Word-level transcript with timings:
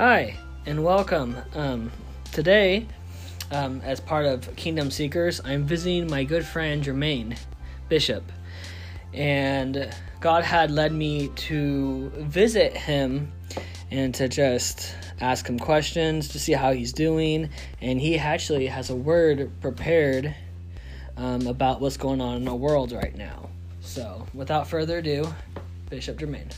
Hi, 0.00 0.34
and 0.64 0.82
welcome. 0.82 1.36
Um, 1.52 1.92
today, 2.32 2.86
um, 3.50 3.82
as 3.84 4.00
part 4.00 4.24
of 4.24 4.56
Kingdom 4.56 4.90
Seekers, 4.90 5.42
I'm 5.44 5.64
visiting 5.64 6.10
my 6.10 6.24
good 6.24 6.46
friend 6.46 6.82
Jermaine 6.82 7.36
Bishop. 7.90 8.24
And 9.12 9.94
God 10.20 10.42
had 10.42 10.70
led 10.70 10.94
me 10.94 11.28
to 11.28 12.08
visit 12.16 12.74
him 12.74 13.30
and 13.90 14.14
to 14.14 14.26
just 14.26 14.96
ask 15.20 15.46
him 15.46 15.58
questions 15.58 16.28
to 16.28 16.38
see 16.38 16.54
how 16.54 16.72
he's 16.72 16.94
doing. 16.94 17.50
And 17.82 18.00
he 18.00 18.16
actually 18.16 18.68
has 18.68 18.88
a 18.88 18.96
word 18.96 19.50
prepared 19.60 20.34
um, 21.18 21.46
about 21.46 21.82
what's 21.82 21.98
going 21.98 22.22
on 22.22 22.38
in 22.38 22.44
the 22.46 22.54
world 22.54 22.92
right 22.92 23.14
now. 23.14 23.50
So, 23.82 24.26
without 24.32 24.66
further 24.66 24.96
ado, 24.96 25.34
Bishop 25.90 26.18
Jermaine. 26.18 26.54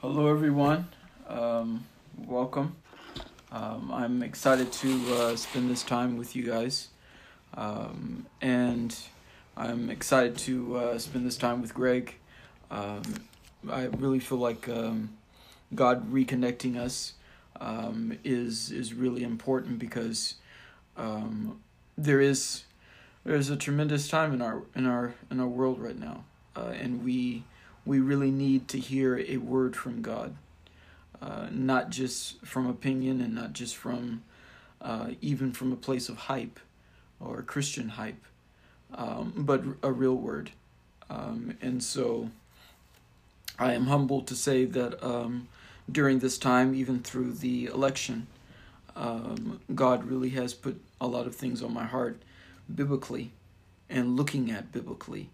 Hello, 0.00 0.28
everyone. 0.28 0.86
Um, 1.26 1.84
welcome. 2.16 2.76
Um, 3.50 3.90
I'm 3.92 4.22
excited 4.22 4.70
to 4.74 5.14
uh, 5.14 5.34
spend 5.34 5.68
this 5.68 5.82
time 5.82 6.16
with 6.16 6.36
you 6.36 6.44
guys. 6.44 6.86
Um, 7.54 8.24
and 8.40 8.96
I'm 9.56 9.90
excited 9.90 10.38
to 10.38 10.76
uh, 10.76 10.98
spend 10.98 11.26
this 11.26 11.36
time 11.36 11.60
with 11.60 11.74
Greg. 11.74 12.14
Um, 12.70 13.02
I 13.68 13.86
really 13.86 14.20
feel 14.20 14.38
like 14.38 14.68
um, 14.68 15.16
God 15.74 16.12
reconnecting 16.12 16.76
us 16.76 17.14
um, 17.60 18.16
is 18.22 18.70
is 18.70 18.94
really 18.94 19.24
important 19.24 19.80
because 19.80 20.36
there 21.96 22.20
is 22.20 22.62
there's 23.24 23.50
a 23.50 23.56
tremendous 23.56 24.06
time 24.06 24.32
in 24.32 24.42
our 24.42 24.62
in 24.76 24.86
our 24.86 25.14
in 25.28 25.40
our 25.40 25.48
world 25.48 25.80
right 25.80 25.98
now, 25.98 26.22
uh, 26.54 26.72
and 26.80 27.04
we 27.04 27.42
we 27.88 28.00
really 28.00 28.30
need 28.30 28.68
to 28.68 28.78
hear 28.78 29.18
a 29.26 29.38
word 29.38 29.74
from 29.74 30.02
God, 30.02 30.36
uh, 31.22 31.46
not 31.50 31.88
just 31.88 32.44
from 32.44 32.68
opinion 32.68 33.22
and 33.22 33.34
not 33.34 33.54
just 33.54 33.76
from 33.76 34.22
uh, 34.82 35.12
even 35.22 35.52
from 35.52 35.72
a 35.72 35.76
place 35.76 36.10
of 36.10 36.18
hype 36.18 36.60
or 37.18 37.40
Christian 37.40 37.88
hype, 37.88 38.22
um, 38.94 39.32
but 39.34 39.64
a 39.82 39.90
real 39.90 40.14
word. 40.14 40.50
Um, 41.08 41.56
and 41.62 41.82
so 41.82 42.30
I 43.58 43.72
am 43.72 43.86
humbled 43.86 44.26
to 44.26 44.34
say 44.34 44.66
that 44.66 45.02
um, 45.02 45.48
during 45.90 46.18
this 46.18 46.36
time, 46.36 46.74
even 46.74 47.00
through 47.00 47.32
the 47.32 47.64
election, 47.66 48.26
um, 48.96 49.60
God 49.74 50.04
really 50.04 50.30
has 50.30 50.52
put 50.52 50.78
a 51.00 51.06
lot 51.06 51.26
of 51.26 51.34
things 51.34 51.62
on 51.62 51.72
my 51.72 51.84
heart 51.84 52.20
biblically 52.72 53.30
and 53.88 54.14
looking 54.14 54.50
at 54.50 54.72
biblically 54.72 55.30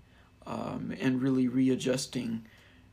um, 0.47 0.95
and 1.00 1.23
really 1.23 1.48
readjusting 1.48 2.45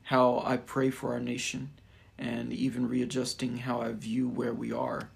how 0.03 0.41
I 0.45 0.57
pray 0.57 0.89
for 0.89 1.13
our 1.13 1.19
nation 1.19 1.71
and 2.17 2.53
even 2.53 2.87
readjusting 2.87 3.57
how 3.57 3.81
I 3.81 3.91
view 3.93 4.27
where 4.27 4.53
we 4.53 4.71
are 4.71 5.09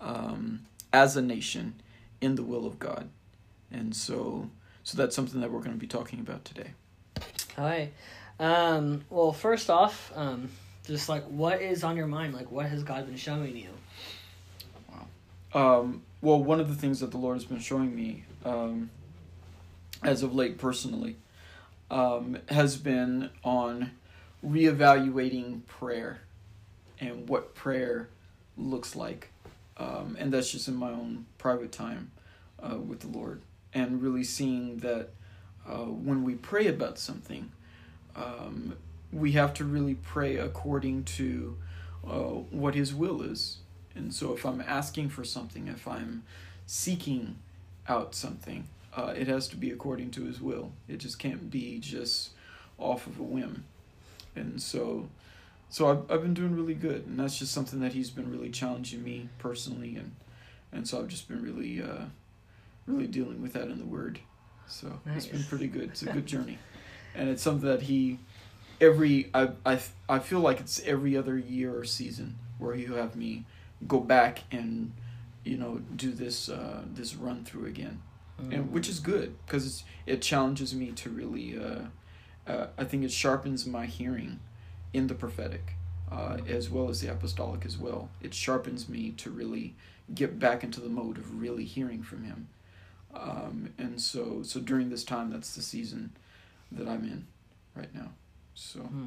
um, 0.00 0.66
as 0.92 1.16
a 1.16 1.22
nation 1.22 1.74
in 2.20 2.34
the 2.34 2.42
will 2.42 2.66
of 2.66 2.78
God. 2.78 3.08
And 3.70 3.94
so, 3.94 4.50
so 4.82 4.96
that's 4.96 5.16
something 5.16 5.40
that 5.40 5.50
we're 5.50 5.60
going 5.60 5.72
to 5.72 5.78
be 5.78 5.86
talking 5.86 6.20
about 6.20 6.44
today. 6.44 6.70
All 7.56 7.64
right. 7.64 7.92
Um, 8.38 9.04
well, 9.10 9.32
first 9.32 9.70
off, 9.70 10.12
um, 10.14 10.50
just 10.86 11.08
like 11.08 11.24
what 11.24 11.62
is 11.62 11.84
on 11.84 11.96
your 11.96 12.06
mind? 12.06 12.34
Like, 12.34 12.50
what 12.50 12.66
has 12.66 12.82
God 12.82 13.06
been 13.06 13.16
showing 13.16 13.56
you? 13.56 13.70
Wow. 15.54 15.80
Um, 15.80 16.02
well, 16.20 16.42
one 16.42 16.60
of 16.60 16.68
the 16.68 16.74
things 16.74 17.00
that 17.00 17.10
the 17.10 17.16
Lord 17.18 17.36
has 17.36 17.44
been 17.44 17.60
showing 17.60 17.94
me 17.94 18.24
um, 18.44 18.90
as 20.02 20.22
of 20.22 20.34
late 20.34 20.58
personally 20.58 21.16
um, 21.94 22.38
has 22.48 22.76
been 22.76 23.30
on 23.44 23.92
reevaluating 24.44 25.64
prayer 25.66 26.22
and 26.98 27.28
what 27.28 27.54
prayer 27.54 28.08
looks 28.58 28.96
like. 28.96 29.30
Um, 29.76 30.16
and 30.18 30.32
that's 30.32 30.50
just 30.50 30.66
in 30.66 30.74
my 30.74 30.90
own 30.90 31.26
private 31.38 31.70
time 31.70 32.10
uh, 32.60 32.78
with 32.78 33.00
the 33.00 33.06
Lord. 33.06 33.42
And 33.72 34.02
really 34.02 34.24
seeing 34.24 34.78
that 34.78 35.10
uh, 35.68 35.84
when 35.84 36.24
we 36.24 36.34
pray 36.34 36.66
about 36.66 36.98
something, 36.98 37.52
um, 38.16 38.76
we 39.12 39.32
have 39.32 39.54
to 39.54 39.64
really 39.64 39.94
pray 39.94 40.36
according 40.36 41.04
to 41.04 41.56
uh, 42.04 42.40
what 42.50 42.74
His 42.74 42.92
will 42.92 43.22
is. 43.22 43.58
And 43.94 44.12
so 44.12 44.32
if 44.32 44.44
I'm 44.44 44.60
asking 44.60 45.10
for 45.10 45.22
something, 45.22 45.68
if 45.68 45.86
I'm 45.86 46.24
seeking 46.66 47.36
out 47.88 48.16
something, 48.16 48.66
uh, 48.96 49.12
it 49.16 49.26
has 49.28 49.48
to 49.48 49.56
be 49.56 49.70
according 49.70 50.10
to 50.12 50.24
His 50.24 50.40
will. 50.40 50.72
It 50.88 50.98
just 50.98 51.18
can't 51.18 51.50
be 51.50 51.78
just 51.78 52.30
off 52.78 53.06
of 53.06 53.18
a 53.18 53.22
whim. 53.22 53.64
And 54.36 54.60
so 54.60 55.08
so 55.74 55.90
I've, 55.90 56.08
I've 56.08 56.22
been 56.22 56.34
doing 56.34 56.54
really 56.54 56.74
good 56.74 57.04
and 57.04 57.18
that's 57.18 57.36
just 57.36 57.50
something 57.50 57.80
that 57.80 57.94
he's 57.94 58.08
been 58.08 58.30
really 58.30 58.48
challenging 58.48 59.02
me 59.02 59.28
personally 59.38 59.96
and 59.96 60.14
and 60.72 60.86
so 60.86 61.00
i've 61.00 61.08
just 61.08 61.26
been 61.26 61.42
really 61.42 61.82
uh 61.82 62.04
really 62.86 63.08
dealing 63.08 63.42
with 63.42 63.54
that 63.54 63.64
in 63.64 63.78
the 63.78 63.84
word 63.84 64.20
so 64.68 65.00
nice. 65.04 65.16
it's 65.16 65.26
been 65.26 65.42
pretty 65.42 65.66
good 65.66 65.90
it's 65.90 66.02
a 66.02 66.12
good 66.12 66.26
journey 66.34 66.58
and 67.16 67.28
it's 67.28 67.42
something 67.42 67.68
that 67.68 67.82
he 67.82 68.20
every 68.80 69.30
I, 69.34 69.50
I 69.66 69.80
i 70.08 70.20
feel 70.20 70.38
like 70.38 70.60
it's 70.60 70.80
every 70.84 71.16
other 71.16 71.36
year 71.36 71.76
or 71.76 71.84
season 71.84 72.38
where 72.58 72.76
you 72.76 72.94
have 72.94 73.16
me 73.16 73.44
go 73.88 73.98
back 73.98 74.44
and 74.52 74.92
you 75.42 75.56
know 75.56 75.80
do 75.96 76.12
this 76.12 76.48
uh 76.48 76.82
this 76.86 77.16
run 77.16 77.44
through 77.44 77.66
again 77.66 78.00
mm-hmm. 78.40 78.52
and 78.52 78.72
which 78.72 78.88
is 78.88 79.00
good 79.00 79.34
because 79.46 79.84
it 80.06 80.22
challenges 80.22 80.74
me 80.74 80.92
to 80.92 81.10
really 81.10 81.58
uh, 81.58 82.50
uh 82.50 82.66
i 82.76 82.84
think 82.84 83.04
it 83.04 83.12
sharpens 83.12 83.66
my 83.66 83.86
hearing 83.86 84.40
in 84.92 85.06
the 85.06 85.14
prophetic 85.14 85.74
uh, 86.14 86.38
as 86.46 86.70
well 86.70 86.88
as 86.88 87.00
the 87.00 87.10
apostolic 87.10 87.64
as 87.64 87.78
well. 87.78 88.08
It 88.22 88.34
sharpens 88.34 88.88
me 88.88 89.10
to 89.12 89.30
really 89.30 89.74
get 90.14 90.38
back 90.38 90.62
into 90.62 90.80
the 90.80 90.88
mode 90.88 91.18
of 91.18 91.40
really 91.40 91.64
hearing 91.64 92.02
from 92.02 92.24
Him. 92.24 92.48
Um, 93.14 93.70
and 93.78 94.00
so, 94.00 94.42
so 94.42 94.60
during 94.60 94.90
this 94.90 95.04
time, 95.04 95.30
that's 95.30 95.54
the 95.54 95.62
season 95.62 96.12
that 96.72 96.88
I'm 96.88 97.04
in 97.04 97.26
right 97.74 97.92
now. 97.94 98.10
So. 98.54 98.80
Hmm. 98.80 99.06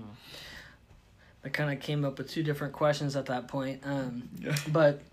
I 1.44 1.50
kind 1.50 1.72
of 1.72 1.80
came 1.80 2.04
up 2.04 2.18
with 2.18 2.30
two 2.30 2.44
different 2.44 2.74
questions 2.74 3.16
at 3.16 3.28
that 3.28 3.48
point. 3.48 3.82
Um, 3.86 4.28
yeah. 4.40 4.56
But 4.70 5.02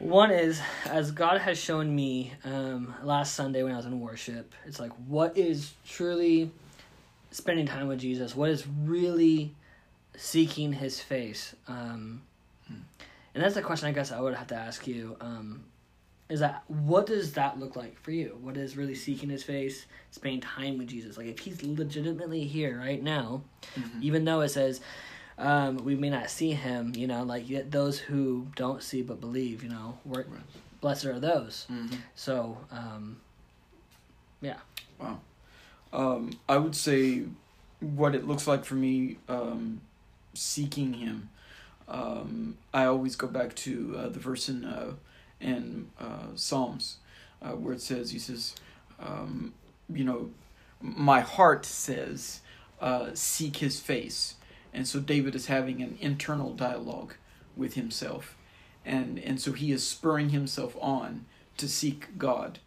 one 0.00 0.30
is, 0.30 0.60
as 0.86 1.10
God 1.10 1.40
has 1.40 1.58
shown 1.58 1.94
me 1.94 2.32
um, 2.44 2.94
last 3.02 3.34
Sunday 3.34 3.62
when 3.62 3.72
I 3.72 3.76
was 3.76 3.86
in 3.86 4.00
worship, 4.00 4.54
it's 4.66 4.80
like, 4.80 4.92
what 5.06 5.36
is 5.36 5.74
truly 5.86 6.50
spending 7.30 7.66
time 7.66 7.86
with 7.86 8.00
Jesus? 8.00 8.34
What 8.34 8.48
is 8.48 8.66
really 8.66 9.54
seeking 10.16 10.72
His 10.72 11.00
face? 11.00 11.54
Um, 11.68 12.22
hmm. 12.66 12.80
And 13.34 13.44
that's 13.44 13.54
the 13.54 13.62
question 13.62 13.88
I 13.88 13.92
guess 13.92 14.10
I 14.10 14.20
would 14.20 14.34
have 14.34 14.48
to 14.48 14.56
ask 14.56 14.86
you. 14.86 15.16
Um, 15.20 15.64
is 16.30 16.40
that 16.40 16.62
what 16.68 17.06
does 17.06 17.32
that 17.34 17.58
look 17.58 17.76
like 17.76 17.98
for 17.98 18.12
you? 18.12 18.38
What 18.40 18.56
is 18.56 18.76
really 18.76 18.94
seeking 18.94 19.28
His 19.28 19.42
face, 19.42 19.84
spending 20.12 20.40
time 20.40 20.78
with 20.78 20.88
Jesus? 20.88 21.18
Like 21.18 21.26
if 21.26 21.40
He's 21.40 21.62
legitimately 21.62 22.44
here 22.44 22.78
right 22.78 23.02
now, 23.02 23.42
mm-hmm. 23.74 23.98
even 24.02 24.24
though 24.24 24.40
it 24.40 24.48
says 24.48 24.80
um, 25.40 25.78
we 25.78 25.94
may 25.94 26.10
not 26.10 26.28
see 26.30 26.52
Him, 26.52 26.92
you 26.94 27.06
know, 27.06 27.22
like 27.22 27.48
yet 27.48 27.70
those 27.70 27.98
who 27.98 28.46
don't 28.56 28.82
see 28.82 29.02
but 29.02 29.20
believe, 29.20 29.62
you 29.62 29.70
know, 29.70 29.98
right. 30.04 30.26
blessed 30.80 31.06
are 31.06 31.18
those. 31.18 31.66
Mm-hmm. 31.70 31.96
So, 32.14 32.58
um, 32.70 33.20
yeah. 34.42 34.58
Wow. 34.98 35.20
Um, 35.92 36.38
I 36.48 36.58
would 36.58 36.76
say 36.76 37.24
what 37.80 38.14
it 38.14 38.28
looks 38.28 38.46
like 38.46 38.64
for 38.64 38.74
me 38.74 39.16
um, 39.28 39.80
seeking 40.34 40.92
Him. 40.92 41.30
Um, 41.88 42.58
I 42.72 42.84
always 42.84 43.16
go 43.16 43.26
back 43.26 43.54
to 43.56 43.96
uh, 43.98 44.08
the 44.10 44.20
verse 44.20 44.48
in 44.48 44.64
uh, 44.64 44.92
in 45.40 45.88
uh, 45.98 46.28
Psalms 46.34 46.98
uh, 47.42 47.52
where 47.52 47.72
it 47.72 47.80
says, 47.80 48.10
"He 48.10 48.18
says, 48.18 48.54
um, 49.00 49.54
you 49.88 50.04
know, 50.04 50.30
my 50.80 51.20
heart 51.20 51.64
says, 51.64 52.40
uh, 52.80 53.08
seek 53.14 53.56
His 53.56 53.80
face." 53.80 54.34
And 54.72 54.86
so 54.86 55.00
David 55.00 55.34
is 55.34 55.46
having 55.46 55.82
an 55.82 55.98
internal 56.00 56.52
dialogue 56.52 57.14
with 57.56 57.74
himself, 57.74 58.36
and 58.84 59.18
and 59.18 59.40
so 59.40 59.52
he 59.52 59.72
is 59.72 59.86
spurring 59.86 60.30
himself 60.30 60.76
on 60.80 61.26
to 61.56 61.68
seek 61.68 62.16
God 62.18 62.60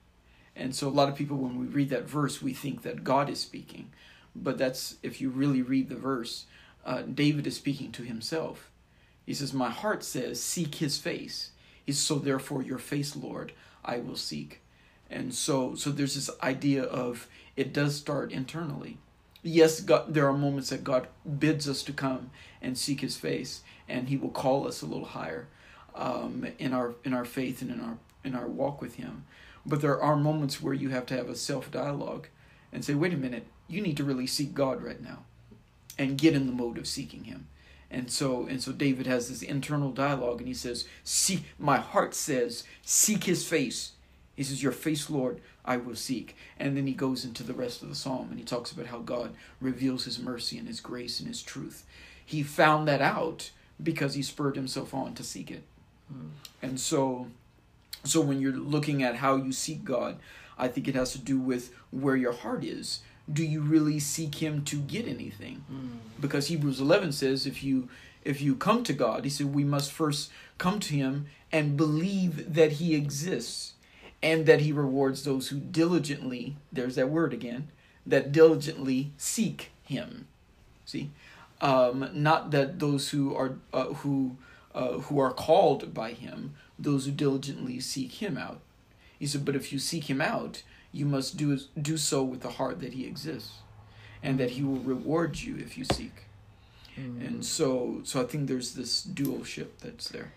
and 0.55 0.75
so 0.75 0.87
a 0.87 0.89
lot 0.89 1.09
of 1.09 1.15
people, 1.15 1.37
when 1.37 1.59
we 1.59 1.65
read 1.65 1.89
that 1.89 2.07
verse, 2.07 2.41
we 2.41 2.53
think 2.53 2.83
that 2.83 3.03
God 3.03 3.29
is 3.29 3.39
speaking. 3.39 3.89
But 4.35 4.57
that's, 4.57 4.97
if 5.01 5.19
you 5.19 5.29
really 5.29 5.61
read 5.61 5.89
the 5.89 5.95
verse, 5.95 6.45
uh, 6.85 7.01
David 7.01 7.47
is 7.47 7.55
speaking 7.55 7.91
to 7.93 8.03
himself. 8.03 8.69
He 9.25 9.33
says, 9.33 9.53
My 9.53 9.69
heart 9.69 10.03
says, 10.03 10.41
Seek 10.41 10.75
his 10.75 10.97
face. 10.97 11.51
He's 11.85 11.99
so 11.99 12.19
therefore 12.19 12.61
your 12.61 12.77
face, 12.77 13.15
Lord, 13.15 13.51
I 13.83 13.97
will 13.97 14.15
seek. 14.15 14.61
And 15.09 15.33
so 15.33 15.75
so 15.75 15.91
there's 15.91 16.15
this 16.15 16.29
idea 16.41 16.83
of 16.83 17.27
it 17.55 17.73
does 17.73 17.95
start 17.95 18.31
internally. 18.31 18.97
Yes, 19.43 19.81
God, 19.81 20.13
there 20.13 20.27
are 20.27 20.33
moments 20.33 20.69
that 20.69 20.83
God 20.83 21.07
bids 21.39 21.67
us 21.69 21.83
to 21.83 21.93
come 21.93 22.31
and 22.61 22.77
seek 22.77 23.01
his 23.01 23.17
face, 23.17 23.61
and 23.89 24.09
he 24.09 24.17
will 24.17 24.29
call 24.31 24.67
us 24.67 24.81
a 24.81 24.85
little 24.85 25.05
higher 25.05 25.47
um, 25.95 26.47
in 26.59 26.73
our 26.73 26.95
in 27.03 27.13
our 27.13 27.25
faith 27.25 27.61
and 27.61 27.71
in 27.71 27.81
our 27.81 27.97
in 28.23 28.35
our 28.35 28.47
walk 28.47 28.81
with 28.81 28.95
him. 28.95 29.25
But 29.65 29.81
there 29.81 30.01
are 30.01 30.15
moments 30.17 30.61
where 30.61 30.73
you 30.73 30.89
have 30.89 31.05
to 31.07 31.15
have 31.17 31.29
a 31.29 31.35
self 31.35 31.71
dialogue 31.71 32.27
and 32.71 32.83
say, 32.85 32.93
wait 32.95 33.13
a 33.13 33.17
minute, 33.17 33.47
you 33.67 33.81
need 33.81 33.97
to 33.97 34.03
really 34.05 34.27
seek 34.27 34.53
God 34.53 34.81
right 34.83 35.01
now. 35.01 35.25
and 35.97 36.17
get 36.17 36.33
in 36.35 36.47
the 36.47 36.53
mode 36.53 36.77
of 36.77 36.87
seeking 36.87 37.25
him. 37.25 37.47
And 37.91 38.09
so 38.11 38.45
and 38.47 38.61
so 38.61 38.71
David 38.71 39.07
has 39.07 39.29
this 39.29 39.41
internal 39.43 39.91
dialogue 39.91 40.39
and 40.39 40.47
he 40.47 40.53
says, 40.53 40.85
"See, 41.03 41.45
my 41.59 41.77
heart 41.77 42.15
says, 42.15 42.63
seek 42.83 43.25
his 43.25 43.47
face." 43.47 43.91
He 44.35 44.43
says, 44.43 44.63
"Your 44.63 44.71
face, 44.71 45.09
Lord, 45.09 45.41
I 45.65 45.77
will 45.77 45.95
seek." 45.95 46.35
And 46.59 46.75
then 46.75 46.87
he 46.87 46.93
goes 46.93 47.25
into 47.25 47.43
the 47.43 47.53
rest 47.53 47.81
of 47.81 47.89
the 47.89 47.95
psalm 47.95 48.27
and 48.29 48.39
he 48.39 48.45
talks 48.45 48.71
about 48.71 48.87
how 48.87 48.99
God 48.99 49.33
reveals 49.61 50.05
his 50.05 50.19
mercy 50.19 50.57
and 50.57 50.67
his 50.67 50.81
grace 50.81 51.19
and 51.19 51.27
his 51.27 51.41
truth. 51.41 51.85
He 52.25 52.43
found 52.43 52.87
that 52.87 53.01
out 53.01 53.51
because 53.81 54.13
he 54.13 54.21
spurred 54.21 54.55
himself 54.55 54.93
on 54.93 55.13
to 55.15 55.23
seek 55.23 55.51
it. 55.51 55.63
Mm. 56.13 56.29
And 56.61 56.79
so 56.79 57.27
so 58.03 58.21
when 58.21 58.39
you're 58.39 58.53
looking 58.53 59.03
at 59.03 59.17
how 59.17 59.35
you 59.35 59.51
seek 59.51 59.83
God, 59.83 60.17
I 60.57 60.67
think 60.67 60.87
it 60.87 60.95
has 60.95 61.13
to 61.13 61.19
do 61.19 61.39
with 61.39 61.73
where 61.91 62.15
your 62.15 62.33
heart 62.33 62.63
is 62.63 63.01
do 63.31 63.43
you 63.43 63.61
really 63.61 63.99
seek 63.99 64.35
him 64.35 64.63
to 64.65 64.77
get 64.77 65.07
anything 65.07 65.63
mm. 65.71 65.97
because 66.19 66.47
hebrews 66.47 66.81
11 66.81 67.11
says 67.11 67.45
if 67.45 67.63
you 67.63 67.87
if 68.23 68.41
you 68.41 68.55
come 68.55 68.83
to 68.83 68.93
god 68.93 69.23
he 69.23 69.29
said 69.29 69.53
we 69.53 69.63
must 69.63 69.91
first 69.91 70.31
come 70.57 70.79
to 70.79 70.93
him 70.93 71.27
and 71.51 71.77
believe 71.77 72.53
that 72.53 72.73
he 72.73 72.95
exists 72.95 73.72
and 74.23 74.45
that 74.45 74.61
he 74.61 74.71
rewards 74.71 75.23
those 75.23 75.49
who 75.49 75.59
diligently 75.59 76.55
there's 76.71 76.95
that 76.95 77.09
word 77.09 77.33
again 77.33 77.67
that 78.05 78.31
diligently 78.31 79.11
seek 79.17 79.71
him. 79.83 80.27
See? 80.85 81.11
Um, 81.61 82.09
not 82.13 82.51
that 82.51 82.79
those 82.79 83.09
who 83.09 83.35
are 83.35 83.57
uh, 83.71 83.85
who 83.85 84.37
uh, 84.73 84.99
who 84.99 85.19
are 85.19 85.31
called 85.31 85.93
by 85.93 86.13
him 86.13 86.55
those 86.79 87.05
who 87.05 87.11
diligently 87.11 87.79
seek 87.79 88.13
him 88.13 88.37
out. 88.37 88.59
He 89.19 89.27
said 89.27 89.45
but 89.45 89.55
if 89.55 89.71
you 89.71 89.77
seek 89.77 90.09
him 90.09 90.21
out 90.21 90.63
you 90.91 91.05
must 91.05 91.37
do 91.37 91.59
do 91.79 91.97
so 91.97 92.23
with 92.23 92.41
the 92.41 92.51
heart 92.51 92.79
that 92.79 92.93
he 92.93 93.05
exists 93.05 93.59
and 94.21 94.39
that 94.39 94.51
he 94.51 94.63
will 94.63 94.79
reward 94.79 95.39
you 95.41 95.57
if 95.57 95.77
you 95.77 95.83
seek. 95.83 96.25
Mm. 96.97 97.25
and 97.25 97.45
so 97.45 98.01
so 98.03 98.21
i 98.21 98.23
think 98.23 98.47
there's 98.47 98.75
this 98.75 99.01
dualship 99.03 99.79
that's 99.81 100.09
there 100.09 100.31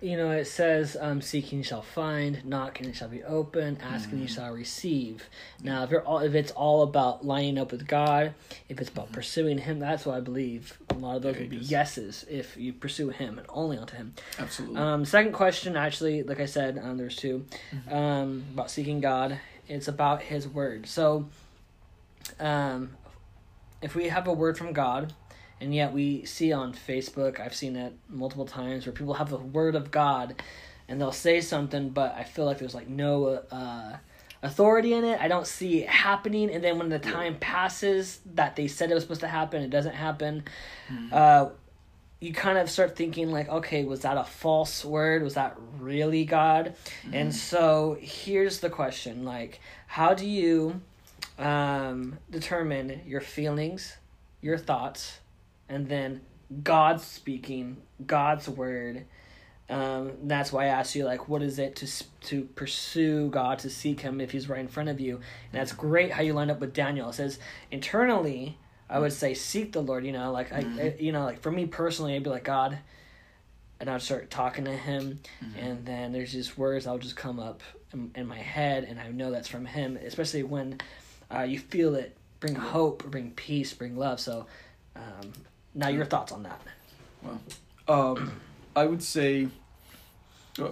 you 0.00 0.16
know 0.16 0.30
it 0.30 0.44
says 0.44 0.96
um, 1.00 1.20
seeking 1.20 1.62
shall 1.62 1.82
find 1.82 2.44
knock 2.44 2.80
knocking 2.80 2.92
shall 2.92 3.08
be 3.08 3.22
open 3.24 3.78
asking 3.82 4.14
mm-hmm. 4.14 4.22
you 4.22 4.28
shall 4.28 4.52
receive 4.52 5.28
now 5.62 5.82
if 5.82 5.90
you're 5.90 6.02
all 6.02 6.18
if 6.20 6.34
it's 6.34 6.52
all 6.52 6.82
about 6.82 7.24
lining 7.24 7.58
up 7.58 7.72
with 7.72 7.86
god 7.86 8.34
if 8.68 8.80
it's 8.80 8.90
about 8.90 9.06
mm-hmm. 9.06 9.14
pursuing 9.14 9.58
him 9.58 9.78
that's 9.78 10.06
what 10.06 10.16
i 10.16 10.20
believe 10.20 10.78
a 10.90 10.94
lot 10.94 11.16
of 11.16 11.22
those 11.22 11.36
would 11.36 11.50
be 11.50 11.56
yeses 11.56 12.24
if 12.30 12.56
you 12.56 12.72
pursue 12.72 13.08
him 13.08 13.38
and 13.38 13.46
only 13.50 13.76
unto 13.76 13.96
him 13.96 14.14
absolutely 14.38 14.76
um 14.78 15.04
second 15.04 15.32
question 15.32 15.76
actually 15.76 16.22
like 16.22 16.40
i 16.40 16.46
said 16.46 16.78
um, 16.78 16.96
there's 16.96 17.16
2 17.16 17.44
mm-hmm. 17.72 17.94
um 17.94 18.44
about 18.54 18.70
seeking 18.70 19.00
god 19.00 19.38
it's 19.68 19.86
about 19.86 20.22
His 20.22 20.48
word. 20.48 20.86
So, 20.86 21.28
um, 22.40 22.96
if 23.82 23.94
we 23.94 24.08
have 24.08 24.26
a 24.26 24.32
word 24.32 24.56
from 24.56 24.72
God, 24.72 25.12
and 25.60 25.74
yet 25.74 25.92
we 25.92 26.24
see 26.24 26.52
on 26.52 26.72
Facebook, 26.72 27.40
I've 27.40 27.54
seen 27.54 27.76
it 27.76 27.94
multiple 28.08 28.46
times 28.46 28.86
where 28.86 28.92
people 28.92 29.14
have 29.14 29.30
the 29.30 29.38
word 29.38 29.74
of 29.74 29.90
God, 29.90 30.40
and 30.88 31.00
they'll 31.00 31.12
say 31.12 31.40
something, 31.40 31.90
but 31.90 32.14
I 32.14 32.24
feel 32.24 32.44
like 32.44 32.58
there's 32.58 32.74
like 32.74 32.88
no 32.88 33.42
uh, 33.50 33.96
authority 34.42 34.94
in 34.94 35.04
it. 35.04 35.20
I 35.20 35.28
don't 35.28 35.46
see 35.46 35.82
it 35.82 35.88
happening, 35.88 36.50
and 36.50 36.62
then 36.62 36.78
when 36.78 36.88
the 36.88 36.98
time 36.98 37.36
passes 37.38 38.20
that 38.34 38.56
they 38.56 38.68
said 38.68 38.90
it 38.90 38.94
was 38.94 39.02
supposed 39.02 39.20
to 39.20 39.28
happen, 39.28 39.62
it 39.62 39.70
doesn't 39.70 39.94
happen. 39.94 40.44
Mm-hmm. 40.90 41.08
Uh, 41.12 41.48
you 42.20 42.32
kind 42.32 42.58
of 42.58 42.68
start 42.68 42.96
thinking 42.96 43.30
like 43.30 43.48
okay 43.48 43.84
was 43.84 44.00
that 44.00 44.16
a 44.16 44.24
false 44.24 44.84
word 44.84 45.22
was 45.22 45.34
that 45.34 45.56
really 45.78 46.24
god 46.24 46.74
mm-hmm. 47.04 47.14
and 47.14 47.34
so 47.34 47.96
here's 48.00 48.58
the 48.58 48.68
question 48.68 49.24
like 49.24 49.60
how 49.86 50.14
do 50.14 50.26
you 50.26 50.80
um, 51.38 52.18
determine 52.28 53.00
your 53.06 53.20
feelings 53.20 53.96
your 54.40 54.58
thoughts 54.58 55.18
and 55.68 55.88
then 55.88 56.20
god's 56.62 57.04
speaking 57.04 57.76
god's 58.06 58.48
word 58.48 59.04
um, 59.70 60.12
that's 60.24 60.50
why 60.50 60.64
I 60.64 60.68
asked 60.68 60.94
you, 60.94 61.04
like, 61.04 61.28
what 61.28 61.42
is 61.42 61.58
it 61.58 61.76
to 61.76 62.04
to 62.28 62.44
pursue 62.44 63.28
God, 63.28 63.58
to 63.60 63.70
seek 63.70 64.00
Him 64.00 64.20
if 64.20 64.30
He's 64.30 64.48
right 64.48 64.60
in 64.60 64.68
front 64.68 64.88
of 64.88 64.98
you? 64.98 65.16
And 65.16 65.60
that's 65.60 65.72
great 65.72 66.10
how 66.10 66.22
you 66.22 66.32
line 66.32 66.50
up 66.50 66.60
with 66.60 66.72
Daniel. 66.72 67.10
It 67.10 67.14
says 67.14 67.38
internally, 67.70 68.56
I 68.88 68.98
would 68.98 69.12
say 69.12 69.34
seek 69.34 69.72
the 69.72 69.82
Lord. 69.82 70.06
You 70.06 70.12
know, 70.12 70.32
like 70.32 70.50
mm-hmm. 70.50 70.78
I, 70.78 70.96
you 70.98 71.12
know, 71.12 71.24
like 71.24 71.40
for 71.40 71.50
me 71.50 71.66
personally, 71.66 72.16
I'd 72.16 72.22
be 72.22 72.30
like 72.30 72.44
God, 72.44 72.78
and 73.78 73.90
I'd 73.90 74.00
start 74.00 74.30
talking 74.30 74.64
to 74.64 74.72
Him, 74.72 75.20
mm-hmm. 75.44 75.58
and 75.58 75.84
then 75.84 76.12
there's 76.12 76.32
just 76.32 76.56
words 76.56 76.86
that 76.86 76.90
will 76.90 76.98
just 76.98 77.16
come 77.16 77.38
up 77.38 77.62
in, 77.92 78.10
in, 78.14 78.26
my 78.26 78.38
head, 78.38 78.84
and 78.84 78.98
I 78.98 79.08
know 79.08 79.30
that's 79.30 79.48
from 79.48 79.66
Him. 79.66 79.98
Especially 79.98 80.44
when 80.44 80.80
uh, 81.30 81.42
you 81.42 81.58
feel 81.58 81.94
it 81.94 82.16
bring 82.40 82.54
hope, 82.54 83.04
bring 83.10 83.32
peace, 83.32 83.74
bring 83.74 83.98
love. 83.98 84.18
So, 84.18 84.46
um, 84.96 85.32
now 85.78 85.88
your 85.88 86.04
thoughts 86.04 86.32
on 86.32 86.42
that? 86.42 86.60
Well, 87.22 87.40
um, 87.88 88.32
I 88.74 88.84
would 88.84 89.02
say, 89.02 89.48
uh, 90.60 90.70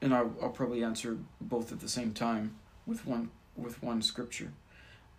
and 0.00 0.14
I'll, 0.14 0.34
I'll 0.42 0.48
probably 0.48 0.82
answer 0.82 1.18
both 1.40 1.70
at 1.72 1.80
the 1.80 1.88
same 1.88 2.12
time 2.12 2.56
with 2.86 3.06
one 3.06 3.30
with 3.56 3.82
one 3.82 4.02
scripture. 4.02 4.52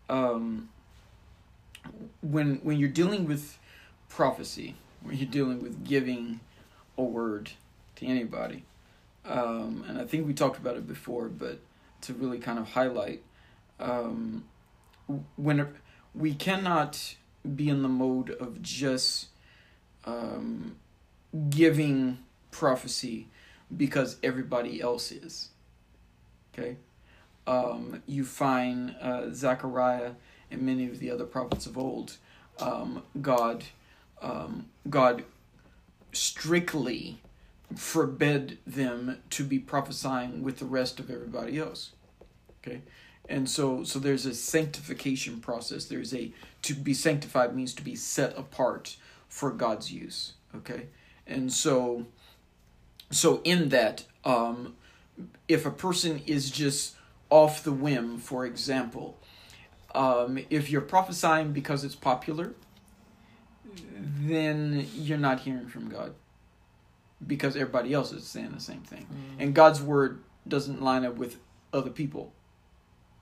Um, 0.10 0.70
when 2.22 2.56
when 2.64 2.80
you're 2.80 2.90
dealing 2.90 3.26
with 3.26 3.60
prophecy, 4.10 4.76
when 5.04 5.18
you're 5.18 5.30
dealing 5.30 5.62
with 5.62 5.86
giving 5.86 6.40
a 6.98 7.04
word 7.04 7.52
to 7.98 8.08
anybody, 8.08 8.64
um, 9.24 9.86
and 9.88 10.00
I 10.00 10.06
think 10.06 10.26
we 10.26 10.34
talked 10.34 10.58
about 10.58 10.78
it 10.78 10.88
before, 10.88 11.28
but 11.28 11.60
to 12.02 12.14
really 12.14 12.40
kind 12.40 12.58
of 12.58 12.70
highlight, 12.70 13.22
um, 13.80 14.46
when 15.36 15.68
we 16.16 16.34
cannot 16.34 17.16
be 17.56 17.70
in 17.70 17.82
the 17.82 17.90
mode 17.90 18.32
of 18.32 18.62
just 18.62 19.28
um, 20.06 20.76
giving 21.50 22.20
prophecy 22.52 23.28
because 23.76 24.18
everybody 24.24 24.82
else 24.82 25.12
is. 25.12 25.50
Okay, 26.54 26.78
um, 27.48 28.02
you 28.08 28.24
find 28.24 28.96
uh, 29.02 29.30
Zechariah 29.32 30.12
and 30.52 30.62
many 30.62 30.88
of 30.88 31.00
the 31.00 31.12
other 31.12 31.26
prophets 31.26 31.66
of 31.66 31.78
old, 31.78 32.18
um, 32.60 33.04
God, 33.22 33.66
um, 34.22 34.68
God 34.90 35.24
strictly 36.14 37.20
forbid 37.76 38.58
them 38.66 39.22
to 39.32 39.44
be 39.44 39.60
prophesying 39.60 40.44
with 40.44 40.60
the 40.60 40.66
rest 40.66 41.00
of 41.00 41.10
everybody 41.10 41.58
else. 41.58 41.92
Okay, 42.66 42.82
and 43.30 43.50
so 43.50 43.84
so 43.84 44.00
there's 44.00 44.26
a 44.26 44.34
sanctification 44.34 45.40
process. 45.40 45.86
There's 45.86 46.14
a 46.14 46.32
to 46.64 46.74
be 46.74 46.94
sanctified 46.94 47.56
means 47.56 47.74
to 47.76 47.84
be 47.84 47.96
set 47.96 48.38
apart 48.38 48.98
for 49.28 49.52
God's 49.52 49.92
use. 49.92 50.34
Okay, 50.56 50.88
and 51.28 51.52
so 51.52 52.06
so 53.12 53.42
in 53.44 53.70
that, 53.70 54.06
um, 54.24 54.76
if 55.48 55.66
a 55.66 55.72
person 55.72 56.22
is 56.26 56.50
just 56.50 56.96
off 57.30 57.64
the 57.64 57.72
whim, 57.72 58.18
for 58.18 58.46
example, 58.46 59.18
um, 59.94 60.40
if 60.50 60.70
you're 60.70 60.82
prophesying 60.82 61.52
because 61.52 61.84
it's 61.84 61.96
popular, 61.96 62.54
then 63.96 64.88
you're 64.94 65.18
not 65.18 65.40
hearing 65.42 65.68
from 65.68 65.90
God 65.90 66.14
because 67.26 67.56
everybody 67.56 67.94
else 67.94 68.12
is 68.12 68.26
saying 68.26 68.52
the 68.52 68.60
same 68.60 68.82
thing. 68.82 69.08
Mm. 69.12 69.44
And 69.44 69.56
God's 69.56 69.82
word 69.82 70.22
doesn't 70.48 70.82
line 70.82 71.06
up 71.06 71.16
with 71.16 71.38
other 71.74 71.90
people. 71.90 72.34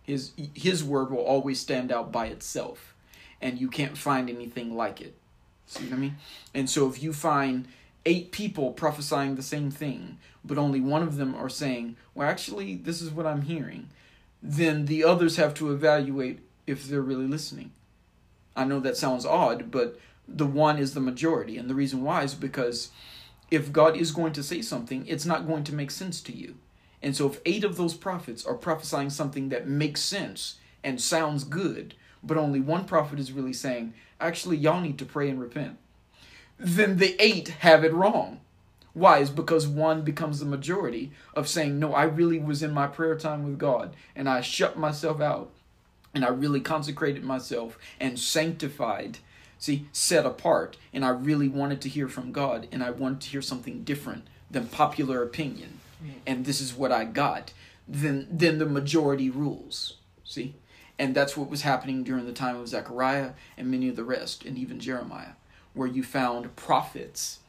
His 0.03 0.31
his 0.53 0.83
word 0.83 1.11
will 1.11 1.23
always 1.23 1.59
stand 1.59 1.91
out 1.91 2.11
by 2.11 2.27
itself 2.27 2.93
and 3.41 3.59
you 3.59 3.69
can't 3.69 3.97
find 3.97 4.29
anything 4.29 4.75
like 4.75 5.01
it. 5.01 5.15
See 5.67 5.83
what 5.85 5.93
I 5.93 5.97
mean? 5.97 6.17
And 6.53 6.69
so 6.69 6.89
if 6.89 7.01
you 7.01 7.13
find 7.13 7.67
eight 8.05 8.31
people 8.31 8.71
prophesying 8.71 9.35
the 9.35 9.43
same 9.43 9.71
thing, 9.71 10.17
but 10.43 10.57
only 10.57 10.81
one 10.81 11.03
of 11.03 11.17
them 11.17 11.35
are 11.35 11.49
saying, 11.49 11.95
"Well, 12.13 12.27
actually, 12.27 12.75
this 12.75 13.01
is 13.01 13.11
what 13.11 13.25
I'm 13.25 13.43
hearing," 13.43 13.89
then 14.41 14.85
the 14.85 15.03
others 15.03 15.37
have 15.37 15.53
to 15.55 15.71
evaluate 15.71 16.39
if 16.67 16.87
they're 16.87 17.01
really 17.01 17.27
listening. 17.27 17.71
I 18.55 18.65
know 18.65 18.79
that 18.81 18.97
sounds 18.97 19.25
odd, 19.25 19.71
but 19.71 19.99
the 20.27 20.45
one 20.45 20.77
is 20.77 20.93
the 20.93 20.99
majority. 20.99 21.57
And 21.57 21.69
the 21.69 21.75
reason 21.75 22.03
why 22.03 22.23
is 22.23 22.33
because 22.33 22.91
if 23.51 23.71
God 23.71 23.97
is 23.97 24.11
going 24.11 24.33
to 24.33 24.43
say 24.43 24.61
something, 24.61 25.05
it's 25.07 25.25
not 25.25 25.47
going 25.47 25.63
to 25.65 25.75
make 25.75 25.91
sense 25.91 26.21
to 26.21 26.35
you. 26.35 26.55
And 27.03 27.15
so 27.15 27.27
if 27.27 27.41
eight 27.45 27.65
of 27.65 27.75
those 27.75 27.93
prophets 27.93 28.45
are 28.45 28.55
prophesying 28.55 29.09
something 29.09 29.49
that 29.49 29.67
makes 29.67 30.01
sense 30.01 30.55
and 30.83 30.99
sounds 30.99 31.43
good, 31.43 31.95
but 32.23 32.37
only 32.37 32.61
one 32.61 32.85
prophet 32.85 33.19
is 33.19 33.33
really 33.33 33.53
saying, 33.53 33.93
actually, 34.21 34.55
y'all 34.55 34.79
need 34.79 34.97
to 34.99 35.05
pray 35.05 35.29
and 35.29 35.39
repent, 35.39 35.77
then 36.57 36.97
the 36.97 37.21
eight 37.21 37.49
have 37.59 37.83
it 37.83 37.93
wrong. 37.93 38.39
Why? 38.93 39.19
Is 39.19 39.29
because 39.29 39.67
one 39.67 40.03
becomes 40.03 40.39
the 40.39 40.45
majority 40.45 41.11
of 41.33 41.47
saying, 41.47 41.77
No, 41.79 41.93
I 41.93 42.03
really 42.03 42.39
was 42.39 42.63
in 42.63 42.71
my 42.71 42.87
prayer 42.87 43.17
time 43.17 43.43
with 43.43 43.57
God 43.57 43.95
and 44.15 44.29
I 44.29 44.41
shut 44.41 44.77
myself 44.77 45.19
out 45.19 45.49
and 46.13 46.23
I 46.23 46.29
really 46.29 46.61
consecrated 46.61 47.23
myself 47.23 47.77
and 47.99 48.19
sanctified, 48.19 49.17
see, 49.57 49.87
set 49.91 50.27
apart, 50.27 50.77
and 50.93 51.03
I 51.03 51.09
really 51.09 51.47
wanted 51.47 51.81
to 51.81 51.89
hear 51.89 52.07
from 52.07 52.31
God, 52.31 52.67
and 52.71 52.83
I 52.83 52.91
wanted 52.91 53.21
to 53.21 53.29
hear 53.29 53.41
something 53.41 53.83
different 53.83 54.27
than 54.51 54.67
popular 54.67 55.23
opinion. 55.23 55.79
And 56.25 56.45
this 56.45 56.61
is 56.61 56.73
what 56.73 56.91
I 56.91 57.05
got, 57.05 57.53
then 57.87 58.27
then 58.29 58.59
the 58.59 58.65
majority 58.65 59.29
rules. 59.29 59.97
See? 60.23 60.55
And 60.99 61.15
that's 61.15 61.35
what 61.35 61.49
was 61.49 61.63
happening 61.63 62.03
during 62.03 62.25
the 62.25 62.33
time 62.33 62.55
of 62.55 62.67
Zechariah 62.67 63.31
and 63.57 63.71
many 63.71 63.89
of 63.89 63.95
the 63.95 64.03
rest, 64.03 64.45
and 64.45 64.57
even 64.57 64.79
Jeremiah, 64.79 65.33
where 65.73 65.87
you 65.87 66.03
found 66.03 66.55
prophets 66.55 67.39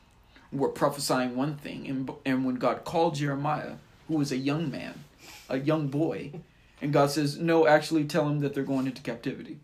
were 0.50 0.68
prophesying 0.68 1.36
one 1.36 1.56
thing. 1.56 1.86
And, 1.86 2.10
and 2.24 2.44
when 2.44 2.54
God 2.56 2.84
called 2.84 3.16
Jeremiah, 3.16 3.74
who 4.08 4.14
was 4.14 4.32
a 4.32 4.36
young 4.36 4.70
man, 4.70 5.04
a 5.48 5.58
young 5.58 5.88
boy, 5.88 6.32
and 6.80 6.92
God 6.92 7.10
says, 7.10 7.38
No, 7.38 7.66
actually 7.66 8.04
tell 8.04 8.28
him 8.28 8.40
that 8.40 8.54
they're 8.54 8.62
going 8.62 8.86
into 8.86 9.02
captivity. 9.02 9.58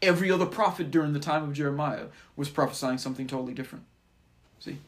Every 0.00 0.30
other 0.30 0.46
prophet 0.46 0.90
during 0.90 1.12
the 1.12 1.18
time 1.18 1.42
of 1.42 1.52
Jeremiah 1.52 2.06
was 2.36 2.48
prophesying 2.48 2.98
something 2.98 3.26
totally 3.26 3.54
different. 3.54 3.84
See? 4.60 4.78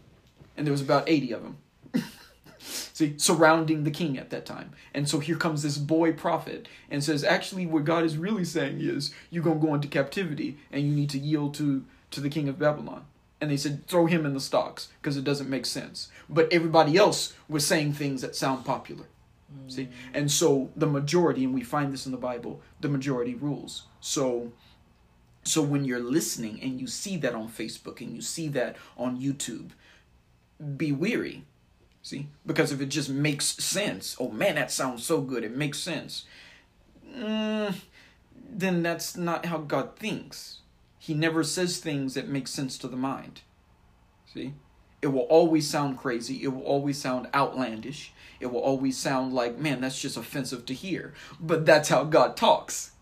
And 0.57 0.67
there 0.67 0.73
was 0.73 0.83
about 0.83 1.09
80 1.09 1.33
of 1.33 1.43
them. 1.43 1.57
See, 3.01 3.15
surrounding 3.17 3.85
the 3.85 3.91
king 3.91 4.19
at 4.19 4.29
that 4.29 4.45
time. 4.45 4.73
And 4.93 5.09
so 5.09 5.21
here 5.21 5.37
comes 5.37 5.63
this 5.63 5.79
boy 5.79 6.13
prophet 6.13 6.69
and 6.91 7.03
says, 7.03 7.25
actually, 7.25 7.65
what 7.65 7.87
God 7.87 8.05
is 8.05 8.19
really 8.19 8.45
saying 8.45 8.83
is, 8.83 9.15
you're 9.31 9.43
going 9.43 9.59
to 9.59 9.67
go 9.67 9.73
into 9.73 9.89
captivity 9.89 10.59
and 10.71 10.83
you 10.83 10.95
need 10.95 11.09
to 11.09 11.19
yield 11.19 11.55
to, 11.55 11.87
to 12.11 12.21
the 12.21 12.29
king 12.29 12.47
of 12.47 12.59
Babylon. 12.59 13.07
And 13.41 13.51
they 13.51 13.57
said, 13.57 13.87
throw 13.87 14.05
him 14.05 14.27
in 14.27 14.35
the 14.35 14.39
stocks 14.39 14.89
because 15.01 15.17
it 15.17 15.25
doesn't 15.25 15.49
make 15.49 15.65
sense. 15.65 16.11
But 16.29 16.53
everybody 16.53 16.99
else 16.99 17.33
was 17.49 17.67
saying 17.67 17.95
things 17.95 18.21
that 18.21 18.37
sound 18.37 18.67
popular. 18.67 19.07
Mm. 19.51 19.73
See? 19.73 19.89
And 20.13 20.31
so 20.31 20.69
the 20.77 20.87
majority, 20.87 21.45
and 21.45 21.55
we 21.55 21.63
find 21.63 21.95
this 21.95 22.05
in 22.05 22.13
the 22.13 22.19
Bible, 22.19 22.61
the 22.83 22.91
majority 22.91 23.35
rules. 23.35 23.85
So 24.01 24.53
so 25.43 25.63
when 25.63 25.87
you're 25.87 26.01
listening 26.01 26.61
and 26.61 26.79
you 26.79 26.87
see 26.87 27.17
that 27.17 27.35
on 27.35 27.49
Facebook 27.49 28.03
and 28.03 28.15
you 28.15 28.21
see 28.21 28.49
that 28.49 28.77
on 28.99 29.19
YouTube, 29.19 29.71
be 30.77 30.93
weary 30.93 31.47
See? 32.03 32.29
Because 32.47 32.73
if 32.73 32.81
it 32.81 32.87
just 32.87 33.11
makes 33.11 33.47
sense, 33.47 34.17
oh 34.19 34.31
man, 34.31 34.55
that 34.55 34.71
sounds 34.71 35.05
so 35.05 35.21
good, 35.21 35.45
it 35.45 35.57
makes 35.57 35.79
sense, 35.79 36.25
mm, 37.15 37.75
then 38.49 38.83
that's 38.83 39.17
not 39.17 39.47
how 39.47 39.59
God 39.59 39.97
thinks. 39.97 40.59
He 40.99 41.15
never 41.15 41.43
says 41.45 41.79
things 41.79 42.15
that 42.15 42.29
make 42.29 42.49
sense 42.49 42.79
to 42.79 42.89
the 42.89 42.97
mind. 42.97 43.43
See? 44.33 44.55
It 45.03 45.09
will 45.09 45.21
always 45.21 45.69
sound 45.69 45.99
crazy. 45.99 46.43
It 46.43 46.49
will 46.49 46.63
always 46.63 46.99
sound 46.99 47.29
outlandish. 47.35 48.13
It 48.39 48.47
will 48.47 48.61
always 48.61 48.99
sound 48.99 49.33
like, 49.33 49.59
man, 49.59 49.81
that's 49.81 50.01
just 50.01 50.17
offensive 50.17 50.67
to 50.67 50.75
hear. 50.75 51.15
But 51.41 51.65
that's 51.65 51.89
how 51.89 52.05
God 52.05 52.37
talks. 52.37 52.93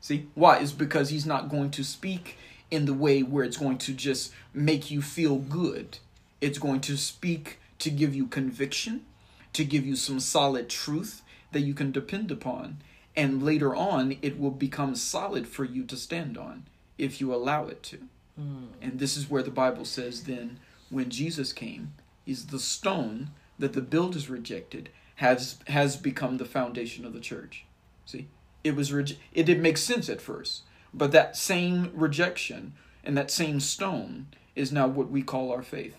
See? 0.00 0.28
Why? 0.34 0.58
Is 0.58 0.72
because 0.72 1.10
He's 1.10 1.26
not 1.26 1.48
going 1.48 1.70
to 1.72 1.84
speak 1.84 2.36
in 2.70 2.86
the 2.86 2.94
way 2.94 3.22
where 3.22 3.44
it's 3.44 3.56
going 3.56 3.78
to 3.78 3.92
just 3.92 4.32
make 4.52 4.90
you 4.90 5.00
feel 5.00 5.36
good. 5.36 5.98
It's 6.40 6.58
going 6.58 6.80
to 6.82 6.96
speak 6.96 7.58
to 7.84 7.90
give 7.90 8.14
you 8.14 8.26
conviction, 8.26 9.04
to 9.52 9.62
give 9.62 9.84
you 9.84 9.94
some 9.94 10.18
solid 10.18 10.70
truth 10.70 11.20
that 11.52 11.60
you 11.60 11.74
can 11.74 11.92
depend 11.92 12.30
upon. 12.30 12.78
And 13.14 13.42
later 13.42 13.76
on, 13.76 14.16
it 14.22 14.40
will 14.40 14.50
become 14.50 14.94
solid 14.94 15.46
for 15.46 15.66
you 15.66 15.84
to 15.84 15.96
stand 15.96 16.38
on 16.38 16.64
if 16.96 17.20
you 17.20 17.34
allow 17.34 17.66
it 17.66 17.82
to. 17.82 17.98
Mm. 18.40 18.68
And 18.80 18.98
this 18.98 19.18
is 19.18 19.28
where 19.28 19.42
the 19.42 19.50
Bible 19.50 19.84
says 19.84 20.24
then, 20.24 20.60
when 20.88 21.10
Jesus 21.10 21.52
came, 21.52 21.92
is 22.24 22.46
the 22.46 22.58
stone 22.58 23.32
that 23.58 23.74
the 23.74 23.82
builders 23.82 24.30
rejected 24.30 24.88
has 25.16 25.58
has 25.66 25.96
become 25.96 26.38
the 26.38 26.46
foundation 26.46 27.04
of 27.04 27.12
the 27.12 27.20
church. 27.20 27.66
See, 28.06 28.28
it 28.64 28.74
was 28.74 28.90
it 28.92 29.16
didn't 29.34 29.62
make 29.62 29.76
sense 29.76 30.08
at 30.08 30.22
first, 30.22 30.62
but 30.94 31.12
that 31.12 31.36
same 31.36 31.90
rejection 31.94 32.72
and 33.04 33.14
that 33.18 33.30
same 33.30 33.60
stone 33.60 34.28
is 34.56 34.72
now 34.72 34.88
what 34.88 35.10
we 35.10 35.22
call 35.22 35.52
our 35.52 35.62
faith. 35.62 35.96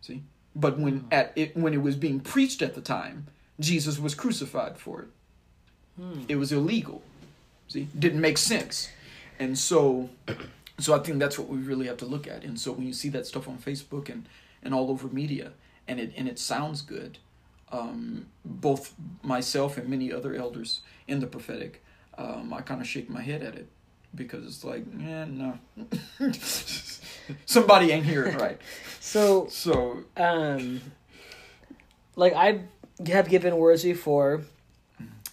See, 0.00 0.24
but 0.54 0.78
when 0.78 1.00
hmm. 1.00 1.08
at 1.10 1.32
it 1.36 1.56
when 1.56 1.74
it 1.74 1.82
was 1.82 1.96
being 1.96 2.20
preached 2.20 2.62
at 2.62 2.74
the 2.74 2.80
time, 2.80 3.26
Jesus 3.60 3.98
was 3.98 4.14
crucified 4.14 4.78
for 4.78 5.02
it. 5.02 5.08
Hmm. 6.00 6.22
It 6.28 6.36
was 6.36 6.52
illegal. 6.52 7.02
See, 7.68 7.88
didn't 7.98 8.20
make 8.20 8.38
sense, 8.38 8.90
and 9.38 9.58
so, 9.58 10.10
so 10.78 10.94
I 10.94 10.98
think 10.98 11.18
that's 11.18 11.38
what 11.38 11.48
we 11.48 11.58
really 11.58 11.86
have 11.86 11.96
to 11.98 12.06
look 12.06 12.26
at. 12.26 12.44
And 12.44 12.60
so 12.60 12.72
when 12.72 12.86
you 12.86 12.92
see 12.92 13.08
that 13.10 13.26
stuff 13.26 13.48
on 13.48 13.58
Facebook 13.58 14.08
and 14.08 14.26
and 14.62 14.74
all 14.74 14.90
over 14.90 15.08
media, 15.08 15.52
and 15.88 15.98
it 15.98 16.12
and 16.16 16.28
it 16.28 16.38
sounds 16.38 16.82
good, 16.82 17.18
um, 17.72 18.26
both 18.44 18.94
myself 19.22 19.76
and 19.78 19.88
many 19.88 20.12
other 20.12 20.34
elders 20.34 20.82
in 21.08 21.20
the 21.20 21.26
prophetic, 21.26 21.82
um, 22.18 22.52
I 22.52 22.60
kind 22.60 22.80
of 22.80 22.86
shake 22.86 23.08
my 23.08 23.22
head 23.22 23.42
at 23.42 23.54
it 23.54 23.68
because 24.14 24.46
it's 24.46 24.64
like, 24.64 24.84
yeah, 24.98 25.24
no, 25.24 25.58
somebody 27.46 27.90
ain't 27.90 28.06
hearing 28.06 28.36
right. 28.38 28.60
so, 29.00 29.46
so, 29.48 30.04
um, 30.16 30.80
like 32.16 32.34
I 32.34 32.60
have 33.06 33.28
given 33.28 33.56
words 33.56 33.82
before, 33.82 34.42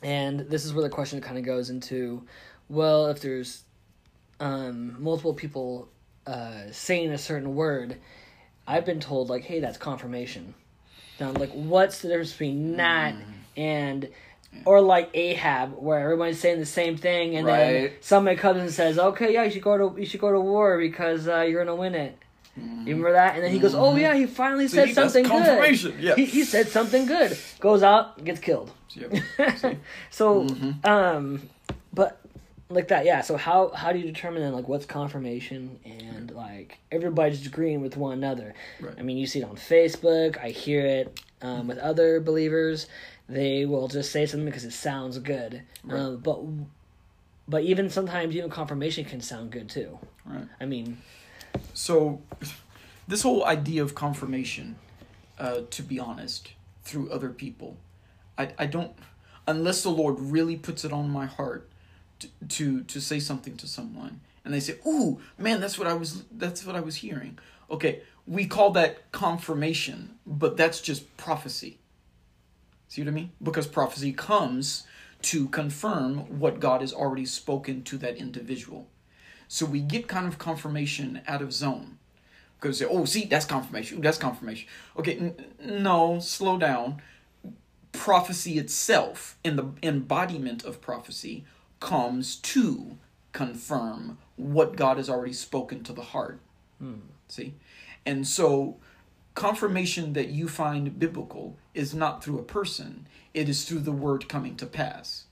and 0.01 0.41
this 0.41 0.65
is 0.65 0.73
where 0.73 0.83
the 0.83 0.89
question 0.89 1.21
kind 1.21 1.37
of 1.37 1.43
goes 1.43 1.69
into, 1.69 2.23
well, 2.69 3.07
if 3.07 3.21
there's 3.21 3.63
um, 4.39 5.01
multiple 5.01 5.33
people 5.33 5.89
uh, 6.25 6.63
saying 6.71 7.11
a 7.11 7.17
certain 7.17 7.55
word, 7.55 7.97
I've 8.67 8.85
been 8.85 8.99
told 8.99 9.29
like, 9.29 9.43
hey, 9.43 9.59
that's 9.59 9.77
confirmation. 9.77 10.53
Now, 11.19 11.31
like, 11.31 11.51
what's 11.51 11.99
the 11.99 12.07
difference 12.07 12.31
between 12.31 12.77
that 12.77 13.13
mm. 13.13 13.23
and 13.55 14.09
or 14.65 14.81
like 14.81 15.09
Ahab, 15.13 15.73
where 15.77 15.99
everybody's 15.99 16.39
saying 16.39 16.59
the 16.59 16.65
same 16.65 16.97
thing, 16.97 17.35
and 17.35 17.45
right. 17.47 17.57
then 17.57 17.91
somebody 18.01 18.37
comes 18.37 18.59
and 18.59 18.71
says, 18.71 18.99
"Okay, 18.99 19.33
yeah, 19.33 19.43
you 19.43 19.51
should 19.51 19.61
go 19.61 19.77
to 19.77 19.99
you 19.99 20.05
should 20.05 20.21
go 20.21 20.31
to 20.31 20.39
war 20.39 20.77
because 20.77 21.27
uh, 21.27 21.41
you're 21.41 21.63
gonna 21.63 21.75
win 21.75 21.95
it." 21.95 22.17
Mm-hmm. 22.59 22.87
You 22.87 22.95
remember 22.95 23.13
that? 23.13 23.35
And 23.35 23.43
then 23.43 23.51
he 23.51 23.59
goes, 23.59 23.73
"Oh 23.73 23.91
mm-hmm. 23.91 23.99
yeah, 23.99 24.15
he 24.15 24.25
finally 24.25 24.67
See, 24.67 24.75
said 24.75 24.93
something 24.93 25.23
good. 25.23 25.99
Yeah. 25.99 26.15
He, 26.15 26.25
he 26.25 26.43
said 26.43 26.67
something 26.67 27.05
good. 27.05 27.37
Goes 27.59 27.81
out, 27.81 28.23
gets 28.23 28.39
killed. 28.39 28.71
Yep. 28.93 29.13
so, 30.09 30.43
mm-hmm. 30.43 30.85
um, 30.85 31.49
but 31.93 32.19
like 32.69 32.89
that, 32.89 33.05
yeah. 33.05 33.21
So 33.21 33.37
how 33.37 33.69
how 33.69 33.93
do 33.93 33.99
you 33.99 34.05
determine 34.05 34.41
then 34.41 34.53
like 34.53 34.67
what's 34.67 34.85
confirmation 34.85 35.79
and 35.85 36.31
like 36.31 36.77
everybody's 36.91 37.45
agreeing 37.45 37.81
with 37.81 37.97
one 37.97 38.13
another? 38.13 38.53
Right. 38.79 38.95
I 38.97 39.01
mean, 39.01 39.17
you 39.17 39.27
see 39.27 39.39
it 39.39 39.45
on 39.45 39.55
Facebook. 39.55 40.37
I 40.37 40.49
hear 40.49 40.85
it 40.85 41.19
um, 41.41 41.67
with 41.67 41.77
other 41.77 42.19
believers 42.19 42.87
they 43.31 43.65
will 43.65 43.87
just 43.87 44.11
say 44.11 44.25
something 44.25 44.45
because 44.45 44.65
it 44.65 44.73
sounds 44.73 45.17
good. 45.19 45.63
Right. 45.83 45.99
Uh, 45.99 46.11
but 46.11 46.39
but 47.47 47.63
even 47.63 47.89
sometimes 47.89 48.35
even 48.35 48.49
confirmation 48.49 49.05
can 49.05 49.21
sound 49.21 49.51
good 49.51 49.69
too. 49.69 49.97
Right. 50.25 50.47
I 50.59 50.65
mean, 50.65 50.97
so 51.73 52.21
this 53.07 53.21
whole 53.21 53.45
idea 53.45 53.83
of 53.83 53.95
confirmation, 53.95 54.75
uh, 55.39 55.61
to 55.69 55.83
be 55.83 55.99
honest, 55.99 56.51
through 56.83 57.09
other 57.09 57.29
people, 57.29 57.77
I 58.37 58.53
I 58.57 58.65
don't 58.65 58.91
unless 59.47 59.83
the 59.83 59.89
Lord 59.89 60.19
really 60.19 60.55
puts 60.55 60.85
it 60.85 60.93
on 60.93 61.09
my 61.09 61.25
heart 61.25 61.69
to 62.19 62.27
to, 62.47 62.83
to 62.83 63.01
say 63.01 63.19
something 63.19 63.57
to 63.57 63.67
someone 63.67 64.21
and 64.43 64.53
they 64.53 64.59
say, 64.59 64.77
"Ooh, 64.85 65.19
man, 65.37 65.61
that's 65.61 65.77
what 65.77 65.87
I 65.87 65.93
was 65.93 66.23
that's 66.31 66.65
what 66.65 66.75
I 66.75 66.79
was 66.79 66.95
hearing." 66.97 67.37
Okay, 67.69 68.01
we 68.27 68.45
call 68.45 68.71
that 68.71 69.11
confirmation, 69.11 70.15
but 70.25 70.57
that's 70.57 70.81
just 70.81 71.15
prophecy. 71.17 71.77
See 72.91 73.01
what 73.01 73.07
I 73.07 73.11
mean? 73.11 73.31
Because 73.41 73.67
prophecy 73.67 74.11
comes 74.11 74.83
to 75.21 75.47
confirm 75.47 76.39
what 76.39 76.59
God 76.59 76.81
has 76.81 76.91
already 76.91 77.25
spoken 77.25 77.83
to 77.83 77.97
that 77.99 78.17
individual. 78.17 78.89
So 79.47 79.65
we 79.65 79.79
get 79.79 80.09
kind 80.09 80.27
of 80.27 80.37
confirmation 80.37 81.21
out 81.25 81.41
of 81.41 81.53
zone. 81.53 81.99
Because 82.59 82.79
say, 82.79 82.85
oh, 82.89 83.05
see, 83.05 83.23
that's 83.23 83.45
confirmation. 83.45 84.01
that's 84.01 84.17
confirmation. 84.17 84.67
Okay, 84.97 85.15
n- 85.15 85.35
no, 85.63 86.19
slow 86.19 86.57
down. 86.57 87.01
Prophecy 87.93 88.59
itself, 88.59 89.37
in 89.41 89.55
the 89.55 89.67
embodiment 89.81 90.65
of 90.65 90.81
prophecy, 90.81 91.45
comes 91.79 92.35
to 92.35 92.97
confirm 93.31 94.17
what 94.35 94.75
God 94.75 94.97
has 94.97 95.09
already 95.09 95.31
spoken 95.31 95.81
to 95.85 95.93
the 95.93 96.01
heart. 96.01 96.41
Hmm. 96.77 96.95
See? 97.29 97.53
And 98.05 98.27
so 98.27 98.75
confirmation 99.33 100.11
that 100.11 100.27
you 100.27 100.49
find 100.49 100.99
biblical 100.99 101.55
is 101.73 101.93
not 101.93 102.23
through 102.23 102.39
a 102.39 102.43
person, 102.43 103.07
it 103.33 103.47
is 103.47 103.65
through 103.65 103.79
the 103.79 103.91
word 103.91 104.27
coming 104.27 104.55
to 104.57 104.65
pass. 104.65 105.25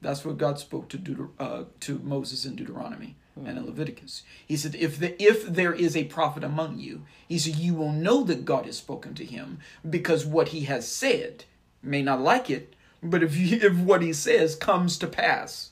That's 0.00 0.24
what 0.24 0.38
God 0.38 0.58
spoke 0.58 0.88
to 0.90 0.98
Deuter- 0.98 1.30
uh, 1.38 1.64
to 1.80 1.98
Moses 2.00 2.44
in 2.44 2.56
Deuteronomy 2.56 3.16
hmm. 3.38 3.46
and 3.46 3.56
in 3.56 3.66
Leviticus. 3.66 4.22
He 4.46 4.56
said, 4.56 4.74
if, 4.74 4.98
the, 4.98 5.20
if 5.22 5.46
there 5.46 5.72
is 5.72 5.96
a 5.96 6.04
prophet 6.04 6.44
among 6.44 6.78
you, 6.78 7.02
he 7.26 7.38
said, 7.38 7.56
you 7.56 7.74
will 7.74 7.92
know 7.92 8.22
that 8.24 8.44
God 8.44 8.66
has 8.66 8.76
spoken 8.76 9.14
to 9.14 9.24
him 9.24 9.58
because 9.88 10.26
what 10.26 10.48
he 10.48 10.62
has 10.62 10.86
said 10.86 11.44
may 11.82 12.02
not 12.02 12.20
like 12.20 12.50
it, 12.50 12.74
but 13.02 13.22
if, 13.22 13.36
you, 13.36 13.58
if 13.60 13.76
what 13.78 14.02
he 14.02 14.12
says 14.12 14.56
comes 14.56 14.98
to 14.98 15.06
pass, 15.06 15.70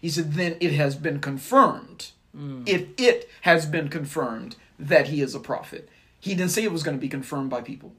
he 0.00 0.08
said, 0.08 0.34
then 0.34 0.56
it 0.60 0.72
has 0.72 0.96
been 0.96 1.20
confirmed. 1.20 2.10
Mm. 2.36 2.68
If 2.68 2.88
it 2.98 3.28
has 3.42 3.66
been 3.66 3.88
confirmed 3.88 4.56
that 4.78 5.08
he 5.08 5.20
is 5.20 5.34
a 5.34 5.40
prophet. 5.40 5.88
He 6.18 6.34
didn't 6.34 6.50
say 6.50 6.64
it 6.64 6.72
was 6.72 6.82
going 6.82 6.96
to 6.96 7.00
be 7.00 7.08
confirmed 7.08 7.50
by 7.50 7.60
people. 7.60 7.94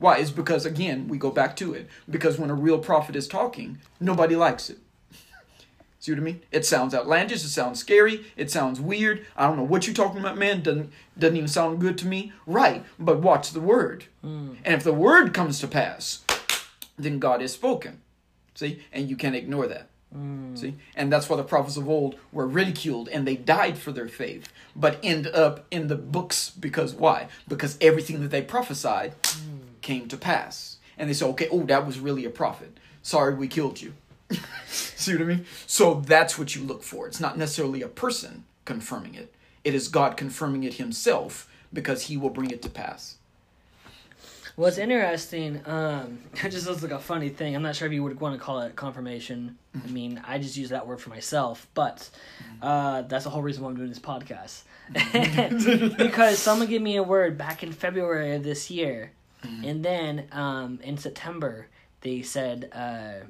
Why? 0.00 0.16
It's 0.16 0.30
because, 0.30 0.66
again, 0.66 1.06
we 1.08 1.18
go 1.18 1.30
back 1.30 1.54
to 1.56 1.74
it. 1.74 1.86
Because 2.08 2.38
when 2.38 2.50
a 2.50 2.54
real 2.54 2.78
prophet 2.78 3.14
is 3.14 3.28
talking, 3.28 3.78
nobody 4.00 4.34
likes 4.34 4.70
it. 4.70 4.78
See 6.00 6.10
what 6.10 6.18
I 6.18 6.22
mean? 6.22 6.40
It 6.50 6.64
sounds 6.64 6.94
outlandish. 6.94 7.44
It 7.44 7.50
sounds 7.50 7.78
scary. 7.78 8.24
It 8.34 8.50
sounds 8.50 8.80
weird. 8.80 9.26
I 9.36 9.46
don't 9.46 9.58
know 9.58 9.62
what 9.62 9.86
you're 9.86 9.94
talking 9.94 10.18
about, 10.18 10.38
man. 10.38 10.62
Doesn't 10.62 10.90
doesn't 11.18 11.36
even 11.36 11.48
sound 11.48 11.80
good 11.80 11.98
to 11.98 12.06
me. 12.06 12.32
Right? 12.46 12.82
But 12.98 13.20
watch 13.20 13.50
the 13.50 13.60
word. 13.60 14.06
Mm. 14.24 14.56
And 14.64 14.74
if 14.74 14.82
the 14.82 14.94
word 14.94 15.34
comes 15.34 15.60
to 15.60 15.68
pass, 15.68 16.24
then 16.98 17.18
God 17.18 17.42
has 17.42 17.52
spoken. 17.52 18.00
See? 18.54 18.82
And 18.92 19.10
you 19.10 19.16
can't 19.16 19.36
ignore 19.36 19.66
that. 19.66 19.90
Mm. 20.16 20.58
See? 20.58 20.76
And 20.96 21.12
that's 21.12 21.28
why 21.28 21.36
the 21.36 21.44
prophets 21.44 21.76
of 21.76 21.88
old 21.88 22.16
were 22.32 22.46
ridiculed 22.46 23.08
and 23.10 23.26
they 23.26 23.36
died 23.36 23.76
for 23.76 23.92
their 23.92 24.08
faith, 24.08 24.50
but 24.74 24.98
end 25.02 25.26
up 25.26 25.66
in 25.70 25.88
the 25.88 25.96
books 25.96 26.50
because 26.50 26.94
why? 26.94 27.28
Because 27.46 27.76
everything 27.80 28.20
that 28.22 28.30
they 28.30 28.42
prophesied 28.42 29.20
mm. 29.22 29.69
Came 29.80 30.08
to 30.08 30.16
pass. 30.16 30.78
And 30.98 31.08
they 31.08 31.14
say, 31.14 31.26
okay, 31.26 31.48
oh, 31.50 31.64
that 31.64 31.86
was 31.86 31.98
really 31.98 32.24
a 32.24 32.30
prophet. 32.30 32.78
Sorry, 33.02 33.34
we 33.34 33.48
killed 33.48 33.80
you. 33.80 33.94
See 34.66 35.12
what 35.12 35.22
I 35.22 35.24
mean? 35.24 35.46
So 35.66 35.94
that's 35.94 36.38
what 36.38 36.54
you 36.54 36.62
look 36.62 36.82
for. 36.82 37.06
It's 37.06 37.20
not 37.20 37.38
necessarily 37.38 37.82
a 37.82 37.88
person 37.88 38.44
confirming 38.64 39.14
it, 39.14 39.34
it 39.64 39.74
is 39.74 39.88
God 39.88 40.16
confirming 40.16 40.64
it 40.64 40.74
himself 40.74 41.50
because 41.72 42.04
he 42.04 42.16
will 42.16 42.30
bring 42.30 42.50
it 42.50 42.62
to 42.62 42.68
pass. 42.68 43.16
What's 44.56 44.78
interesting, 44.78 45.62
um, 45.66 46.18
it 46.44 46.50
just 46.50 46.66
looks 46.66 46.82
like 46.82 46.92
a 46.92 46.98
funny 46.98 47.30
thing. 47.30 47.56
I'm 47.56 47.62
not 47.62 47.76
sure 47.76 47.86
if 47.86 47.94
you 47.94 48.02
would 48.02 48.20
want 48.20 48.38
to 48.38 48.44
call 48.44 48.60
it 48.60 48.76
confirmation. 48.76 49.56
I 49.74 49.78
mm-hmm. 49.78 49.94
mean, 49.94 50.22
I 50.26 50.38
just 50.38 50.56
use 50.56 50.68
that 50.70 50.86
word 50.86 51.00
for 51.00 51.10
myself, 51.10 51.66
but 51.74 52.10
mm-hmm. 52.42 52.66
uh, 52.66 53.02
that's 53.02 53.24
the 53.24 53.30
whole 53.30 53.42
reason 53.42 53.62
why 53.62 53.70
I'm 53.70 53.76
doing 53.76 53.88
this 53.88 53.98
podcast. 53.98 54.62
because 55.96 56.38
someone 56.38 56.68
gave 56.68 56.82
me 56.82 56.96
a 56.96 57.02
word 57.02 57.38
back 57.38 57.62
in 57.62 57.72
February 57.72 58.34
of 58.34 58.42
this 58.42 58.70
year, 58.70 59.12
mm-hmm. 59.42 59.64
and 59.64 59.84
then 59.84 60.26
um, 60.32 60.78
in 60.82 60.96
September 60.96 61.66
they 62.02 62.22
said, 62.22 62.70
uh, 62.72 63.26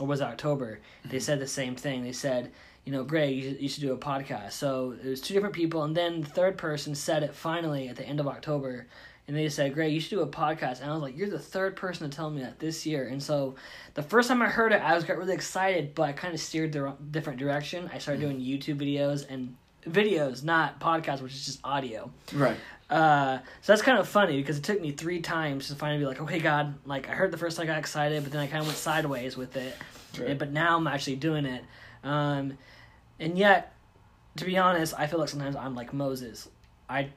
or 0.00 0.06
was 0.06 0.20
it 0.20 0.24
October? 0.24 0.80
They 1.04 1.20
said 1.20 1.40
the 1.40 1.46
same 1.46 1.76
thing. 1.76 2.02
They 2.02 2.12
said, 2.12 2.50
you 2.84 2.92
know, 2.92 3.04
Greg, 3.04 3.36
you, 3.36 3.56
you 3.60 3.68
should 3.68 3.82
do 3.82 3.92
a 3.92 3.98
podcast. 3.98 4.52
So 4.52 4.94
it 5.02 5.06
was 5.06 5.20
two 5.20 5.34
different 5.34 5.54
people, 5.54 5.82
and 5.84 5.94
then 5.94 6.22
the 6.22 6.28
third 6.28 6.56
person 6.56 6.94
said 6.94 7.22
it 7.22 7.34
finally 7.34 7.88
at 7.88 7.96
the 7.96 8.04
end 8.04 8.20
of 8.20 8.26
October 8.26 8.86
and 9.26 9.36
they 9.36 9.48
said, 9.48 9.72
"Greg, 9.74 9.92
you 9.92 10.00
should 10.00 10.10
do 10.10 10.20
a 10.20 10.26
podcast." 10.26 10.80
And 10.80 10.90
I 10.90 10.92
was 10.92 11.02
like, 11.02 11.16
"You're 11.16 11.30
the 11.30 11.38
third 11.38 11.76
person 11.76 12.08
to 12.08 12.14
tell 12.14 12.30
me 12.30 12.42
that 12.42 12.58
this 12.58 12.84
year." 12.84 13.08
And 13.08 13.22
so, 13.22 13.54
the 13.94 14.02
first 14.02 14.28
time 14.28 14.42
I 14.42 14.46
heard 14.46 14.72
it, 14.72 14.82
I 14.82 14.94
was 14.94 15.04
got 15.04 15.16
really 15.16 15.34
excited, 15.34 15.94
but 15.94 16.02
I 16.02 16.12
kind 16.12 16.34
of 16.34 16.40
steered 16.40 16.72
the 16.72 16.94
different 17.10 17.38
direction. 17.38 17.90
I 17.92 17.98
started 17.98 18.20
doing 18.20 18.38
YouTube 18.38 18.76
videos 18.76 19.26
and 19.28 19.56
videos, 19.88 20.44
not 20.44 20.78
podcasts, 20.78 21.22
which 21.22 21.32
is 21.32 21.46
just 21.46 21.60
audio. 21.64 22.10
Right. 22.34 22.56
Uh, 22.94 23.38
so 23.60 23.72
that's 23.72 23.82
kind 23.82 23.98
of 23.98 24.06
funny 24.06 24.36
because 24.36 24.56
it 24.56 24.62
took 24.62 24.80
me 24.80 24.92
three 24.92 25.20
times 25.20 25.66
to 25.66 25.74
finally 25.74 25.98
be 25.98 26.06
like, 26.06 26.20
"Okay, 26.20 26.38
God," 26.38 26.74
like 26.86 27.08
I 27.08 27.12
heard 27.12 27.32
the 27.32 27.36
first 27.36 27.56
time 27.56 27.64
I 27.64 27.66
got 27.66 27.78
excited, 27.78 28.22
but 28.22 28.32
then 28.32 28.40
I 28.40 28.46
kind 28.46 28.60
of 28.60 28.66
went 28.66 28.78
sideways 28.78 29.36
with 29.36 29.56
it. 29.56 29.76
Right. 30.16 30.30
And, 30.30 30.38
but 30.38 30.52
now 30.52 30.76
I'm 30.76 30.86
actually 30.86 31.16
doing 31.16 31.44
it. 31.44 31.64
Um, 32.04 32.56
and 33.18 33.36
yet, 33.36 33.74
to 34.36 34.44
be 34.44 34.56
honest, 34.58 34.94
I 34.96 35.08
feel 35.08 35.18
like 35.18 35.28
sometimes 35.28 35.56
I'm 35.56 35.74
like 35.74 35.92
Moses. 35.92 36.48
I 36.88 37.08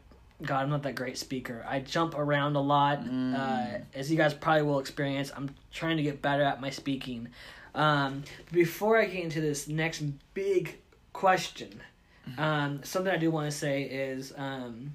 God, 0.42 0.64
I'm 0.64 0.70
not 0.70 0.82
that 0.84 0.96
great 0.96 1.18
speaker. 1.18 1.64
I 1.68 1.80
jump 1.80 2.18
around 2.18 2.56
a 2.56 2.62
lot. 2.62 3.04
Mm. 3.04 3.36
Uh, 3.36 3.80
as 3.94 4.10
you 4.10 4.18
guys 4.18 4.34
probably 4.34 4.64
will 4.64 4.80
experience, 4.80 5.32
I'm 5.36 5.50
trying 5.72 5.98
to 5.98 6.04
get 6.04 6.24
better 6.24 6.44
at 6.44 6.60
my 6.60 6.72
speaking. 6.72 7.30
Um, 7.76 8.24
before 8.52 8.98
I 8.98 9.06
get 9.06 9.24
into 9.24 9.42
this 9.42 9.68
next 9.68 10.02
big 10.34 10.80
question, 11.14 11.82
mm-hmm. 12.28 12.40
um, 12.40 12.84
something 12.84 13.14
I 13.14 13.18
do 13.18 13.30
want 13.30 13.52
to 13.52 13.56
say 13.56 13.84
is 13.84 14.34
um, 14.38 14.94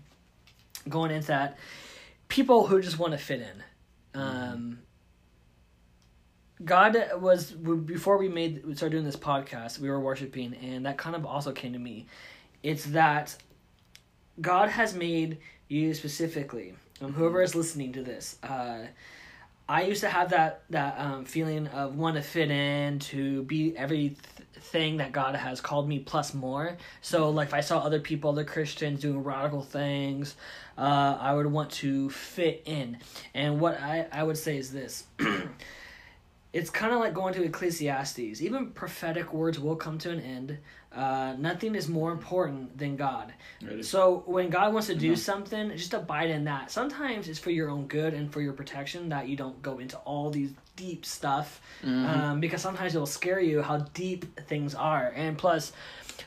going 0.89 1.11
into 1.11 1.29
that, 1.29 1.59
people 2.29 2.67
who 2.67 2.81
just 2.81 2.99
want 2.99 3.13
to 3.13 3.19
fit 3.19 3.41
in. 3.41 4.21
Um, 4.21 4.79
God 6.65 6.97
was 7.17 7.51
before 7.51 8.19
we 8.19 8.29
made 8.29 8.65
we 8.65 8.75
started 8.75 8.93
doing 8.93 9.05
this 9.05 9.17
podcast. 9.17 9.79
We 9.79 9.91
were 9.91 10.01
worshiping, 10.01 10.55
and 10.55 10.87
that 10.87 10.99
kind 10.99 11.17
of 11.17 11.27
also 11.27 11.53
came 11.53 11.73
to 11.73 11.79
me. 11.79 12.07
It's 12.63 12.85
that 12.87 13.37
God 14.41 14.69
has 14.69 14.95
made 14.95 15.39
you 15.69 15.95
specifically. 15.95 16.75
Um, 17.01 17.13
whoever 17.13 17.43
is 17.43 17.55
listening 17.55 17.93
to 17.95 18.03
this, 18.03 18.37
uh, 18.43 18.87
I 19.69 19.83
used 19.83 20.03
to 20.03 20.09
have 20.09 20.31
that 20.31 20.63
that 20.71 20.99
um, 20.99 21.25
feeling 21.25 21.67
of 21.69 21.97
want 21.97 22.17
to 22.17 22.23
fit 22.23 22.51
in, 22.51 22.99
to 23.01 23.43
be 23.43 23.77
everything 24.63 24.99
that 24.99 25.13
God 25.13 25.35
has 25.35 25.61
called 25.61 25.89
me 25.89 25.99
plus 25.99 26.35
more. 26.35 26.77
So, 27.01 27.31
like, 27.31 27.49
if 27.49 27.55
I 27.55 27.61
saw 27.61 27.79
other 27.79 28.01
people, 28.01 28.31
other 28.31 28.45
Christians 28.45 29.01
doing 29.01 29.23
radical 29.23 29.63
things, 29.63 30.37
uh, 30.79 31.19
I 31.21 31.35
would 31.35 31.47
want 31.47 31.71
to 31.83 32.11
fit 32.11 32.63
in. 32.65 32.99
And 33.35 33.61
what 33.61 33.81
I, 33.81 34.07
I 34.13 34.23
would 34.23 34.39
say 34.39 34.57
is 34.57 34.73
this. 34.73 35.05
it's 36.53 36.71
kind 36.71 36.93
of 36.93 37.01
like 37.01 37.13
going 37.13 37.35
to 37.35 37.43
Ecclesiastes. 37.43 38.41
Even 38.41 38.71
prophetic 38.71 39.33
words 39.33 39.59
will 39.59 39.77
come 39.77 39.99
to 39.99 40.11
an 40.11 40.21
end. 40.21 40.59
Uh, 40.95 41.35
nothing 41.39 41.75
is 41.75 41.89
more 41.89 42.13
important 42.13 42.77
than 42.77 42.97
God. 42.97 43.33
So 43.81 44.23
when 44.27 44.51
God 44.51 44.73
wants 44.73 44.89
to 44.89 44.95
do 44.95 45.13
mm-hmm. 45.13 45.17
something, 45.17 45.71
just 45.71 45.95
abide 45.95 46.31
in 46.31 46.45
that. 46.45 46.71
Sometimes 46.71 47.29
it's 47.29 47.39
for 47.39 47.51
your 47.51 47.71
own 47.71 47.87
good 47.87 48.13
and 48.13 48.31
for 48.31 48.41
your 48.41 48.53
protection 48.53 49.09
that 49.09 49.29
you 49.29 49.37
don't 49.37 49.61
go 49.63 49.79
into 49.79 49.97
all 49.99 50.31
these 50.31 50.53
deep 50.77 51.07
stuff, 51.07 51.61
mm-hmm. 51.83 52.07
um, 52.07 52.41
because 52.41 52.61
sometimes 52.61 52.95
it 52.95 52.99
will 52.99 53.07
scare 53.07 53.41
you 53.41 53.63
how 53.63 53.79
deep 53.95 54.39
things 54.41 54.75
are. 54.75 55.13
And 55.15 55.39
plus, 55.39 55.73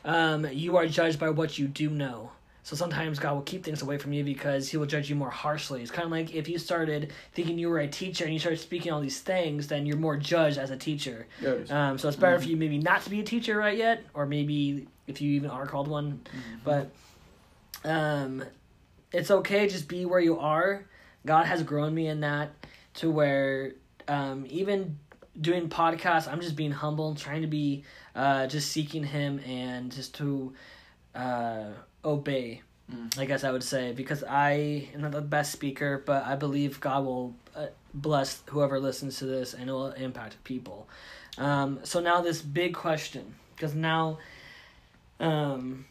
um, 0.04 0.46
you 0.50 0.76
are 0.76 0.86
judged 0.86 1.18
by 1.18 1.30
what 1.30 1.58
you 1.58 1.68
do 1.68 1.90
know. 1.90 2.30
So 2.66 2.74
sometimes 2.74 3.20
God 3.20 3.34
will 3.34 3.42
keep 3.42 3.62
things 3.62 3.82
away 3.82 3.96
from 3.96 4.12
you 4.12 4.24
because 4.24 4.68
He 4.68 4.76
will 4.76 4.86
judge 4.86 5.08
you 5.08 5.14
more 5.14 5.30
harshly. 5.30 5.82
It's 5.82 5.92
kind 5.92 6.04
of 6.04 6.10
like 6.10 6.34
if 6.34 6.48
you 6.48 6.58
started 6.58 7.12
thinking 7.32 7.60
you 7.60 7.68
were 7.68 7.78
a 7.78 7.86
teacher 7.86 8.24
and 8.24 8.32
you 8.32 8.40
started 8.40 8.58
speaking 8.58 8.90
all 8.90 9.00
these 9.00 9.20
things, 9.20 9.68
then 9.68 9.86
you're 9.86 9.96
more 9.96 10.16
judged 10.16 10.58
as 10.58 10.72
a 10.72 10.76
teacher. 10.76 11.28
Yes. 11.40 11.70
Um, 11.70 11.96
so 11.96 12.08
it's 12.08 12.16
better 12.16 12.34
mm-hmm. 12.34 12.42
for 12.42 12.48
you 12.48 12.56
maybe 12.56 12.78
not 12.78 13.02
to 13.02 13.10
be 13.10 13.20
a 13.20 13.22
teacher 13.22 13.56
right 13.56 13.78
yet, 13.78 14.02
or 14.14 14.26
maybe 14.26 14.88
if 15.06 15.20
you 15.20 15.30
even 15.34 15.48
are 15.48 15.64
called 15.64 15.86
one. 15.86 16.22
Mm-hmm. 16.24 16.56
But 16.64 16.90
um, 17.84 18.42
it's 19.12 19.30
okay, 19.30 19.68
just 19.68 19.86
be 19.86 20.04
where 20.04 20.18
you 20.18 20.36
are. 20.36 20.86
God 21.24 21.46
has 21.46 21.62
grown 21.62 21.94
me 21.94 22.08
in 22.08 22.18
that 22.22 22.50
to 22.94 23.12
where 23.12 23.74
um, 24.08 24.44
even 24.48 24.98
doing 25.40 25.68
podcasts, 25.68 26.26
I'm 26.26 26.40
just 26.40 26.56
being 26.56 26.72
humble, 26.72 27.14
trying 27.14 27.42
to 27.42 27.46
be 27.46 27.84
uh, 28.16 28.48
just 28.48 28.72
seeking 28.72 29.04
Him 29.04 29.38
and 29.46 29.92
just 29.92 30.16
to. 30.16 30.52
Uh, 31.14 31.66
obey. 32.06 32.62
Mm. 32.90 33.18
I 33.18 33.24
guess 33.24 33.42
I 33.42 33.50
would 33.50 33.64
say 33.64 33.92
because 33.92 34.22
I 34.22 34.88
am 34.94 35.02
not 35.02 35.12
the 35.12 35.20
best 35.20 35.52
speaker, 35.52 36.02
but 36.06 36.24
I 36.24 36.36
believe 36.36 36.80
God 36.80 37.04
will 37.04 37.34
uh, 37.54 37.66
bless 37.92 38.42
whoever 38.46 38.78
listens 38.78 39.18
to 39.18 39.26
this 39.26 39.54
and 39.54 39.68
it 39.68 39.72
will 39.72 39.90
impact 39.92 40.42
people. 40.44 40.88
Um, 41.38 41.80
so 41.82 42.00
now 42.00 42.20
this 42.20 42.40
big 42.40 42.74
question, 42.74 43.34
because 43.54 43.74
now, 43.74 44.18
um, 45.20 45.84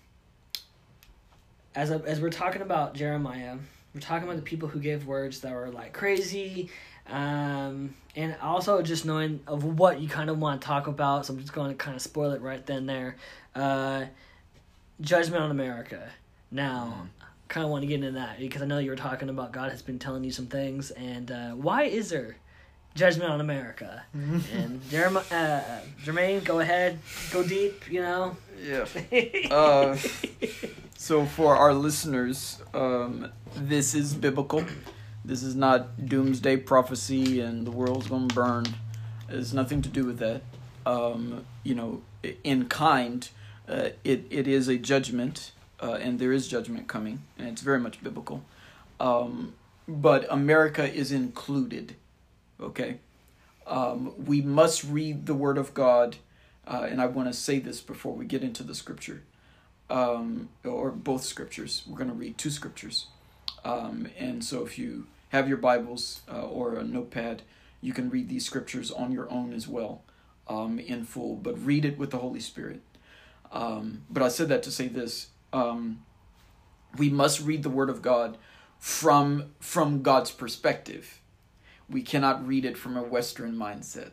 as 1.75 1.91
a, 1.91 2.01
as 2.05 2.19
we're 2.19 2.29
talking 2.29 2.61
about 2.61 2.95
Jeremiah, 2.95 3.57
we're 3.93 4.01
talking 4.01 4.27
about 4.27 4.37
the 4.37 4.43
people 4.43 4.69
who 4.69 4.79
gave 4.79 5.05
words 5.05 5.41
that 5.41 5.53
were 5.53 5.69
like 5.69 5.93
crazy, 5.93 6.69
um, 7.07 7.93
and 8.15 8.35
also 8.41 8.81
just 8.81 9.05
knowing 9.05 9.39
of 9.47 9.63
what 9.63 9.99
you 9.99 10.07
kind 10.07 10.29
of 10.29 10.39
want 10.39 10.61
to 10.61 10.67
talk 10.67 10.87
about. 10.87 11.25
So 11.25 11.33
I'm 11.33 11.39
just 11.39 11.53
going 11.53 11.69
to 11.69 11.75
kind 11.75 11.95
of 11.95 12.01
spoil 12.01 12.31
it 12.31 12.41
right 12.41 12.65
then 12.65 12.85
there. 12.85 13.17
Uh, 13.53 14.05
Judgment 15.01 15.43
on 15.43 15.51
America. 15.51 16.09
Now, 16.51 16.93
mm. 17.01 17.25
kind 17.47 17.63
of 17.63 17.71
want 17.71 17.83
to 17.83 17.87
get 17.87 17.95
into 17.95 18.11
that 18.11 18.39
because 18.39 18.61
I 18.61 18.65
know 18.65 18.79
you 18.79 18.89
were 18.89 18.95
talking 18.95 19.29
about 19.29 19.51
God 19.51 19.71
has 19.71 19.81
been 19.81 19.99
telling 19.99 20.23
you 20.23 20.31
some 20.31 20.47
things, 20.47 20.91
and 20.91 21.31
uh, 21.31 21.51
why 21.51 21.83
is 21.83 22.09
there 22.09 22.37
Judgment 22.93 23.29
on 23.29 23.41
America? 23.41 24.03
Mm-hmm. 24.15 24.57
and 24.57 24.89
Jeremiah, 24.89 25.23
uh, 25.31 25.79
Jermaine, 26.03 26.43
go 26.43 26.59
ahead, 26.59 26.99
go 27.31 27.43
deep. 27.43 27.91
You 27.91 28.01
know. 28.01 28.37
Yeah. 28.63 28.85
uh, 29.51 29.97
so 30.97 31.25
for 31.25 31.55
our 31.55 31.73
listeners, 31.73 32.61
um, 32.73 33.31
this 33.55 33.93
is 33.93 34.13
biblical. 34.13 34.63
This 35.25 35.41
is 35.41 35.55
not 35.55 36.05
doomsday 36.05 36.57
prophecy 36.57 37.41
and 37.41 37.65
the 37.65 37.71
world's 37.71 38.07
going 38.07 38.27
to 38.27 38.35
burn. 38.35 38.65
It 39.27 39.35
has 39.35 39.53
nothing 39.53 39.81
to 39.81 39.89
do 39.89 40.05
with 40.05 40.19
that. 40.19 40.41
Um, 40.85 41.45
you 41.63 41.73
know, 41.73 42.03
in 42.43 42.67
kind, 42.67 43.27
uh, 43.67 43.89
it, 44.03 44.25
it 44.29 44.47
is 44.47 44.67
a 44.67 44.77
judgment, 44.77 45.51
uh, 45.81 45.93
and 45.93 46.19
there 46.19 46.31
is 46.31 46.47
judgment 46.47 46.87
coming, 46.87 47.23
and 47.37 47.47
it's 47.47 47.61
very 47.61 47.79
much 47.79 48.03
biblical. 48.03 48.43
Um, 48.99 49.53
but 49.87 50.25
America 50.29 50.91
is 50.91 51.11
included, 51.11 51.95
okay? 52.59 52.97
Um, 53.67 54.13
we 54.23 54.41
must 54.41 54.83
read 54.83 55.25
the 55.25 55.33
Word 55.33 55.57
of 55.57 55.73
God, 55.73 56.17
uh, 56.67 56.87
and 56.89 57.01
I 57.01 57.05
want 57.07 57.29
to 57.29 57.33
say 57.33 57.59
this 57.59 57.81
before 57.81 58.13
we 58.13 58.25
get 58.25 58.43
into 58.43 58.63
the 58.63 58.75
scripture, 58.75 59.23
um, 59.89 60.49
or 60.63 60.91
both 60.91 61.23
scriptures. 61.23 61.83
We're 61.87 61.97
going 61.97 62.09
to 62.09 62.15
read 62.15 62.37
two 62.37 62.49
scriptures. 62.49 63.07
Um, 63.63 64.09
and 64.17 64.43
so 64.43 64.63
if 64.63 64.77
you 64.77 65.07
have 65.29 65.47
your 65.47 65.57
Bibles 65.57 66.21
uh, 66.31 66.43
or 66.43 66.75
a 66.75 66.83
notepad, 66.83 67.41
you 67.81 67.93
can 67.93 68.09
read 68.09 68.29
these 68.29 68.45
scriptures 68.45 68.91
on 68.91 69.11
your 69.11 69.29
own 69.31 69.53
as 69.53 69.67
well 69.67 70.03
um, 70.47 70.79
in 70.79 71.05
full, 71.05 71.35
but 71.35 71.63
read 71.63 71.85
it 71.85 71.97
with 71.97 72.11
the 72.11 72.19
Holy 72.19 72.39
Spirit. 72.39 72.81
Um, 73.51 74.03
but 74.09 74.23
I 74.23 74.27
said 74.29 74.49
that 74.49 74.63
to 74.63 74.71
say 74.71 74.87
this: 74.87 75.27
um, 75.53 76.03
we 76.97 77.09
must 77.09 77.41
read 77.41 77.63
the 77.63 77.69
Word 77.69 77.89
of 77.89 78.01
God 78.01 78.37
from 78.79 79.53
from 79.59 80.01
God's 80.03 80.31
perspective. 80.31 81.21
We 81.89 82.01
cannot 82.01 82.45
read 82.47 82.65
it 82.65 82.77
from 82.77 82.97
a 82.97 83.03
Western 83.03 83.53
mindset. 83.55 84.11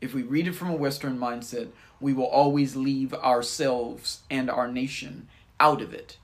If 0.00 0.14
we 0.14 0.22
read 0.22 0.46
it 0.48 0.54
from 0.54 0.68
a 0.70 0.76
Western 0.76 1.18
mindset, 1.18 1.68
we 2.00 2.12
will 2.12 2.26
always 2.26 2.76
leave 2.76 3.14
ourselves 3.14 4.22
and 4.30 4.50
our 4.50 4.68
nation 4.68 5.28
out 5.60 5.80
of 5.80 5.94
it. 5.94 6.18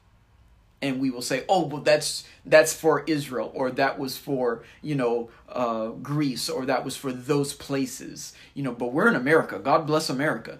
and 0.83 0.99
we 1.01 1.11
will 1.11 1.23
say, 1.23 1.45
"Oh, 1.49 1.67
well, 1.67 1.83
that's 1.83 2.25
that's 2.45 2.73
for 2.73 3.05
Israel, 3.07 3.51
or 3.55 3.71
that 3.73 3.99
was 3.99 4.17
for 4.17 4.63
you 4.83 4.95
know 4.95 5.31
uh, 5.49 5.89
Greece, 5.89 6.49
or 6.49 6.65
that 6.67 6.85
was 6.85 6.97
for 6.97 7.13
those 7.13 7.53
places." 7.53 8.33
You 8.55 8.63
know, 8.63 8.73
but 8.73 8.93
we're 8.93 9.09
in 9.09 9.17
America. 9.17 9.59
God 9.59 9.87
bless 9.87 10.09
America. 10.09 10.59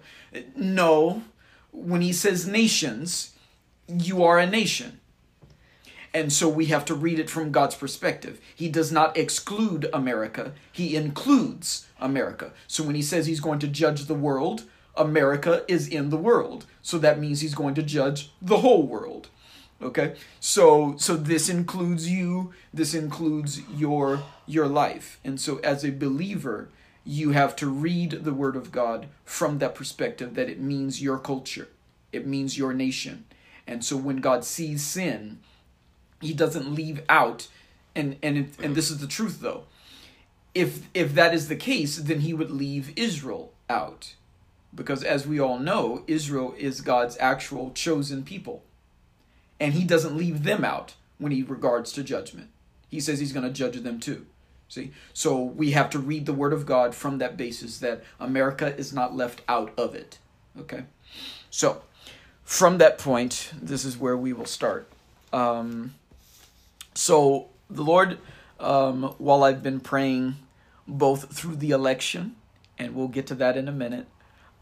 No, 0.55 1.23
when 1.71 2.01
He 2.01 2.13
says 2.13 2.47
nations, 2.47 3.33
you 3.87 4.23
are 4.23 4.39
a 4.39 4.47
nation. 4.47 4.99
And 6.13 6.33
so 6.33 6.49
we 6.49 6.65
have 6.65 6.83
to 6.85 6.93
read 6.93 7.19
it 7.19 7.29
from 7.29 7.51
God's 7.51 7.75
perspective. 7.75 8.41
He 8.53 8.67
does 8.67 8.91
not 8.91 9.17
exclude 9.17 9.89
America, 9.93 10.53
He 10.71 10.95
includes 10.95 11.87
America. 11.99 12.51
So 12.67 12.83
when 12.83 12.95
He 12.95 13.01
says 13.01 13.25
He's 13.25 13.39
going 13.39 13.59
to 13.59 13.67
judge 13.67 14.05
the 14.05 14.13
world, 14.13 14.63
America 14.95 15.63
is 15.67 15.87
in 15.87 16.09
the 16.09 16.17
world. 16.17 16.65
So 16.81 16.97
that 16.97 17.19
means 17.19 17.41
He's 17.41 17.55
going 17.55 17.75
to 17.75 17.83
judge 17.83 18.31
the 18.41 18.57
whole 18.57 18.83
world. 18.83 19.29
Okay? 19.81 20.15
So 20.39 20.95
so 20.97 21.15
this 21.15 21.49
includes 21.49 22.09
you, 22.09 22.53
this 22.73 22.93
includes 22.93 23.61
your 23.69 24.23
your 24.45 24.67
life. 24.67 25.19
And 25.23 25.39
so 25.39 25.57
as 25.59 25.83
a 25.83 25.91
believer, 25.91 26.69
you 27.03 27.31
have 27.31 27.55
to 27.57 27.67
read 27.67 28.23
the 28.23 28.33
word 28.33 28.55
of 28.55 28.71
God 28.71 29.07
from 29.25 29.59
that 29.59 29.75
perspective 29.75 30.35
that 30.35 30.49
it 30.49 30.59
means 30.59 31.01
your 31.01 31.17
culture. 31.17 31.69
It 32.11 32.27
means 32.27 32.57
your 32.57 32.73
nation. 32.73 33.25
And 33.65 33.83
so 33.83 33.97
when 33.97 34.17
God 34.17 34.43
sees 34.43 34.83
sin, 34.83 35.39
he 36.19 36.33
doesn't 36.33 36.73
leave 36.73 37.01
out 37.09 37.47
and 37.95 38.17
and 38.23 38.51
and 38.61 38.75
this 38.75 38.89
is 38.89 38.99
the 38.99 39.07
truth 39.07 39.39
though 39.41 39.63
if 40.53 40.87
if 40.93 41.13
that 41.13 41.33
is 41.33 41.47
the 41.47 41.55
case 41.55 41.97
then 41.97 42.21
he 42.21 42.33
would 42.33 42.51
leave 42.51 42.93
israel 42.95 43.51
out 43.69 44.15
because 44.73 45.03
as 45.03 45.27
we 45.27 45.39
all 45.39 45.59
know 45.59 46.03
israel 46.07 46.53
is 46.57 46.81
god's 46.81 47.17
actual 47.19 47.71
chosen 47.71 48.23
people 48.23 48.63
and 49.59 49.73
he 49.73 49.83
doesn't 49.83 50.17
leave 50.17 50.43
them 50.43 50.63
out 50.63 50.93
when 51.17 51.31
he 51.31 51.43
regards 51.43 51.91
to 51.91 52.03
judgment 52.03 52.49
he 52.89 52.99
says 52.99 53.19
he's 53.19 53.33
going 53.33 53.45
to 53.45 53.51
judge 53.51 53.75
them 53.81 53.99
too 53.99 54.25
see? 54.71 54.91
So 55.13 55.41
we 55.41 55.71
have 55.71 55.89
to 55.91 55.99
read 55.99 56.25
the 56.25 56.33
word 56.33 56.53
of 56.53 56.65
god 56.65 56.95
from 56.95 57.17
that 57.19 57.37
basis 57.37 57.77
that 57.79 58.03
america 58.19 58.75
is 58.75 58.93
not 58.93 59.15
left 59.15 59.41
out 59.47 59.71
of 59.77 59.95
it. 59.95 60.17
Okay? 60.59 60.83
So 61.49 61.81
from 62.43 62.77
that 62.79 62.97
point 62.97 63.51
this 63.61 63.85
is 63.85 63.97
where 63.97 64.17
we 64.17 64.33
will 64.33 64.45
start. 64.45 64.87
Um, 65.33 65.93
so 66.93 67.49
the 67.69 67.83
Lord, 67.83 68.17
um, 68.59 69.15
while 69.17 69.43
I've 69.43 69.63
been 69.63 69.79
praying 69.79 70.35
both 70.87 71.35
through 71.35 71.55
the 71.55 71.71
election, 71.71 72.35
and 72.77 72.95
we'll 72.95 73.07
get 73.07 73.27
to 73.27 73.35
that 73.35 73.57
in 73.57 73.67
a 73.67 73.71
minute, 73.71 74.07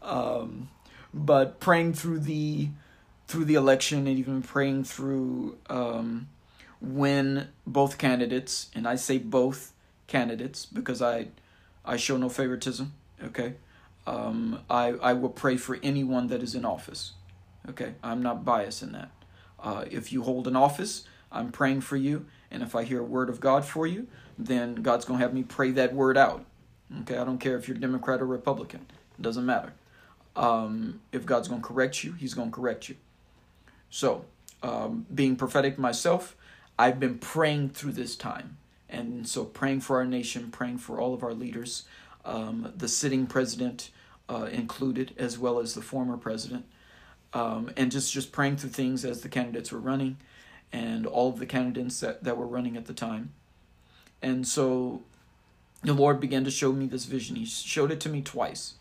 um, 0.02 0.68
but 1.12 1.60
praying 1.60 1.94
through 1.94 2.20
the 2.20 2.68
through 3.26 3.44
the 3.44 3.54
election 3.54 4.08
and 4.08 4.18
even 4.18 4.42
praying 4.42 4.82
through 4.82 5.56
um, 5.68 6.28
when 6.80 7.48
both 7.66 7.96
candidates, 7.96 8.68
and 8.74 8.88
I 8.88 8.96
say 8.96 9.18
both 9.18 9.72
candidates 10.10 10.66
because 10.66 11.00
I 11.00 11.28
I 11.84 11.96
show 11.96 12.18
no 12.18 12.28
favoritism. 12.28 12.92
Okay, 13.24 13.54
um, 14.06 14.60
I 14.68 14.88
I 14.88 15.14
will 15.14 15.30
pray 15.30 15.56
for 15.56 15.78
anyone 15.82 16.26
that 16.26 16.42
is 16.42 16.54
in 16.54 16.66
office. 16.66 17.12
Okay, 17.70 17.94
I'm 18.02 18.22
not 18.22 18.44
biased 18.44 18.82
in 18.82 18.92
that. 18.92 19.10
Uh, 19.58 19.84
if 19.90 20.12
you 20.12 20.22
hold 20.22 20.46
an 20.46 20.56
office, 20.56 21.04
I'm 21.30 21.52
praying 21.52 21.82
for 21.82 21.96
you, 21.96 22.26
and 22.50 22.62
if 22.62 22.74
I 22.74 22.84
hear 22.84 23.00
a 23.00 23.04
word 23.04 23.30
of 23.30 23.40
God 23.40 23.64
for 23.64 23.86
you, 23.86 24.06
then 24.38 24.76
God's 24.76 25.04
to 25.18 25.24
have 25.24 25.32
me 25.32 25.42
pray 25.42 25.70
that 25.72 25.94
word 25.94 26.18
out. 26.18 26.44
Okay, 27.02 27.16
I 27.16 27.24
don't 27.24 27.38
care 27.38 27.56
if 27.56 27.68
you're 27.68 27.76
Democrat 27.76 28.20
or 28.20 28.26
Republican, 28.26 28.86
it 29.18 29.22
doesn't 29.22 29.46
matter. 29.46 29.72
Um, 30.36 31.00
if 31.12 31.24
God's 31.26 31.48
going 31.48 31.60
to 31.60 31.66
correct 31.66 32.02
you, 32.02 32.12
He's 32.12 32.34
going 32.34 32.50
to 32.50 32.54
correct 32.54 32.88
you. 32.88 32.96
So, 33.90 34.24
um, 34.62 35.06
being 35.14 35.36
prophetic 35.36 35.78
myself, 35.78 36.36
I've 36.78 36.98
been 36.98 37.18
praying 37.18 37.70
through 37.70 37.92
this 37.92 38.16
time. 38.16 38.56
And 38.90 39.26
so, 39.26 39.44
praying 39.44 39.80
for 39.80 39.96
our 39.96 40.04
nation, 40.04 40.50
praying 40.50 40.78
for 40.78 41.00
all 41.00 41.14
of 41.14 41.22
our 41.22 41.32
leaders, 41.32 41.84
um, 42.24 42.72
the 42.76 42.88
sitting 42.88 43.26
president 43.26 43.90
uh, 44.28 44.48
included, 44.50 45.14
as 45.16 45.38
well 45.38 45.60
as 45.60 45.74
the 45.74 45.80
former 45.80 46.16
president, 46.16 46.64
um, 47.32 47.70
and 47.76 47.92
just, 47.92 48.12
just 48.12 48.32
praying 48.32 48.56
through 48.56 48.70
things 48.70 49.04
as 49.04 49.20
the 49.20 49.28
candidates 49.28 49.70
were 49.70 49.78
running 49.78 50.16
and 50.72 51.06
all 51.06 51.30
of 51.30 51.38
the 51.38 51.46
candidates 51.46 52.00
that, 52.00 52.22
that 52.24 52.36
were 52.36 52.46
running 52.46 52.76
at 52.76 52.86
the 52.86 52.94
time. 52.94 53.32
And 54.22 54.46
so 54.46 55.02
the 55.82 55.94
Lord 55.94 56.20
began 56.20 56.44
to 56.44 56.50
show 56.50 56.72
me 56.72 56.86
this 56.86 57.06
vision. 57.06 57.36
He 57.36 57.46
showed 57.46 57.90
it 57.90 58.00
to 58.00 58.08
me 58.08 58.22
twice. 58.22 58.74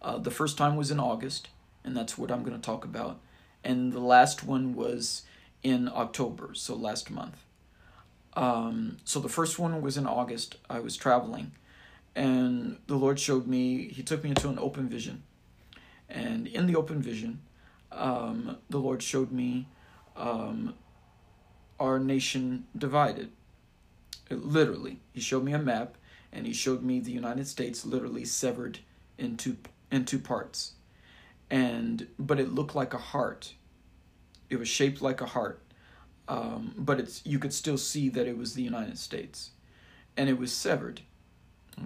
Uh, 0.00 0.18
the 0.18 0.30
first 0.30 0.56
time 0.56 0.76
was 0.76 0.90
in 0.90 1.00
August, 1.00 1.48
and 1.84 1.96
that's 1.96 2.16
what 2.16 2.30
I'm 2.30 2.42
going 2.42 2.56
to 2.56 2.62
talk 2.62 2.84
about. 2.84 3.18
And 3.64 3.92
the 3.92 4.00
last 4.00 4.44
one 4.44 4.74
was 4.74 5.22
in 5.62 5.88
October, 5.88 6.50
so 6.52 6.74
last 6.74 7.10
month. 7.10 7.45
Um, 8.36 8.98
so 9.04 9.18
the 9.18 9.28
first 9.28 9.58
one 9.58 9.80
was 9.80 9.96
in 9.96 10.06
August. 10.06 10.56
I 10.70 10.78
was 10.78 10.96
traveling, 10.96 11.52
and 12.14 12.76
the 12.86 12.96
Lord 12.96 13.18
showed 13.18 13.46
me, 13.46 13.88
He 13.88 14.02
took 14.02 14.22
me 14.22 14.30
into 14.30 14.48
an 14.48 14.58
open 14.58 14.88
vision. 14.88 15.22
And 16.08 16.46
in 16.46 16.66
the 16.66 16.76
open 16.76 17.02
vision, 17.02 17.40
um, 17.90 18.58
the 18.70 18.78
Lord 18.78 19.02
showed 19.02 19.32
me 19.32 19.66
um, 20.16 20.74
our 21.80 21.98
nation 21.98 22.66
divided. 22.76 23.30
It, 24.30 24.44
literally, 24.44 25.00
he 25.12 25.20
showed 25.20 25.44
me 25.44 25.52
a 25.52 25.58
map, 25.58 25.96
and 26.32 26.46
he 26.46 26.52
showed 26.52 26.82
me 26.82 27.00
the 27.00 27.12
United 27.12 27.46
States 27.46 27.86
literally 27.86 28.24
severed 28.24 28.80
into 29.18 29.56
into 29.90 30.18
parts, 30.18 30.72
and 31.50 32.08
but 32.18 32.40
it 32.40 32.52
looked 32.52 32.74
like 32.74 32.92
a 32.92 32.98
heart. 32.98 33.54
It 34.50 34.56
was 34.56 34.68
shaped 34.68 35.00
like 35.00 35.20
a 35.20 35.26
heart, 35.26 35.60
um, 36.28 36.74
but 36.76 37.00
it's 37.00 37.22
you 37.24 37.38
could 37.38 37.52
still 37.52 37.78
see 37.78 38.08
that 38.10 38.26
it 38.26 38.36
was 38.36 38.54
the 38.54 38.62
United 38.62 38.98
States, 38.98 39.50
and 40.16 40.28
it 40.28 40.38
was 40.38 40.52
severed. 40.52 41.00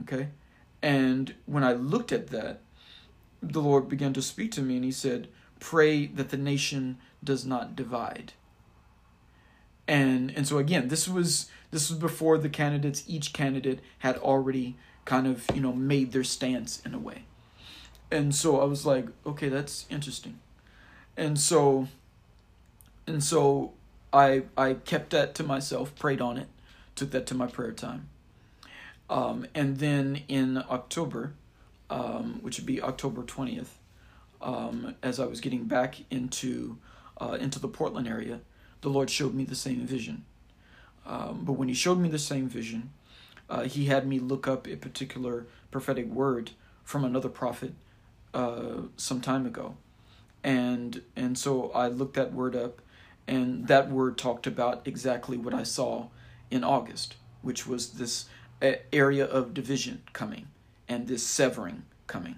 Okay, 0.02 0.28
and 0.82 1.34
when 1.46 1.64
I 1.64 1.72
looked 1.72 2.12
at 2.12 2.28
that, 2.28 2.60
the 3.42 3.60
Lord 3.60 3.88
began 3.88 4.12
to 4.14 4.22
speak 4.22 4.52
to 4.52 4.62
me, 4.62 4.76
and 4.76 4.84
He 4.84 4.92
said, 4.92 5.28
"Pray 5.58 6.06
that 6.06 6.30
the 6.30 6.36
nation 6.36 6.98
does 7.22 7.44
not 7.44 7.76
divide." 7.76 8.32
and 9.90 10.32
and 10.36 10.46
so 10.46 10.56
again 10.58 10.86
this 10.88 11.08
was 11.08 11.50
this 11.72 11.90
was 11.90 11.98
before 11.98 12.38
the 12.38 12.48
candidates 12.48 13.02
each 13.08 13.32
candidate 13.32 13.80
had 13.98 14.16
already 14.18 14.76
kind 15.04 15.26
of 15.26 15.44
you 15.52 15.60
know 15.60 15.72
made 15.72 16.12
their 16.12 16.22
stance 16.22 16.80
in 16.86 16.94
a 16.94 16.98
way 16.98 17.24
and 18.10 18.32
so 18.34 18.60
i 18.60 18.64
was 18.64 18.86
like 18.86 19.06
okay 19.26 19.48
that's 19.48 19.86
interesting 19.90 20.38
and 21.16 21.38
so 21.38 21.88
and 23.06 23.22
so 23.22 23.72
i 24.12 24.42
i 24.56 24.74
kept 24.74 25.10
that 25.10 25.34
to 25.34 25.42
myself 25.42 25.94
prayed 25.96 26.20
on 26.20 26.36
it 26.36 26.48
took 26.94 27.10
that 27.10 27.26
to 27.26 27.34
my 27.34 27.46
prayer 27.46 27.72
time 27.72 28.08
um, 29.08 29.46
and 29.54 29.78
then 29.78 30.22
in 30.28 30.58
october 30.58 31.32
um, 31.88 32.38
which 32.42 32.58
would 32.58 32.66
be 32.66 32.80
october 32.80 33.22
20th 33.22 33.78
um, 34.40 34.94
as 35.02 35.18
i 35.20 35.26
was 35.26 35.40
getting 35.40 35.64
back 35.64 35.96
into 36.10 36.78
uh, 37.20 37.36
into 37.40 37.58
the 37.58 37.68
portland 37.68 38.08
area 38.08 38.40
the 38.80 38.88
Lord 38.88 39.10
showed 39.10 39.34
me 39.34 39.44
the 39.44 39.54
same 39.54 39.86
vision. 39.86 40.24
Um, 41.06 41.42
but 41.44 41.54
when 41.54 41.68
He 41.68 41.74
showed 41.74 41.98
me 41.98 42.08
the 42.08 42.18
same 42.18 42.48
vision, 42.48 42.90
uh, 43.48 43.62
He 43.62 43.86
had 43.86 44.06
me 44.06 44.18
look 44.18 44.46
up 44.46 44.66
a 44.66 44.76
particular 44.76 45.46
prophetic 45.70 46.06
word 46.06 46.50
from 46.84 47.04
another 47.04 47.28
prophet 47.28 47.72
uh, 48.34 48.82
some 48.96 49.20
time 49.20 49.46
ago, 49.46 49.76
and 50.42 51.02
and 51.16 51.36
so 51.36 51.70
I 51.72 51.88
looked 51.88 52.14
that 52.14 52.32
word 52.32 52.56
up, 52.56 52.80
and 53.30 53.68
that 53.68 53.90
word 53.90 54.18
talked 54.18 54.46
about 54.46 54.82
exactly 54.84 55.36
what 55.36 55.54
I 55.54 55.62
saw 55.62 56.08
in 56.50 56.64
August, 56.64 57.14
which 57.42 57.66
was 57.66 57.92
this 57.92 58.26
uh, 58.60 58.72
area 58.92 59.24
of 59.24 59.54
division 59.54 60.02
coming 60.12 60.48
and 60.88 61.06
this 61.06 61.26
severing 61.26 61.84
coming. 62.06 62.36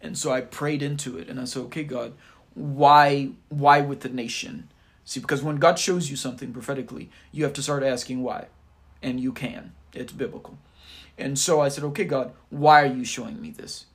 And 0.00 0.18
so 0.18 0.32
I 0.32 0.40
prayed 0.40 0.82
into 0.82 1.16
it, 1.16 1.28
and 1.28 1.40
I 1.40 1.44
said, 1.44 1.62
"Okay, 1.66 1.84
God, 1.84 2.14
why 2.54 3.30
why 3.48 3.80
with 3.80 4.00
the 4.00 4.08
nation?" 4.08 4.68
See, 5.04 5.20
because 5.20 5.42
when 5.42 5.56
God 5.56 5.78
shows 5.78 6.10
you 6.10 6.16
something 6.16 6.52
prophetically, 6.52 7.10
you 7.32 7.44
have 7.44 7.52
to 7.54 7.62
start 7.62 7.82
asking 7.82 8.22
why. 8.22 8.46
And 9.02 9.18
you 9.18 9.32
can. 9.32 9.72
It's 9.92 10.12
biblical. 10.12 10.58
And 11.18 11.38
so 11.38 11.60
I 11.60 11.68
said, 11.68 11.84
okay, 11.84 12.04
God, 12.04 12.32
why 12.50 12.82
are 12.82 12.94
you 12.94 13.04
showing 13.04 13.40
me 13.40 13.50
this? 13.50 13.86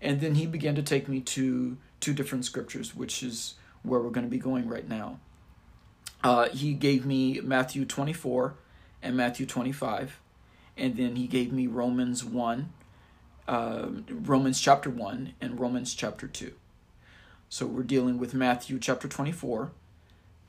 And 0.00 0.20
then 0.20 0.36
he 0.36 0.46
began 0.46 0.74
to 0.76 0.82
take 0.82 1.08
me 1.08 1.20
to 1.20 1.76
two 2.00 2.14
different 2.14 2.44
scriptures, 2.44 2.94
which 2.94 3.22
is 3.22 3.54
where 3.82 4.00
we're 4.00 4.10
going 4.10 4.26
to 4.26 4.30
be 4.30 4.38
going 4.38 4.68
right 4.68 4.88
now. 4.88 5.18
Uh, 6.26 6.48
he 6.48 6.72
gave 6.72 7.06
me 7.06 7.40
Matthew 7.40 7.84
24 7.84 8.56
and 9.00 9.16
Matthew 9.16 9.46
25. 9.46 10.18
And 10.76 10.96
then 10.96 11.14
he 11.14 11.28
gave 11.28 11.52
me 11.52 11.68
Romans 11.68 12.24
1, 12.24 12.72
uh, 13.46 13.86
Romans 14.10 14.60
chapter 14.60 14.90
1, 14.90 15.34
and 15.40 15.60
Romans 15.60 15.94
chapter 15.94 16.26
2. 16.26 16.52
So 17.48 17.64
we're 17.66 17.84
dealing 17.84 18.18
with 18.18 18.34
Matthew 18.34 18.80
chapter 18.80 19.06
24 19.06 19.70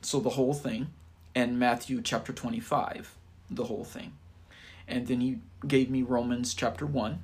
so 0.00 0.18
the 0.18 0.30
whole 0.30 0.52
thing, 0.52 0.88
and 1.32 1.60
Matthew 1.60 2.02
chapter 2.02 2.32
25, 2.32 3.14
the 3.48 3.66
whole 3.66 3.84
thing. 3.84 4.14
And 4.88 5.06
then 5.06 5.20
he 5.20 5.38
gave 5.64 5.90
me 5.90 6.02
Romans 6.02 6.54
chapter 6.54 6.86
1 6.86 7.22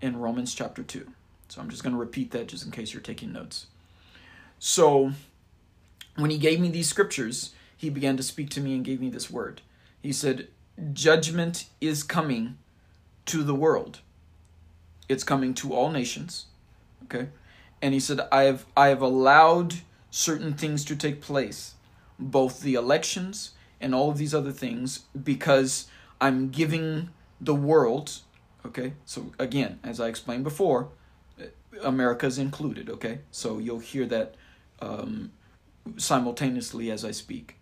and 0.00 0.22
Romans 0.22 0.54
chapter 0.54 0.84
2. 0.84 1.08
So 1.48 1.60
I'm 1.60 1.70
just 1.70 1.82
going 1.82 1.94
to 1.94 1.98
repeat 1.98 2.30
that 2.30 2.46
just 2.46 2.64
in 2.64 2.70
case 2.70 2.92
you're 2.94 3.02
taking 3.02 3.32
notes. 3.32 3.66
So 4.60 5.14
when 6.16 6.30
he 6.30 6.38
gave 6.38 6.60
me 6.60 6.68
these 6.68 6.88
scriptures, 6.88 7.54
he 7.76 7.90
began 7.90 8.16
to 8.16 8.22
speak 8.22 8.50
to 8.50 8.60
me 8.60 8.74
and 8.74 8.84
gave 8.84 9.00
me 9.00 9.10
this 9.10 9.30
word. 9.30 9.60
He 10.02 10.12
said, 10.12 10.48
Judgment 10.92 11.66
is 11.80 12.02
coming 12.02 12.58
to 13.26 13.42
the 13.42 13.54
world. 13.54 14.00
It's 15.08 15.24
coming 15.24 15.54
to 15.54 15.74
all 15.74 15.90
nations. 15.90 16.46
Okay? 17.04 17.28
And 17.80 17.94
he 17.94 18.00
said, 18.00 18.20
I 18.30 18.42
have 18.44 18.64
I 18.76 18.88
have 18.88 19.02
allowed 19.02 19.74
certain 20.10 20.54
things 20.54 20.84
to 20.84 20.94
take 20.94 21.20
place, 21.20 21.74
both 22.18 22.60
the 22.60 22.74
elections 22.74 23.52
and 23.80 23.94
all 23.94 24.10
of 24.10 24.18
these 24.18 24.34
other 24.34 24.52
things, 24.52 25.00
because 25.20 25.88
I'm 26.20 26.50
giving 26.50 27.08
the 27.40 27.54
world, 27.54 28.20
okay? 28.64 28.92
So 29.04 29.32
again, 29.40 29.80
as 29.82 29.98
I 29.98 30.06
explained 30.06 30.44
before, 30.44 30.90
America 31.82 32.26
is 32.26 32.38
included, 32.38 32.88
okay? 32.88 33.20
So 33.32 33.58
you'll 33.58 33.80
hear 33.80 34.06
that 34.06 34.36
um, 34.80 35.32
simultaneously 35.96 36.90
as 36.90 37.04
I 37.04 37.10
speak. 37.10 37.56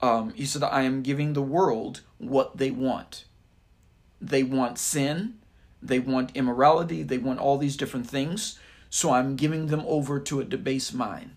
Um, 0.00 0.32
he 0.34 0.46
said, 0.46 0.62
I 0.62 0.82
am 0.82 1.02
giving 1.02 1.32
the 1.32 1.42
world 1.42 2.02
what 2.18 2.56
they 2.56 2.70
want. 2.70 3.24
They 4.20 4.42
want 4.42 4.78
sin, 4.78 5.38
they 5.82 5.98
want 5.98 6.36
immorality, 6.36 7.02
they 7.02 7.18
want 7.18 7.40
all 7.40 7.58
these 7.58 7.76
different 7.76 8.08
things. 8.08 8.58
So 8.90 9.12
I'm 9.12 9.36
giving 9.36 9.66
them 9.66 9.84
over 9.86 10.18
to 10.20 10.40
a 10.40 10.44
debased 10.44 10.94
mind. 10.94 11.32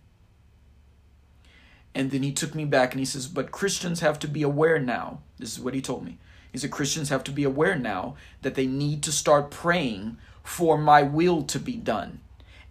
And 1.93 2.11
then 2.11 2.23
he 2.23 2.31
took 2.31 2.55
me 2.55 2.65
back 2.65 2.93
and 2.93 2.99
he 2.99 3.05
says, 3.05 3.27
But 3.27 3.51
Christians 3.51 3.99
have 3.99 4.17
to 4.19 4.27
be 4.27 4.43
aware 4.43 4.79
now. 4.79 5.19
This 5.37 5.53
is 5.53 5.59
what 5.59 5.73
he 5.73 5.81
told 5.81 6.05
me. 6.05 6.17
He 6.51 6.57
said, 6.57 6.71
Christians 6.71 7.09
have 7.09 7.23
to 7.25 7.31
be 7.31 7.43
aware 7.43 7.75
now 7.75 8.15
that 8.41 8.55
they 8.55 8.67
need 8.67 9.03
to 9.03 9.11
start 9.11 9.51
praying 9.51 10.17
for 10.43 10.77
my 10.77 11.01
will 11.01 11.43
to 11.43 11.59
be 11.59 11.75
done 11.75 12.19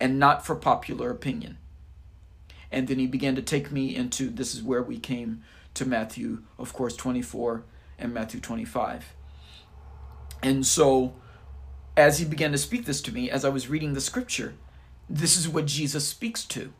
and 0.00 0.18
not 0.18 0.44
for 0.44 0.54
popular 0.54 1.10
opinion. 1.10 1.58
And 2.72 2.88
then 2.88 2.98
he 2.98 3.06
began 3.06 3.34
to 3.34 3.42
take 3.42 3.72
me 3.72 3.94
into 3.94 4.30
this 4.30 4.54
is 4.54 4.62
where 4.62 4.82
we 4.82 4.98
came 4.98 5.42
to 5.74 5.86
Matthew, 5.86 6.42
of 6.58 6.72
course, 6.72 6.96
24 6.96 7.64
and 7.98 8.14
Matthew 8.14 8.40
25. 8.40 9.12
And 10.42 10.66
so, 10.66 11.14
as 11.96 12.18
he 12.18 12.24
began 12.24 12.52
to 12.52 12.58
speak 12.58 12.86
this 12.86 13.00
to 13.02 13.12
me, 13.12 13.30
as 13.30 13.44
I 13.44 13.48
was 13.48 13.68
reading 13.68 13.94
the 13.94 14.00
scripture, 14.00 14.54
this 15.08 15.36
is 15.36 15.48
what 15.48 15.66
Jesus 15.66 16.06
speaks 16.06 16.44
to. 16.46 16.72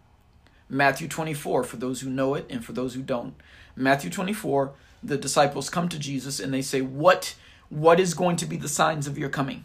Matthew 0.68 1.08
24, 1.08 1.64
for 1.64 1.76
those 1.76 2.00
who 2.00 2.08
know 2.08 2.34
it 2.34 2.46
and 2.48 2.64
for 2.64 2.72
those 2.72 2.94
who 2.94 3.02
don't. 3.02 3.34
Matthew 3.74 4.08
24, 4.08 4.72
the 5.02 5.16
disciples 5.16 5.68
come 5.68 5.88
to 5.88 5.98
Jesus 5.98 6.38
and 6.38 6.54
they 6.54 6.62
say, 6.62 6.80
What, 6.80 7.34
what 7.68 7.98
is 7.98 8.14
going 8.14 8.36
to 8.36 8.46
be 8.46 8.56
the 8.56 8.68
signs 8.68 9.06
of 9.06 9.18
your 9.18 9.28
coming 9.28 9.64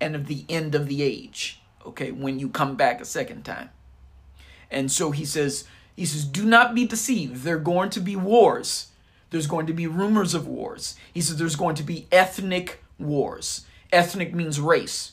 and 0.00 0.16
of 0.16 0.26
the 0.26 0.44
end 0.48 0.74
of 0.74 0.88
the 0.88 1.02
age? 1.02 1.60
Okay, 1.86 2.10
when 2.10 2.38
you 2.38 2.48
come 2.48 2.76
back 2.76 3.00
a 3.00 3.04
second 3.04 3.44
time. 3.44 3.70
And 4.72 4.90
so 4.90 5.10
he 5.10 5.24
says, 5.24 5.64
he 5.94 6.04
says, 6.04 6.24
do 6.24 6.44
not 6.44 6.74
be 6.74 6.86
deceived. 6.86 7.42
There 7.42 7.56
are 7.56 7.60
going 7.60 7.90
to 7.90 8.00
be 8.00 8.16
wars. 8.16 8.88
There's 9.30 9.46
going 9.46 9.66
to 9.66 9.72
be 9.72 9.86
rumors 9.86 10.34
of 10.34 10.46
wars. 10.46 10.96
He 11.12 11.20
says 11.20 11.36
there's 11.36 11.56
going 11.56 11.76
to 11.76 11.82
be 11.82 12.06
ethnic 12.10 12.82
wars. 12.98 13.66
Ethnic 13.92 14.34
means 14.34 14.60
race. 14.60 15.12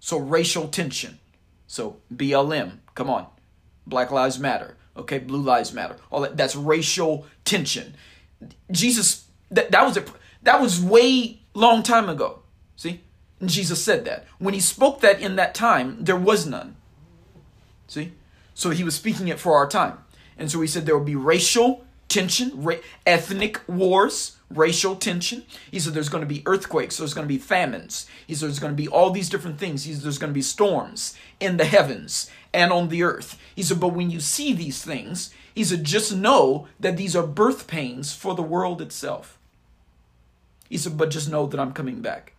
So 0.00 0.18
racial 0.18 0.68
tension. 0.68 1.18
So 1.66 1.98
BLM, 2.12 2.78
come 2.94 3.10
on. 3.10 3.26
Black 3.88 4.10
Lives 4.10 4.38
Matter, 4.38 4.76
okay, 4.96 5.18
Blue 5.18 5.40
Lives 5.40 5.72
Matter, 5.72 5.96
all 6.10 6.20
that. 6.20 6.36
That's 6.36 6.54
racial 6.54 7.26
tension. 7.44 7.94
Jesus, 8.70 9.26
that, 9.50 9.70
that 9.70 9.84
was 9.84 9.96
a 9.96 10.04
that 10.42 10.60
was 10.60 10.82
way 10.82 11.40
long 11.54 11.82
time 11.82 12.08
ago. 12.08 12.40
See, 12.76 13.00
and 13.40 13.48
Jesus 13.48 13.82
said 13.82 14.04
that 14.04 14.26
when 14.38 14.54
he 14.54 14.60
spoke 14.60 15.00
that 15.00 15.20
in 15.20 15.36
that 15.36 15.54
time, 15.54 16.04
there 16.04 16.16
was 16.16 16.46
none. 16.46 16.76
See, 17.86 18.12
so 18.58 18.70
he 18.70 18.82
was 18.82 18.96
speaking 18.96 19.28
it 19.28 19.38
for 19.38 19.54
our 19.54 19.68
time, 19.68 19.98
and 20.36 20.50
so 20.50 20.60
he 20.60 20.66
said 20.66 20.84
there 20.84 20.98
will 20.98 21.04
be 21.04 21.14
racial 21.14 21.84
tension, 22.08 22.50
ra- 22.60 22.74
ethnic 23.06 23.60
wars, 23.68 24.36
racial 24.50 24.96
tension. 24.96 25.44
He 25.70 25.78
said 25.78 25.94
there's 25.94 26.08
going 26.08 26.24
to 26.24 26.34
be 26.34 26.42
earthquakes, 26.44 26.96
there's 26.96 27.14
going 27.14 27.24
to 27.24 27.32
be 27.32 27.38
famines. 27.38 28.08
He 28.26 28.34
said 28.34 28.48
there's 28.48 28.58
going 28.58 28.72
to 28.72 28.82
be 28.82 28.88
all 28.88 29.10
these 29.10 29.28
different 29.28 29.60
things. 29.60 29.84
He 29.84 29.92
said 29.92 30.02
there's 30.02 30.18
going 30.18 30.32
to 30.32 30.34
be 30.34 30.42
storms 30.42 31.16
in 31.38 31.56
the 31.56 31.66
heavens 31.66 32.28
and 32.52 32.72
on 32.72 32.88
the 32.88 33.04
earth. 33.04 33.38
He 33.54 33.62
said, 33.62 33.78
but 33.78 33.94
when 33.94 34.10
you 34.10 34.18
see 34.18 34.52
these 34.52 34.82
things, 34.82 35.32
he 35.54 35.62
said, 35.62 35.84
just 35.84 36.12
know 36.12 36.66
that 36.80 36.96
these 36.96 37.14
are 37.14 37.24
birth 37.24 37.68
pains 37.68 38.12
for 38.12 38.34
the 38.34 38.42
world 38.42 38.82
itself. 38.82 39.38
He 40.68 40.78
said, 40.78 40.96
but 40.96 41.10
just 41.10 41.30
know 41.30 41.46
that 41.46 41.60
I'm 41.60 41.72
coming 41.72 42.00
back. 42.00 42.32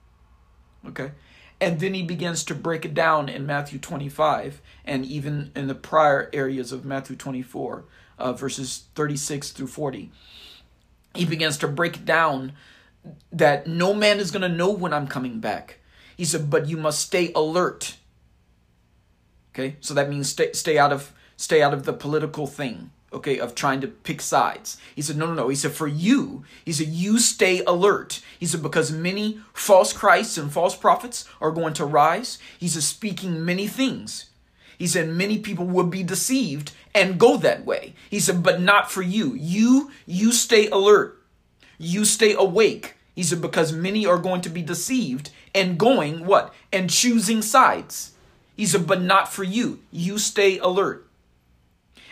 Okay? 0.85 1.11
And 1.61 1.79
then 1.79 1.93
he 1.93 2.03
begins 2.03 2.43
to 2.45 2.55
break 2.55 2.85
it 2.85 2.93
down 2.93 3.27
in 3.27 3.45
Matthew 3.45 3.79
25 3.79 4.61
and 4.85 5.05
even 5.05 5.51
in 5.55 5.67
the 5.67 5.75
prior 5.75 6.29
areas 6.31 6.71
of 6.71 6.85
Matthew 6.85 7.17
24, 7.17 7.85
uh, 8.17 8.33
verses 8.33 8.85
36 8.95 9.51
through 9.51 9.67
40 9.67 10.11
he 11.13 11.25
begins 11.25 11.57
to 11.57 11.67
break 11.67 12.05
down 12.05 12.53
that 13.31 13.67
no 13.67 13.93
man 13.93 14.19
is 14.19 14.31
going 14.31 14.41
to 14.41 14.55
know 14.55 14.71
when 14.71 14.93
I'm 14.93 15.07
coming 15.07 15.39
back. 15.39 15.79
He 16.15 16.25
said, 16.25 16.49
but 16.49 16.67
you 16.67 16.77
must 16.77 16.99
stay 16.99 17.31
alert. 17.33 17.97
Okay, 19.53 19.77
so 19.79 19.93
that 19.93 20.09
means 20.09 20.29
stay 20.29 20.53
stay 20.53 20.77
out 20.77 20.93
of 20.93 21.11
stay 21.35 21.61
out 21.61 21.73
of 21.73 21.83
the 21.83 21.93
political 21.93 22.45
thing. 22.45 22.91
Okay, 23.11 23.39
of 23.39 23.55
trying 23.55 23.81
to 23.81 23.87
pick 23.87 24.21
sides. 24.21 24.77
He 24.95 25.01
said, 25.01 25.17
no, 25.17 25.25
no, 25.25 25.33
no. 25.33 25.49
He 25.49 25.55
said, 25.55 25.71
for 25.71 25.87
you, 25.87 26.43
he 26.63 26.71
said, 26.71 26.89
you 26.89 27.17
stay 27.17 27.63
alert. 27.65 28.21
He 28.39 28.45
said, 28.45 28.61
because 28.61 28.91
many 28.91 29.39
false 29.51 29.93
Christs 29.93 30.37
and 30.37 30.51
false 30.51 30.75
prophets 30.75 31.25
are 31.41 31.51
going 31.51 31.73
to 31.73 31.85
rise. 31.85 32.37
He 32.59 32.67
said, 32.67 32.83
speaking 32.83 33.43
many 33.43 33.65
things. 33.65 34.29
He 34.77 34.85
said, 34.85 35.09
many 35.09 35.39
people 35.39 35.65
will 35.65 35.87
be 35.87 36.03
deceived 36.03 36.71
and 36.93 37.19
go 37.19 37.35
that 37.37 37.65
way. 37.65 37.95
He 38.09 38.19
said, 38.19 38.43
but 38.43 38.61
not 38.61 38.91
for 38.91 39.01
you. 39.01 39.33
You, 39.33 39.91
you 40.05 40.31
stay 40.31 40.67
alert. 40.69 41.19
You 41.79 42.05
stay 42.05 42.33
awake. 42.33 42.95
He 43.15 43.23
said, 43.23 43.41
because 43.41 43.73
many 43.73 44.05
are 44.05 44.19
going 44.19 44.41
to 44.41 44.49
be 44.49 44.61
deceived 44.61 45.31
and 45.55 45.79
going 45.79 46.25
what? 46.25 46.53
And 46.71 46.89
choosing 46.89 47.41
sides. 47.41 48.11
He 48.55 48.65
said, 48.65 48.85
but 48.85 49.01
not 49.01 49.33
for 49.33 49.43
you. 49.43 49.79
You 49.91 50.19
stay 50.19 50.59
alert. 50.59 51.07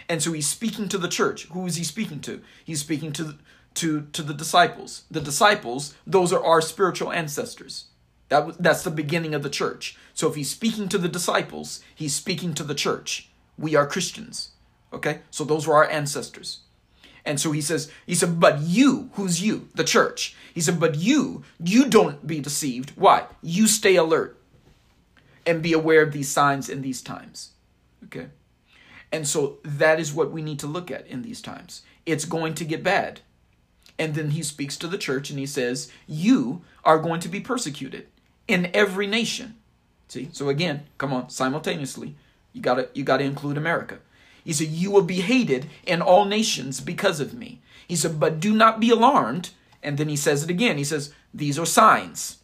And 0.10 0.22
so 0.22 0.32
he's 0.32 0.48
speaking 0.48 0.88
to 0.90 0.98
the 0.98 1.10
church. 1.10 1.48
Who 1.48 1.66
is 1.66 1.76
he 1.76 1.84
speaking 1.84 2.22
to? 2.22 2.42
He's 2.64 2.80
speaking 2.80 3.12
to, 3.14 3.36
to, 3.76 4.08
to 4.14 4.24
the 4.24 4.34
disciples. 4.34 5.04
The 5.12 5.22
disciples, 5.22 5.96
those 6.06 6.32
are 6.32 6.44
our 6.44 6.62
spiritual 6.62 7.12
ancestors. 7.12 7.86
That, 8.30 8.62
that's 8.62 8.84
the 8.84 8.92
beginning 8.92 9.34
of 9.34 9.44
the 9.44 9.50
church. 9.50 9.98
So 10.14 10.30
if 10.30 10.36
he's 10.36 10.50
speaking 10.50 10.90
to 10.90 10.98
the 10.98 11.10
disciples, 11.10 11.82
he's 11.94 12.16
speaking 12.16 12.54
to 12.56 12.64
the 12.64 12.76
church. 12.76 13.30
We 13.58 13.76
are 13.76 13.88
Christians. 13.88 14.52
Okay? 14.94 15.20
So 15.32 15.44
those 15.44 15.68
were 15.68 15.76
our 15.76 15.90
ancestors. 15.90 16.60
And 17.26 17.40
so 17.40 17.52
he 17.52 17.60
says, 17.60 17.92
he 18.06 18.16
said, 18.16 18.40
but 18.40 18.62
you, 18.62 19.10
who's 19.14 19.42
you? 19.42 19.68
The 19.76 19.84
church. 19.84 20.36
He 20.54 20.62
said, 20.62 20.80
but 20.80 20.96
you, 20.96 21.44
you 21.62 21.90
don't 21.90 22.26
be 22.26 22.40
deceived. 22.40 22.92
Why? 22.96 23.26
You 23.42 23.68
stay 23.68 23.98
alert 23.98 24.38
and 25.46 25.62
be 25.62 25.74
aware 25.74 26.02
of 26.02 26.14
these 26.14 26.30
signs 26.30 26.70
in 26.70 26.82
these 26.82 27.02
times. 27.02 27.52
Okay? 28.06 28.28
And 29.12 29.28
so 29.28 29.58
that 29.64 30.00
is 30.00 30.14
what 30.14 30.32
we 30.32 30.42
need 30.42 30.60
to 30.60 30.68
look 30.68 30.92
at 30.92 31.08
in 31.08 31.22
these 31.22 31.42
times. 31.42 31.84
It's 32.06 32.26
going 32.26 32.54
to 32.56 32.66
get 32.66 32.84
bad. 32.84 33.22
And 34.00 34.14
then 34.14 34.32
he 34.32 34.44
speaks 34.44 34.78
to 34.78 34.88
the 34.88 34.98
church 34.98 35.30
and 35.30 35.40
he 35.40 35.46
says, 35.46 35.92
You 36.08 36.62
are 36.84 37.00
going 37.00 37.20
to 37.22 37.30
be 37.30 37.40
persecuted 37.40 38.08
in 38.48 38.70
every 38.74 39.08
nation. 39.08 39.56
See? 40.08 40.30
So 40.32 40.50
again, 40.50 40.86
come 40.98 41.14
on, 41.14 41.30
simultaneously, 41.30 42.16
you 42.54 42.62
gotta 42.62 42.90
you 42.94 43.04
gotta 43.04 43.24
include 43.24 43.58
America. 43.58 44.00
He 44.44 44.54
said, 44.54 44.68
You 44.68 44.92
will 44.92 45.04
be 45.04 45.22
hated 45.22 45.68
in 45.86 46.02
all 46.02 46.26
nations 46.26 46.80
because 46.80 47.20
of 47.20 47.34
me. 47.34 47.60
He 47.88 47.96
said, 47.96 48.20
But 48.20 48.40
do 48.40 48.54
not 48.54 48.80
be 48.80 48.90
alarmed. 48.90 49.50
And 49.84 49.98
then 49.98 50.10
he 50.10 50.16
says 50.16 50.44
it 50.44 50.50
again. 50.50 50.78
He 50.78 50.84
says, 50.84 51.14
These 51.34 51.60
are 51.60 51.66
signs. 51.66 52.38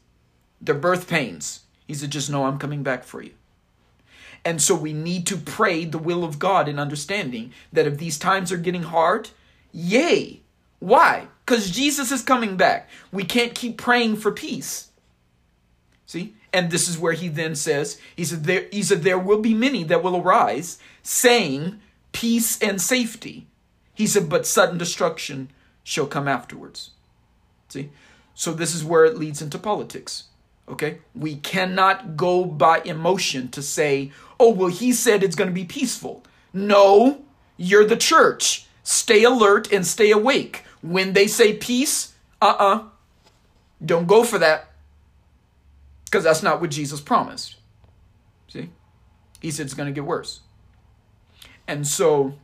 They're 0.60 0.76
birth 0.76 1.08
pains. 1.08 1.62
He 1.88 1.94
said, 1.94 2.12
Just 2.12 2.30
know 2.30 2.46
I'm 2.46 2.60
coming 2.60 2.84
back 2.84 3.04
for 3.04 3.22
you. 3.22 3.32
And 4.46 4.62
so 4.62 4.76
we 4.76 4.94
need 4.94 5.26
to 5.28 5.38
pray 5.38 5.86
the 5.86 5.98
will 5.98 6.24
of 6.24 6.40
God 6.40 6.68
in 6.68 6.78
understanding 6.80 7.54
that 7.72 7.88
if 7.88 7.98
these 7.98 8.20
times 8.20 8.52
are 8.52 8.58
getting 8.58 8.84
hard, 8.84 9.30
yay. 9.72 10.42
Why? 10.80 11.28
Because 11.46 11.72
Jesus 11.72 12.12
is 12.12 12.22
coming 12.22 12.58
back. 12.58 12.90
We 13.12 13.24
can't 13.24 13.56
keep 13.56 13.78
praying 13.78 14.18
for 14.18 14.32
peace. 14.32 14.90
See? 16.06 16.36
And 16.52 16.70
this 16.70 16.88
is 16.88 17.00
where 17.00 17.14
he 17.14 17.30
then 17.30 17.56
says, 17.56 18.00
he 18.16 18.26
said, 18.26 18.44
there, 18.44 18.68
he 18.72 18.84
said, 18.84 19.04
there 19.04 19.18
will 19.18 19.40
be 19.40 19.54
many 19.54 19.84
that 19.86 20.04
will 20.04 20.18
arise 20.18 20.78
saying, 21.02 21.80
peace 22.12 22.62
and 22.62 22.82
safety. 22.82 23.48
He 23.96 24.06
said, 24.06 24.30
but 24.30 24.46
sudden 24.46 24.78
destruction 24.78 25.50
shall 25.84 26.06
come 26.06 26.28
afterwards. 26.28 26.92
See? 27.70 27.90
So 28.36 28.54
this 28.54 28.76
is 28.76 28.84
where 28.84 29.06
it 29.06 29.18
leads 29.18 29.42
into 29.42 29.58
politics. 29.58 30.26
Okay? 30.68 31.00
We 31.14 31.36
cannot 31.36 32.16
go 32.16 32.46
by 32.46 32.80
emotion 32.80 33.50
to 33.50 33.62
say, 33.62 34.12
oh, 34.40 34.50
well, 34.50 34.70
he 34.70 34.94
said 34.94 35.24
it's 35.24 35.36
going 35.36 35.50
to 35.50 35.54
be 35.54 35.66
peaceful. 35.66 36.24
No, 36.54 37.24
you're 37.58 37.86
the 37.86 37.98
church. 37.98 38.68
Stay 38.84 39.24
alert 39.24 39.72
and 39.72 39.86
stay 39.86 40.12
awake. 40.12 40.64
When 40.82 41.14
they 41.14 41.28
say 41.28 41.54
peace, 41.54 42.14
uh 42.42 42.56
uh-uh. 42.60 42.76
uh, 42.76 42.84
do 43.84 43.96
not 43.96 44.08
go 44.08 44.24
for 44.24 44.38
that. 44.40 44.72
Because 46.06 46.24
that's 46.24 46.44
not 46.44 46.62
what 46.62 46.70
Jesus 46.70 47.02
promised. 47.02 47.56
See? 48.48 48.70
He 49.42 49.52
said 49.52 49.66
it's 49.66 49.74
going 49.74 49.88
to 49.88 49.94
get 49.94 50.06
worse. 50.06 50.42
And 51.68 51.88
so 51.88 52.36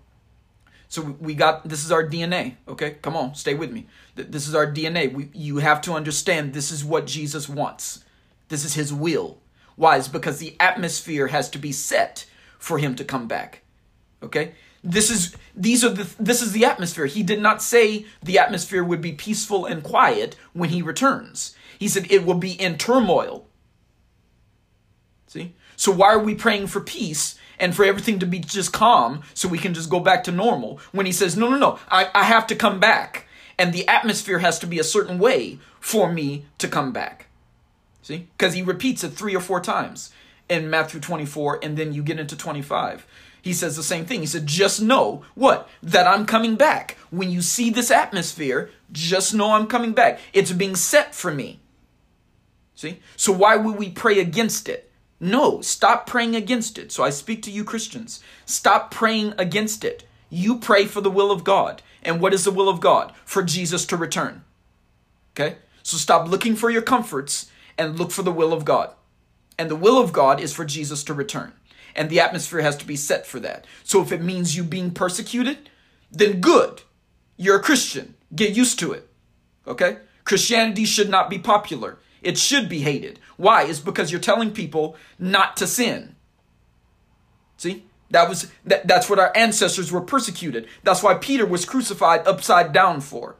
So 0.87 1.15
we 1.21 1.35
got 1.35 1.69
this 1.69 1.85
is 1.85 1.91
our 1.91 2.03
DNA. 2.03 2.55
Okay, 2.67 2.97
come 3.01 3.15
on, 3.15 3.35
stay 3.35 3.53
with 3.53 3.71
me. 3.71 3.85
This 4.15 4.47
is 4.47 4.55
our 4.55 4.65
DNA. 4.65 5.13
We, 5.13 5.29
you 5.33 5.57
have 5.57 5.81
to 5.81 5.93
understand 5.93 6.53
this 6.53 6.71
is 6.71 6.83
what 6.83 7.05
Jesus 7.05 7.47
wants. 7.47 8.03
This 8.49 8.65
is 8.65 8.73
His 8.73 8.93
will. 8.93 9.41
Why? 9.75 9.97
Is 9.97 10.07
because 10.07 10.39
the 10.39 10.55
atmosphere 10.59 11.27
has 11.27 11.49
to 11.51 11.57
be 11.57 11.71
set 11.71 12.25
for 12.57 12.77
Him 12.77 12.95
to 12.95 13.05
come 13.05 13.27
back. 13.27 13.61
Okay, 14.21 14.53
this 14.83 15.09
is 15.09 15.35
these 15.55 15.83
are 15.83 15.89
the 15.89 16.13
this 16.19 16.41
is 16.41 16.51
the 16.51 16.65
atmosphere. 16.65 17.05
He 17.05 17.23
did 17.23 17.41
not 17.41 17.61
say 17.61 18.05
the 18.21 18.37
atmosphere 18.37 18.83
would 18.83 19.01
be 19.01 19.13
peaceful 19.13 19.65
and 19.65 19.81
quiet 19.81 20.35
when 20.53 20.69
He 20.69 20.81
returns. 20.81 21.55
He 21.79 21.87
said 21.87 22.11
it 22.11 22.25
will 22.25 22.35
be 22.35 22.51
in 22.51 22.77
turmoil. 22.77 23.47
See? 25.27 25.55
So 25.77 25.93
why 25.93 26.07
are 26.07 26.19
we 26.19 26.35
praying 26.35 26.67
for 26.67 26.81
peace 26.81 27.39
and 27.57 27.73
for 27.73 27.85
everything 27.85 28.19
to 28.19 28.25
be 28.25 28.39
just 28.39 28.73
calm 28.73 29.21
so 29.33 29.47
we 29.47 29.57
can 29.57 29.73
just 29.73 29.89
go 29.89 30.01
back 30.01 30.25
to 30.25 30.31
normal 30.31 30.79
when 30.91 31.05
he 31.05 31.13
says, 31.13 31.37
no, 31.37 31.49
no, 31.49 31.57
no, 31.57 31.79
I, 31.89 32.09
I 32.13 32.23
have 32.23 32.47
to 32.47 32.55
come 32.55 32.81
back. 32.81 33.27
And 33.57 33.73
the 33.73 33.87
atmosphere 33.87 34.39
has 34.39 34.59
to 34.59 34.67
be 34.67 34.79
a 34.79 34.83
certain 34.83 35.19
way 35.19 35.59
for 35.79 36.11
me 36.11 36.45
to 36.57 36.67
come 36.67 36.91
back. 36.91 37.27
See? 38.09 38.27
Because 38.35 38.55
he 38.55 38.63
repeats 38.63 39.03
it 39.03 39.09
three 39.09 39.35
or 39.35 39.39
four 39.39 39.59
times 39.59 40.11
in 40.49 40.67
Matthew 40.67 40.99
24, 40.99 41.59
and 41.61 41.77
then 41.77 41.93
you 41.93 42.01
get 42.01 42.19
into 42.19 42.35
25. 42.35 43.05
He 43.39 43.53
says 43.53 43.75
the 43.75 43.83
same 43.83 44.03
thing. 44.03 44.21
He 44.21 44.25
said, 44.25 44.47
just 44.47 44.81
know 44.81 45.23
what? 45.35 45.69
That 45.83 46.07
I'm 46.07 46.25
coming 46.25 46.55
back. 46.55 46.97
When 47.11 47.29
you 47.29 47.43
see 47.43 47.69
this 47.69 47.91
atmosphere, 47.91 48.71
just 48.91 49.35
know 49.35 49.51
I'm 49.51 49.67
coming 49.67 49.91
back. 49.91 50.19
It's 50.33 50.51
being 50.51 50.75
set 50.75 51.13
for 51.13 51.31
me. 51.31 51.59
See? 52.73 52.97
So 53.15 53.31
why 53.31 53.57
would 53.57 53.77
we 53.77 53.91
pray 53.91 54.19
against 54.19 54.67
it? 54.67 54.91
No, 55.19 55.61
stop 55.61 56.07
praying 56.07 56.35
against 56.35 56.79
it. 56.79 56.91
So 56.91 57.03
I 57.03 57.11
speak 57.11 57.43
to 57.43 57.51
you 57.51 57.63
Christians. 57.63 58.23
Stop 58.43 58.89
praying 58.89 59.35
against 59.37 59.83
it. 59.83 60.03
You 60.31 60.57
pray 60.57 60.85
for 60.85 61.01
the 61.01 61.11
will 61.11 61.29
of 61.29 61.43
God. 61.43 61.83
And 62.01 62.19
what 62.19 62.33
is 62.33 62.43
the 62.43 62.51
will 62.51 62.69
of 62.69 62.79
God? 62.79 63.13
For 63.23 63.43
Jesus 63.43 63.85
to 63.85 63.95
return. 63.97 64.43
Okay? 65.35 65.57
So 65.83 65.97
stop 65.97 66.27
looking 66.27 66.55
for 66.55 66.71
your 66.71 66.81
comforts 66.81 67.51
and 67.79 67.97
look 67.97 68.11
for 68.11 68.21
the 68.21 68.31
will 68.31 68.53
of 68.53 68.65
God. 68.65 68.93
And 69.57 69.71
the 69.71 69.75
will 69.75 69.99
of 69.99 70.13
God 70.13 70.39
is 70.39 70.53
for 70.53 70.65
Jesus 70.65 71.03
to 71.05 71.13
return. 71.13 71.53
And 71.95 72.09
the 72.09 72.19
atmosphere 72.19 72.61
has 72.61 72.77
to 72.77 72.85
be 72.85 72.95
set 72.95 73.25
for 73.25 73.39
that. 73.39 73.65
So 73.83 74.01
if 74.01 74.11
it 74.11 74.21
means 74.21 74.55
you 74.55 74.63
being 74.63 74.91
persecuted, 74.91 75.69
then 76.11 76.41
good. 76.41 76.83
You're 77.37 77.57
a 77.57 77.63
Christian. 77.63 78.15
Get 78.35 78.55
used 78.55 78.77
to 78.79 78.91
it. 78.91 79.09
Okay? 79.65 79.97
Christianity 80.23 80.85
should 80.85 81.09
not 81.09 81.29
be 81.29 81.39
popular. 81.39 81.97
It 82.21 82.37
should 82.37 82.69
be 82.69 82.79
hated. 82.81 83.19
Why? 83.37 83.63
Is 83.63 83.79
because 83.79 84.11
you're 84.11 84.21
telling 84.21 84.51
people 84.51 84.95
not 85.17 85.57
to 85.57 85.65
sin. 85.65 86.15
See? 87.57 87.85
That 88.11 88.27
was 88.27 88.51
that, 88.65 88.87
that's 88.87 89.09
what 89.09 89.19
our 89.19 89.31
ancestors 89.35 89.91
were 89.91 90.01
persecuted. 90.01 90.67
That's 90.83 91.03
why 91.03 91.15
Peter 91.15 91.45
was 91.45 91.65
crucified 91.65 92.27
upside 92.27 92.73
down 92.73 93.01
for. 93.01 93.35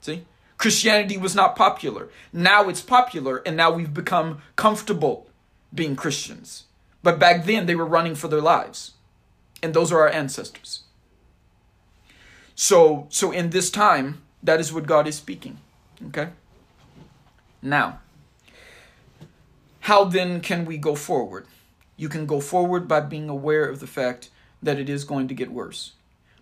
See? 0.00 0.24
Christianity 0.62 1.18
was 1.18 1.34
not 1.34 1.56
popular. 1.56 2.08
Now 2.32 2.68
it's 2.68 2.80
popular 2.80 3.38
and 3.38 3.56
now 3.56 3.72
we've 3.72 3.92
become 3.92 4.42
comfortable 4.54 5.26
being 5.74 5.96
Christians. 5.96 6.66
But 7.02 7.18
back 7.18 7.46
then 7.46 7.66
they 7.66 7.74
were 7.74 7.84
running 7.84 8.14
for 8.14 8.28
their 8.28 8.40
lives. 8.40 8.92
And 9.60 9.74
those 9.74 9.90
are 9.90 9.98
our 9.98 10.08
ancestors. 10.08 10.84
So 12.54 13.08
so 13.10 13.32
in 13.32 13.50
this 13.50 13.72
time 13.72 14.22
that 14.40 14.60
is 14.60 14.72
what 14.72 14.86
God 14.86 15.08
is 15.08 15.16
speaking. 15.16 15.58
Okay? 16.06 16.28
Now, 17.60 17.98
how 19.80 20.04
then 20.04 20.40
can 20.40 20.64
we 20.64 20.78
go 20.78 20.94
forward? 20.94 21.48
You 21.96 22.08
can 22.08 22.24
go 22.24 22.38
forward 22.38 22.86
by 22.86 23.00
being 23.00 23.28
aware 23.28 23.64
of 23.64 23.80
the 23.80 23.88
fact 23.88 24.30
that 24.62 24.78
it 24.78 24.88
is 24.88 25.02
going 25.02 25.26
to 25.26 25.34
get 25.34 25.50
worse, 25.50 25.94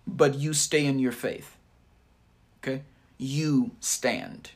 but 0.05 0.35
you 0.35 0.53
stay 0.53 0.85
in 0.85 0.99
your 0.99 1.11
faith. 1.11 1.57
Okay? 2.59 2.83
You 3.23 3.69
stand. 3.79 4.49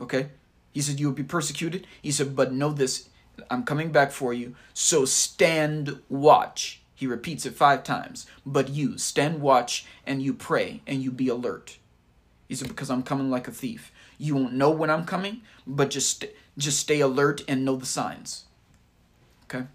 Okay? 0.00 0.30
He 0.72 0.80
said, 0.80 0.98
You 0.98 1.06
will 1.06 1.14
be 1.14 1.22
persecuted. 1.22 1.86
He 2.02 2.10
said, 2.10 2.34
But 2.34 2.52
know 2.52 2.72
this, 2.72 3.08
I'm 3.48 3.62
coming 3.62 3.92
back 3.92 4.10
for 4.10 4.34
you. 4.34 4.56
So 4.74 5.04
stand 5.04 6.00
watch. 6.08 6.82
He 6.96 7.06
repeats 7.06 7.46
it 7.46 7.54
five 7.54 7.84
times. 7.84 8.26
But 8.44 8.70
you 8.70 8.98
stand 8.98 9.40
watch 9.40 9.86
and 10.04 10.20
you 10.20 10.34
pray 10.34 10.82
and 10.84 11.00
you 11.00 11.12
be 11.12 11.28
alert. 11.28 11.78
He 12.48 12.56
said, 12.56 12.66
Because 12.66 12.90
I'm 12.90 13.04
coming 13.04 13.30
like 13.30 13.46
a 13.46 13.52
thief. 13.52 13.92
You 14.18 14.34
won't 14.34 14.54
know 14.54 14.70
when 14.70 14.90
I'm 14.90 15.04
coming, 15.04 15.42
but 15.64 15.88
just 15.88 16.24
just 16.58 16.80
stay 16.80 16.98
alert 16.98 17.44
and 17.46 17.64
know 17.64 17.76
the 17.76 17.86
signs. 17.86 18.46
Okay? 19.44 19.66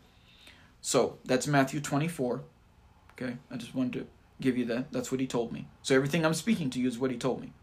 So, 0.82 1.17
that's 1.24 1.47
Matthew 1.47 1.80
24. 1.80 2.41
Okay? 3.13 3.38
I 3.50 3.56
just 3.56 3.74
wanted 3.74 3.93
to 3.93 4.08
give 4.41 4.58
you 4.58 4.65
that. 4.65 4.91
That's 4.91 5.12
what 5.13 5.21
he 5.21 5.28
told 5.28 5.54
me. 5.54 5.67
So 5.82 5.95
everything 5.95 6.26
I'm 6.26 6.34
speaking 6.34 6.69
to 6.71 6.80
you 6.80 6.89
is 6.89 6.97
what 6.97 7.12
he 7.12 7.17
told 7.17 7.39
me. 7.39 7.54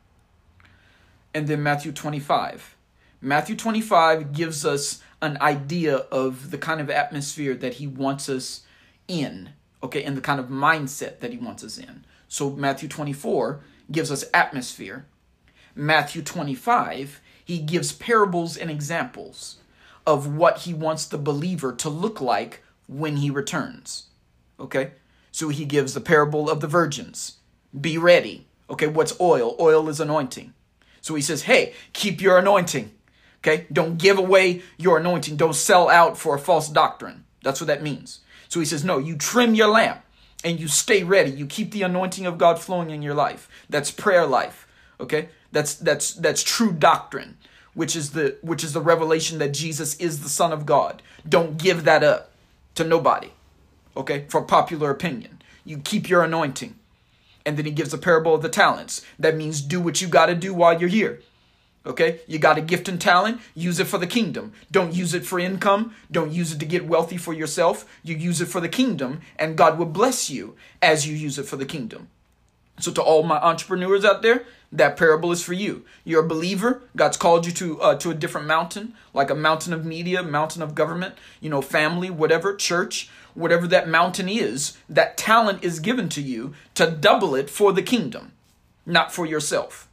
And 1.38 1.46
then 1.46 1.62
Matthew 1.62 1.92
25. 1.92 2.74
Matthew 3.20 3.54
25 3.54 4.32
gives 4.32 4.66
us 4.66 5.00
an 5.22 5.38
idea 5.40 5.98
of 6.10 6.50
the 6.50 6.58
kind 6.58 6.80
of 6.80 6.90
atmosphere 6.90 7.54
that 7.54 7.74
he 7.74 7.86
wants 7.86 8.28
us 8.28 8.62
in, 9.06 9.50
okay, 9.80 10.02
and 10.02 10.16
the 10.16 10.20
kind 10.20 10.40
of 10.40 10.48
mindset 10.48 11.20
that 11.20 11.30
he 11.30 11.38
wants 11.38 11.62
us 11.62 11.78
in. 11.78 12.04
So 12.26 12.50
Matthew 12.50 12.88
24 12.88 13.60
gives 13.92 14.10
us 14.10 14.24
atmosphere, 14.34 15.06
Matthew 15.76 16.22
25, 16.22 17.20
he 17.44 17.58
gives 17.58 17.92
parables 17.92 18.56
and 18.56 18.68
examples 18.68 19.58
of 20.04 20.34
what 20.34 20.62
he 20.62 20.74
wants 20.74 21.04
the 21.04 21.18
believer 21.18 21.72
to 21.72 21.88
look 21.88 22.20
like 22.20 22.64
when 22.88 23.18
he 23.18 23.30
returns. 23.30 24.06
Okay? 24.58 24.90
So 25.30 25.50
he 25.50 25.66
gives 25.66 25.94
the 25.94 26.00
parable 26.00 26.50
of 26.50 26.58
the 26.58 26.66
virgins. 26.66 27.36
Be 27.80 27.96
ready. 27.96 28.48
Okay, 28.68 28.88
what's 28.88 29.20
oil? 29.20 29.54
Oil 29.60 29.88
is 29.88 30.00
anointing. 30.00 30.52
So 31.08 31.14
he 31.14 31.22
says, 31.22 31.44
hey, 31.44 31.72
keep 31.94 32.20
your 32.20 32.36
anointing. 32.36 32.92
Okay? 33.38 33.66
Don't 33.72 33.96
give 33.96 34.18
away 34.18 34.60
your 34.76 34.98
anointing. 34.98 35.36
Don't 35.36 35.54
sell 35.54 35.88
out 35.88 36.18
for 36.18 36.34
a 36.34 36.38
false 36.38 36.68
doctrine. 36.68 37.24
That's 37.42 37.62
what 37.62 37.68
that 37.68 37.82
means. 37.82 38.20
So 38.50 38.60
he 38.60 38.66
says, 38.66 38.84
no, 38.84 38.98
you 38.98 39.16
trim 39.16 39.54
your 39.54 39.68
lamp 39.68 40.02
and 40.44 40.60
you 40.60 40.68
stay 40.68 41.04
ready. 41.04 41.30
You 41.30 41.46
keep 41.46 41.70
the 41.70 41.80
anointing 41.80 42.26
of 42.26 42.36
God 42.36 42.58
flowing 42.58 42.90
in 42.90 43.00
your 43.00 43.14
life. 43.14 43.48
That's 43.70 43.90
prayer 43.90 44.26
life. 44.26 44.68
Okay? 45.00 45.30
That's 45.50 45.76
that's 45.76 46.12
that's 46.12 46.42
true 46.42 46.72
doctrine, 46.72 47.38
which 47.72 47.96
is 47.96 48.10
the 48.10 48.36
which 48.42 48.62
is 48.62 48.74
the 48.74 48.82
revelation 48.82 49.38
that 49.38 49.54
Jesus 49.54 49.96
is 49.96 50.22
the 50.22 50.28
Son 50.28 50.52
of 50.52 50.66
God. 50.66 51.00
Don't 51.26 51.56
give 51.56 51.84
that 51.84 52.04
up 52.04 52.32
to 52.74 52.84
nobody. 52.84 53.30
Okay? 53.96 54.26
For 54.28 54.42
popular 54.42 54.90
opinion. 54.90 55.40
You 55.64 55.78
keep 55.78 56.10
your 56.10 56.22
anointing. 56.22 56.77
And 57.48 57.56
then 57.56 57.64
he 57.64 57.70
gives 57.70 57.94
a 57.94 57.98
parable 57.98 58.34
of 58.34 58.42
the 58.42 58.50
talents. 58.50 59.00
That 59.18 59.34
means 59.34 59.62
do 59.62 59.80
what 59.80 60.02
you 60.02 60.06
got 60.06 60.26
to 60.26 60.34
do 60.34 60.52
while 60.52 60.78
you're 60.78 60.90
here. 60.90 61.22
Okay? 61.86 62.20
You 62.26 62.38
got 62.38 62.58
a 62.58 62.60
gift 62.60 62.90
and 62.90 63.00
talent, 63.00 63.40
use 63.54 63.80
it 63.80 63.86
for 63.86 63.96
the 63.96 64.06
kingdom. 64.06 64.52
Don't 64.70 64.94
use 64.94 65.14
it 65.14 65.24
for 65.24 65.38
income. 65.38 65.94
Don't 66.12 66.30
use 66.30 66.52
it 66.52 66.60
to 66.60 66.66
get 66.66 66.86
wealthy 66.86 67.16
for 67.16 67.32
yourself. 67.32 67.86
You 68.02 68.16
use 68.16 68.42
it 68.42 68.48
for 68.48 68.60
the 68.60 68.68
kingdom, 68.68 69.22
and 69.38 69.56
God 69.56 69.78
will 69.78 69.86
bless 69.86 70.28
you 70.28 70.56
as 70.82 71.08
you 71.08 71.16
use 71.16 71.38
it 71.38 71.46
for 71.46 71.56
the 71.56 71.64
kingdom. 71.64 72.08
So, 72.80 72.92
to 72.92 73.02
all 73.02 73.22
my 73.22 73.36
entrepreneurs 73.36 74.04
out 74.04 74.22
there, 74.22 74.44
that 74.70 74.96
parable 74.96 75.32
is 75.32 75.42
for 75.42 75.54
you. 75.54 75.84
You're 76.04 76.24
a 76.24 76.28
believer. 76.28 76.82
God's 76.94 77.16
called 77.16 77.46
you 77.46 77.52
to 77.52 77.80
uh, 77.80 77.94
to 77.96 78.10
a 78.10 78.14
different 78.14 78.46
mountain, 78.46 78.94
like 79.14 79.30
a 79.30 79.34
mountain 79.34 79.72
of 79.72 79.84
media, 79.84 80.22
mountain 80.22 80.62
of 80.62 80.74
government, 80.74 81.14
you 81.40 81.50
know, 81.50 81.62
family, 81.62 82.10
whatever, 82.10 82.54
church, 82.54 83.08
whatever 83.34 83.66
that 83.68 83.88
mountain 83.88 84.28
is. 84.28 84.76
That 84.88 85.16
talent 85.16 85.64
is 85.64 85.80
given 85.80 86.08
to 86.10 86.20
you 86.20 86.54
to 86.74 86.90
double 86.90 87.34
it 87.34 87.48
for 87.48 87.72
the 87.72 87.82
kingdom, 87.82 88.32
not 88.84 89.12
for 89.12 89.26
yourself. 89.26 89.88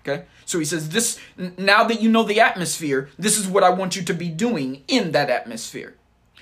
Okay? 0.00 0.24
So 0.44 0.58
he 0.58 0.64
says 0.64 0.90
this 0.90 1.18
now 1.36 1.84
that 1.84 2.00
you 2.00 2.10
know 2.10 2.24
the 2.24 2.40
atmosphere, 2.40 3.08
this 3.18 3.38
is 3.38 3.46
what 3.46 3.62
I 3.62 3.70
want 3.70 3.96
you 3.96 4.02
to 4.02 4.14
be 4.14 4.28
doing 4.28 4.82
in 4.88 5.12
that 5.12 5.30
atmosphere. 5.30 5.94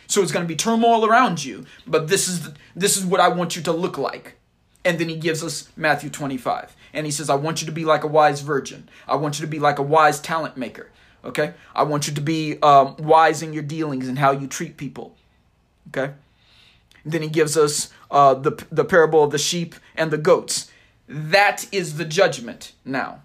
So 0.06 0.22
it's 0.22 0.32
going 0.32 0.44
to 0.44 0.48
be 0.48 0.56
turmoil 0.56 1.04
around 1.04 1.44
you, 1.44 1.66
but 1.86 2.08
this 2.08 2.28
is 2.28 2.50
this 2.74 2.96
is 2.96 3.04
what 3.04 3.20
I 3.20 3.28
want 3.28 3.56
you 3.56 3.62
to 3.62 3.72
look 3.72 3.98
like. 3.98 4.37
And 4.84 4.98
then 4.98 5.08
he 5.08 5.16
gives 5.16 5.42
us 5.42 5.68
Matthew 5.76 6.10
25. 6.10 6.76
And 6.92 7.04
he 7.04 7.12
says, 7.12 7.28
I 7.28 7.34
want 7.34 7.60
you 7.60 7.66
to 7.66 7.72
be 7.72 7.84
like 7.84 8.04
a 8.04 8.08
wise 8.08 8.40
virgin. 8.40 8.88
I 9.06 9.16
want 9.16 9.38
you 9.38 9.44
to 9.44 9.50
be 9.50 9.58
like 9.58 9.78
a 9.78 9.82
wise 9.82 10.20
talent 10.20 10.56
maker. 10.56 10.90
Okay? 11.24 11.54
I 11.74 11.82
want 11.82 12.08
you 12.08 12.14
to 12.14 12.20
be 12.20 12.58
um, 12.62 12.96
wise 12.98 13.42
in 13.42 13.52
your 13.52 13.62
dealings 13.62 14.08
and 14.08 14.18
how 14.18 14.30
you 14.30 14.46
treat 14.46 14.76
people. 14.76 15.16
Okay? 15.88 16.14
And 17.04 17.12
then 17.12 17.22
he 17.22 17.28
gives 17.28 17.56
us 17.56 17.92
uh, 18.10 18.34
the, 18.34 18.64
the 18.70 18.84
parable 18.84 19.22
of 19.22 19.30
the 19.30 19.38
sheep 19.38 19.74
and 19.96 20.10
the 20.10 20.18
goats. 20.18 20.70
That 21.08 21.66
is 21.72 21.96
the 21.96 22.04
judgment 22.04 22.72
now. 22.84 23.22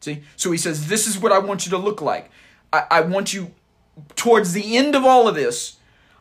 See? 0.00 0.22
So 0.36 0.52
he 0.52 0.58
says, 0.58 0.88
This 0.88 1.06
is 1.06 1.18
what 1.18 1.32
I 1.32 1.38
want 1.38 1.66
you 1.66 1.70
to 1.70 1.78
look 1.78 2.00
like. 2.00 2.30
I, 2.72 2.84
I 2.90 3.00
want 3.02 3.34
you, 3.34 3.52
towards 4.14 4.52
the 4.52 4.76
end 4.76 4.94
of 4.94 5.04
all 5.04 5.28
of 5.28 5.34
this, 5.34 5.75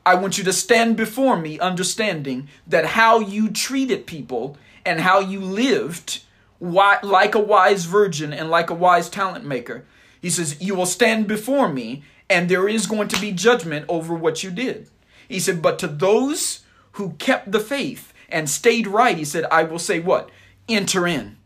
I 0.05 0.15
want 0.15 0.37
you 0.37 0.43
to 0.43 0.53
stand 0.53 0.97
before 0.97 1.37
me 1.37 1.59
understanding 1.59 2.47
that 2.67 2.85
how 2.85 3.19
you 3.19 3.49
treated 3.49 4.05
people 4.05 4.57
and 4.85 4.99
how 4.99 5.19
you 5.19 5.39
lived 5.39 6.21
like 6.59 7.35
a 7.35 7.39
wise 7.39 7.85
virgin 7.85 8.31
and 8.31 8.49
like 8.49 8.69
a 8.69 8.75
wise 8.75 9.09
talent 9.09 9.45
maker. 9.45 9.85
He 10.21 10.29
says, 10.29 10.61
You 10.61 10.75
will 10.75 10.85
stand 10.85 11.27
before 11.27 11.69
me, 11.69 12.03
and 12.29 12.49
there 12.49 12.69
is 12.69 12.87
going 12.87 13.07
to 13.09 13.21
be 13.21 13.31
judgment 13.31 13.85
over 13.89 14.13
what 14.13 14.43
you 14.43 14.51
did. 14.51 14.89
He 15.27 15.39
said, 15.39 15.61
But 15.61 15.79
to 15.79 15.87
those 15.87 16.63
who 16.93 17.13
kept 17.13 17.51
the 17.51 17.59
faith 17.59 18.13
and 18.29 18.49
stayed 18.49 18.87
right, 18.87 19.17
he 19.17 19.25
said, 19.25 19.45
I 19.51 19.63
will 19.63 19.79
say 19.79 19.99
what? 19.99 20.29
Enter 20.67 21.05
in. 21.07 21.37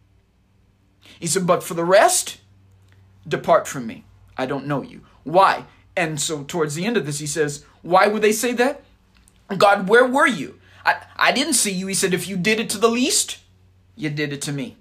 He 1.20 1.28
said, 1.28 1.46
but 1.46 1.64
for 1.64 1.74
the 1.74 1.84
rest, 1.84 2.40
depart 3.28 3.68
from 3.68 3.86
me. 3.86 4.06
I 4.38 4.46
don't 4.46 4.68
know 4.68 4.82
you. 4.82 5.02
Why? 5.24 5.66
And 5.98 6.20
so 6.20 6.44
towards 6.44 6.76
the 6.76 6.86
end 6.86 6.96
of 6.96 7.06
this, 7.06 7.20
he 7.20 7.28
says, 7.28 7.66
Why 7.82 8.08
would 8.08 8.22
they 8.22 8.32
say 8.32 8.54
that? 8.54 8.84
God, 9.58 9.88
where 9.88 10.06
were 10.06 10.28
you? 10.28 10.60
I, 10.86 11.04
I 11.16 11.32
didn't 11.32 11.54
see 11.54 11.72
you. 11.72 11.88
He 11.88 11.94
said, 11.94 12.14
If 12.14 12.28
you 12.28 12.38
did 12.38 12.60
it 12.60 12.70
to 12.72 12.78
the 12.78 12.88
least, 12.88 13.40
you 13.96 14.10
did 14.10 14.32
it 14.34 14.42
to 14.44 14.52
me. 14.52 14.78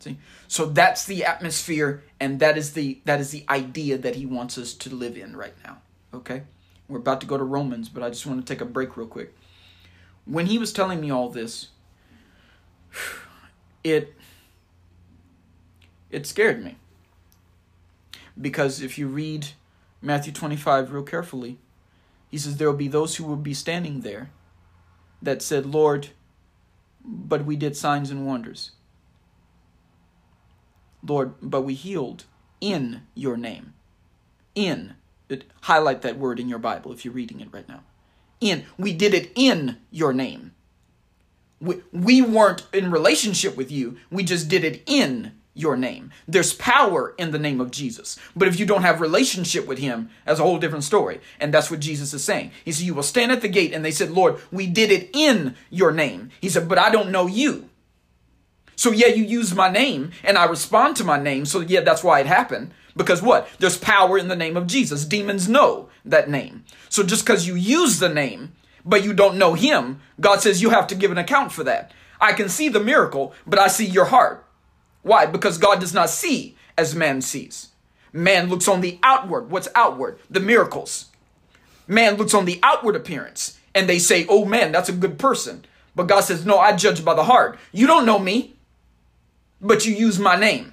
See? 0.00 0.18
So 0.48 0.66
that's 0.66 1.04
the 1.04 1.24
atmosphere 1.24 2.02
and 2.18 2.40
that 2.40 2.58
is 2.58 2.72
the 2.72 3.00
that 3.04 3.20
is 3.20 3.30
the 3.30 3.44
idea 3.48 3.96
that 3.98 4.16
he 4.16 4.26
wants 4.26 4.58
us 4.58 4.74
to 4.74 4.94
live 4.94 5.16
in 5.16 5.36
right 5.36 5.54
now. 5.64 5.78
Okay? 6.12 6.42
We're 6.88 6.98
about 6.98 7.20
to 7.20 7.26
go 7.26 7.38
to 7.38 7.44
Romans, 7.44 7.88
but 7.88 8.02
I 8.02 8.10
just 8.10 8.26
want 8.26 8.44
to 8.44 8.52
take 8.52 8.60
a 8.60 8.66
break 8.66 8.96
real 8.96 9.06
quick. 9.06 9.34
When 10.24 10.46
he 10.46 10.58
was 10.58 10.72
telling 10.72 11.00
me 11.00 11.10
all 11.10 11.28
this, 11.28 11.68
it 13.84 14.14
it 16.10 16.26
scared 16.26 16.62
me. 16.62 16.76
Because 18.38 18.80
if 18.80 18.98
you 18.98 19.06
read 19.06 19.48
Matthew 20.02 20.32
25 20.32 20.92
real 20.92 21.02
carefully, 21.02 21.58
he 22.30 22.38
says 22.38 22.56
there 22.56 22.70
will 22.70 22.76
be 22.76 22.88
those 22.88 23.16
who 23.16 23.24
will 23.24 23.36
be 23.36 23.54
standing 23.54 24.00
there 24.00 24.30
that 25.20 25.42
said, 25.42 25.66
Lord, 25.66 26.08
but 27.04 27.44
we 27.44 27.56
did 27.56 27.76
signs 27.76 28.10
and 28.10 28.26
wonders. 28.26 28.72
Lord, 31.02 31.34
but 31.42 31.62
we 31.62 31.74
healed 31.74 32.24
in 32.60 33.02
your 33.14 33.36
name. 33.36 33.74
In. 34.54 34.94
It, 35.28 35.44
highlight 35.62 36.02
that 36.02 36.18
word 36.18 36.40
in 36.40 36.48
your 36.48 36.58
Bible 36.58 36.92
if 36.92 37.04
you're 37.04 37.14
reading 37.14 37.40
it 37.40 37.52
right 37.52 37.68
now. 37.68 37.82
In. 38.40 38.64
We 38.78 38.92
did 38.92 39.14
it 39.14 39.32
in 39.34 39.78
your 39.90 40.12
name. 40.12 40.52
We, 41.60 41.82
we 41.92 42.22
weren't 42.22 42.66
in 42.72 42.90
relationship 42.90 43.56
with 43.56 43.70
you. 43.70 43.98
We 44.10 44.24
just 44.24 44.48
did 44.48 44.64
it 44.64 44.82
in 44.86 45.32
your 45.54 45.76
name. 45.76 46.10
There's 46.28 46.54
power 46.54 47.14
in 47.18 47.32
the 47.32 47.38
name 47.38 47.60
of 47.60 47.70
Jesus. 47.70 48.18
But 48.36 48.48
if 48.48 48.58
you 48.58 48.66
don't 48.66 48.82
have 48.82 49.00
relationship 49.00 49.66
with 49.66 49.78
him, 49.78 50.10
that's 50.24 50.40
a 50.40 50.42
whole 50.42 50.58
different 50.58 50.84
story. 50.84 51.20
And 51.38 51.52
that's 51.52 51.70
what 51.70 51.80
Jesus 51.80 52.14
is 52.14 52.24
saying. 52.24 52.52
He 52.64 52.72
said, 52.72 52.86
You 52.86 52.94
will 52.94 53.02
stand 53.02 53.32
at 53.32 53.42
the 53.42 53.48
gate, 53.48 53.72
and 53.72 53.84
they 53.84 53.90
said, 53.90 54.10
Lord, 54.10 54.38
we 54.52 54.66
did 54.66 54.90
it 54.90 55.10
in 55.12 55.56
your 55.70 55.92
name. 55.92 56.30
He 56.40 56.48
said, 56.48 56.68
But 56.68 56.78
I 56.78 56.90
don't 56.90 57.10
know 57.10 57.26
you. 57.26 57.68
So 58.76 58.92
yeah, 58.92 59.08
you 59.08 59.24
use 59.24 59.54
my 59.54 59.70
name, 59.70 60.12
and 60.24 60.38
I 60.38 60.46
respond 60.46 60.96
to 60.96 61.04
my 61.04 61.20
name. 61.20 61.44
So 61.44 61.60
yeah, 61.60 61.80
that's 61.80 62.02
why 62.02 62.20
it 62.20 62.26
happened. 62.26 62.72
Because 62.96 63.20
what? 63.20 63.48
There's 63.58 63.76
power 63.76 64.16
in 64.18 64.28
the 64.28 64.36
name 64.36 64.56
of 64.56 64.66
Jesus. 64.66 65.04
Demons 65.04 65.48
know 65.48 65.90
that 66.04 66.30
name. 66.30 66.64
So 66.88 67.02
just 67.02 67.24
because 67.24 67.46
you 67.46 67.54
use 67.56 67.98
the 67.98 68.08
name, 68.08 68.52
but 68.84 69.04
you 69.04 69.12
don't 69.12 69.36
know 69.36 69.54
him, 69.54 70.00
God 70.18 70.40
says 70.40 70.62
you 70.62 70.70
have 70.70 70.86
to 70.86 70.94
give 70.94 71.10
an 71.10 71.18
account 71.18 71.52
for 71.52 71.64
that. 71.64 71.92
I 72.20 72.32
can 72.32 72.48
see 72.48 72.68
the 72.68 72.80
miracle, 72.80 73.34
but 73.46 73.58
I 73.58 73.68
see 73.68 73.86
your 73.86 74.06
heart. 74.06 74.46
Why? 75.02 75.26
Because 75.26 75.58
God 75.58 75.80
does 75.80 75.94
not 75.94 76.10
see 76.10 76.56
as 76.76 76.94
man 76.94 77.22
sees. 77.22 77.68
Man 78.12 78.48
looks 78.48 78.68
on 78.68 78.80
the 78.80 78.98
outward. 79.02 79.50
What's 79.50 79.68
outward? 79.74 80.18
The 80.28 80.40
miracles. 80.40 81.06
Man 81.86 82.16
looks 82.16 82.34
on 82.34 82.44
the 82.44 82.60
outward 82.62 82.96
appearance 82.96 83.58
and 83.74 83.88
they 83.88 83.98
say, 83.98 84.26
oh 84.28 84.44
man, 84.44 84.72
that's 84.72 84.88
a 84.88 84.92
good 84.92 85.18
person. 85.18 85.64
But 85.94 86.06
God 86.06 86.20
says, 86.20 86.46
no, 86.46 86.58
I 86.58 86.74
judge 86.76 87.04
by 87.04 87.14
the 87.14 87.24
heart. 87.24 87.58
You 87.72 87.86
don't 87.86 88.06
know 88.06 88.18
me, 88.18 88.54
but 89.60 89.86
you 89.86 89.94
use 89.94 90.18
my 90.18 90.36
name. 90.36 90.72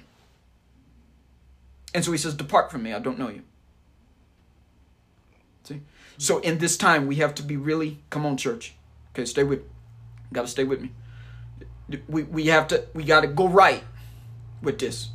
And 1.94 2.04
so 2.04 2.12
he 2.12 2.18
says, 2.18 2.34
depart 2.34 2.70
from 2.70 2.82
me. 2.82 2.92
I 2.92 2.98
don't 2.98 3.18
know 3.18 3.28
you. 3.28 3.42
See? 5.64 5.80
So 6.18 6.38
in 6.38 6.58
this 6.58 6.76
time, 6.76 7.06
we 7.06 7.16
have 7.16 7.34
to 7.36 7.42
be 7.42 7.56
really, 7.56 7.98
come 8.10 8.26
on, 8.26 8.36
church. 8.36 8.74
Okay, 9.12 9.24
stay 9.24 9.42
with, 9.42 9.62
got 10.32 10.42
to 10.42 10.48
stay 10.48 10.64
with 10.64 10.80
me. 10.80 10.92
We, 12.08 12.24
we 12.24 12.46
have 12.46 12.68
to, 12.68 12.84
we 12.94 13.04
got 13.04 13.22
to 13.22 13.26
go 13.26 13.48
right 13.48 13.82
with 14.62 14.78
this 14.78 15.10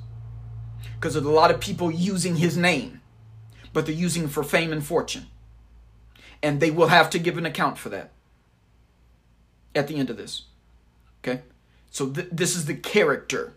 because 1.03 1.15
there's 1.15 1.25
a 1.25 1.29
lot 1.29 1.51
of 1.51 1.59
people 1.59 1.91
using 1.91 2.37
his 2.37 2.55
name, 2.55 3.01
but 3.73 3.85
they're 3.85 3.93
using 3.93 4.29
for 4.29 4.41
fame 4.41 4.71
and 4.71 4.85
fortune. 4.85 5.25
And 6.41 6.61
they 6.61 6.71
will 6.71 6.87
have 6.87 7.09
to 7.09 7.19
give 7.19 7.37
an 7.37 7.45
account 7.45 7.77
for 7.77 7.89
that 7.89 8.11
at 9.75 9.89
the 9.89 9.95
end 9.95 10.09
of 10.09 10.15
this. 10.15 10.43
Okay? 11.21 11.41
So 11.91 12.09
th- 12.09 12.29
this 12.31 12.55
is 12.55 12.67
the 12.67 12.75
character 12.75 13.53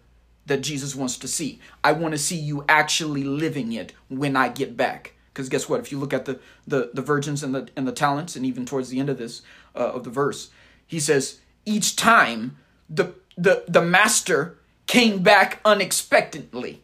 that 0.46 0.62
Jesus 0.62 0.96
wants 0.96 1.18
to 1.18 1.28
see. 1.28 1.60
I 1.84 1.92
want 1.92 2.12
to 2.12 2.18
see 2.18 2.36
you 2.36 2.64
actually 2.68 3.22
living 3.22 3.72
it 3.72 3.92
when 4.08 4.36
I 4.36 4.48
get 4.48 4.76
back. 4.76 5.14
Because 5.32 5.48
guess 5.48 5.68
what? 5.68 5.78
If 5.78 5.92
you 5.92 5.98
look 5.98 6.12
at 6.12 6.24
the, 6.24 6.40
the, 6.66 6.90
the 6.94 7.02
virgins 7.02 7.44
and 7.44 7.54
the, 7.54 7.68
and 7.76 7.86
the 7.86 7.92
talents, 7.92 8.34
and 8.34 8.44
even 8.44 8.66
towards 8.66 8.88
the 8.88 8.98
end 8.98 9.08
of 9.08 9.18
this, 9.18 9.42
uh, 9.76 9.92
of 9.92 10.02
the 10.02 10.10
verse, 10.10 10.50
he 10.84 10.98
says, 10.98 11.40
each 11.64 11.94
time 11.94 12.56
the, 12.90 13.14
the, 13.36 13.64
the 13.68 13.82
master 13.82 14.58
came 14.86 15.22
back 15.22 15.60
unexpectedly. 15.64 16.82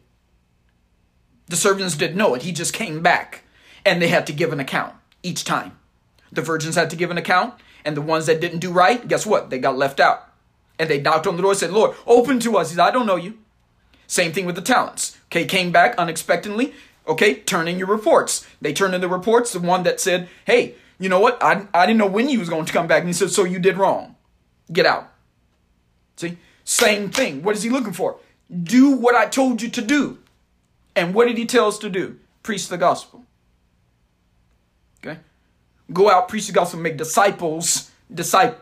The 1.47 1.55
servants 1.55 1.95
didn't 1.95 2.17
know 2.17 2.33
it. 2.35 2.43
He 2.43 2.51
just 2.51 2.73
came 2.73 3.01
back 3.01 3.43
and 3.85 4.01
they 4.01 4.07
had 4.07 4.27
to 4.27 4.33
give 4.33 4.53
an 4.53 4.59
account 4.59 4.95
each 5.21 5.43
time. 5.43 5.77
The 6.31 6.41
virgins 6.41 6.75
had 6.75 6.89
to 6.89 6.95
give 6.95 7.11
an 7.11 7.17
account, 7.17 7.53
and 7.85 7.95
the 7.95 8.01
ones 8.01 8.25
that 8.25 8.41
didn't 8.41 8.59
do 8.59 8.71
right, 8.71 9.07
guess 9.07 9.25
what? 9.25 9.49
They 9.49 9.59
got 9.59 9.77
left 9.77 9.99
out. 9.99 10.29
And 10.79 10.89
they 10.89 10.99
knocked 10.99 11.27
on 11.27 11.35
the 11.35 11.41
door 11.43 11.51
and 11.51 11.59
said, 11.59 11.71
Lord, 11.71 11.95
open 12.07 12.39
to 12.39 12.57
us. 12.57 12.71
He 12.71 12.75
said, 12.75 12.83
I 12.83 12.91
don't 12.91 13.05
know 13.05 13.15
you. 13.15 13.37
Same 14.07 14.31
thing 14.31 14.45
with 14.45 14.55
the 14.55 14.61
talents. 14.61 15.17
Okay, 15.27 15.45
came 15.45 15.71
back 15.71 15.95
unexpectedly. 15.97 16.73
Okay, 17.07 17.35
turn 17.35 17.67
in 17.67 17.77
your 17.77 17.87
reports. 17.87 18.47
They 18.61 18.73
turned 18.73 18.95
in 18.95 19.01
the 19.01 19.09
reports. 19.09 19.53
The 19.53 19.59
one 19.59 19.83
that 19.83 19.99
said, 19.99 20.29
Hey, 20.45 20.75
you 20.99 21.09
know 21.09 21.19
what? 21.19 21.41
I, 21.41 21.67
I 21.73 21.85
didn't 21.85 21.99
know 21.99 22.07
when 22.07 22.29
you 22.29 22.39
was 22.39 22.49
going 22.49 22.65
to 22.65 22.73
come 22.73 22.87
back. 22.87 22.99
And 22.99 23.09
he 23.09 23.13
said, 23.13 23.29
So 23.29 23.43
you 23.43 23.59
did 23.59 23.77
wrong. 23.77 24.15
Get 24.71 24.85
out. 24.85 25.11
See? 26.15 26.37
Same 26.63 27.09
thing. 27.09 27.43
What 27.43 27.55
is 27.55 27.63
he 27.63 27.69
looking 27.69 27.93
for? 27.93 28.17
Do 28.63 28.91
what 28.91 29.15
I 29.15 29.25
told 29.25 29.61
you 29.61 29.69
to 29.69 29.81
do. 29.81 30.19
And 30.95 31.13
what 31.13 31.27
did 31.27 31.37
he 31.37 31.45
tell 31.45 31.67
us 31.67 31.77
to 31.79 31.89
do? 31.89 32.19
Preach 32.43 32.67
the 32.67 32.77
gospel. 32.77 33.25
Okay? 35.03 35.19
Go 35.91 36.09
out, 36.09 36.29
preach 36.29 36.47
the 36.47 36.53
gospel, 36.53 36.79
make 36.79 36.97
disciples, 36.97 37.91
disciple, 38.13 38.59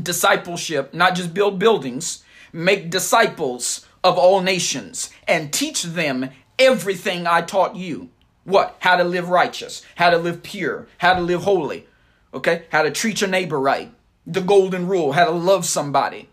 discipleship, 0.00 0.92
not 0.92 1.14
just 1.14 1.34
build 1.34 1.58
buildings, 1.58 2.24
make 2.52 2.90
disciples 2.90 3.86
of 4.02 4.18
all 4.18 4.40
nations 4.40 5.10
and 5.28 5.52
teach 5.52 5.82
them 5.82 6.30
everything 6.58 7.26
I 7.26 7.42
taught 7.42 7.76
you. 7.76 8.10
What? 8.44 8.76
How 8.80 8.96
to 8.96 9.04
live 9.04 9.28
righteous, 9.28 9.82
how 9.96 10.10
to 10.10 10.18
live 10.18 10.42
pure, 10.42 10.88
how 10.98 11.14
to 11.14 11.20
live 11.20 11.42
holy. 11.42 11.86
Okay? 12.32 12.64
How 12.70 12.82
to 12.82 12.90
treat 12.90 13.20
your 13.20 13.30
neighbor 13.30 13.60
right. 13.60 13.92
The 14.26 14.40
golden 14.40 14.88
rule, 14.88 15.12
how 15.12 15.26
to 15.26 15.30
love 15.30 15.64
somebody 15.64 16.28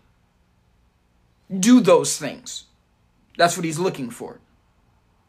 do 1.58 1.80
those 1.80 2.16
things. 2.16 2.64
That's 3.36 3.56
what 3.56 3.64
he's 3.64 3.78
looking 3.78 4.10
for. 4.10 4.40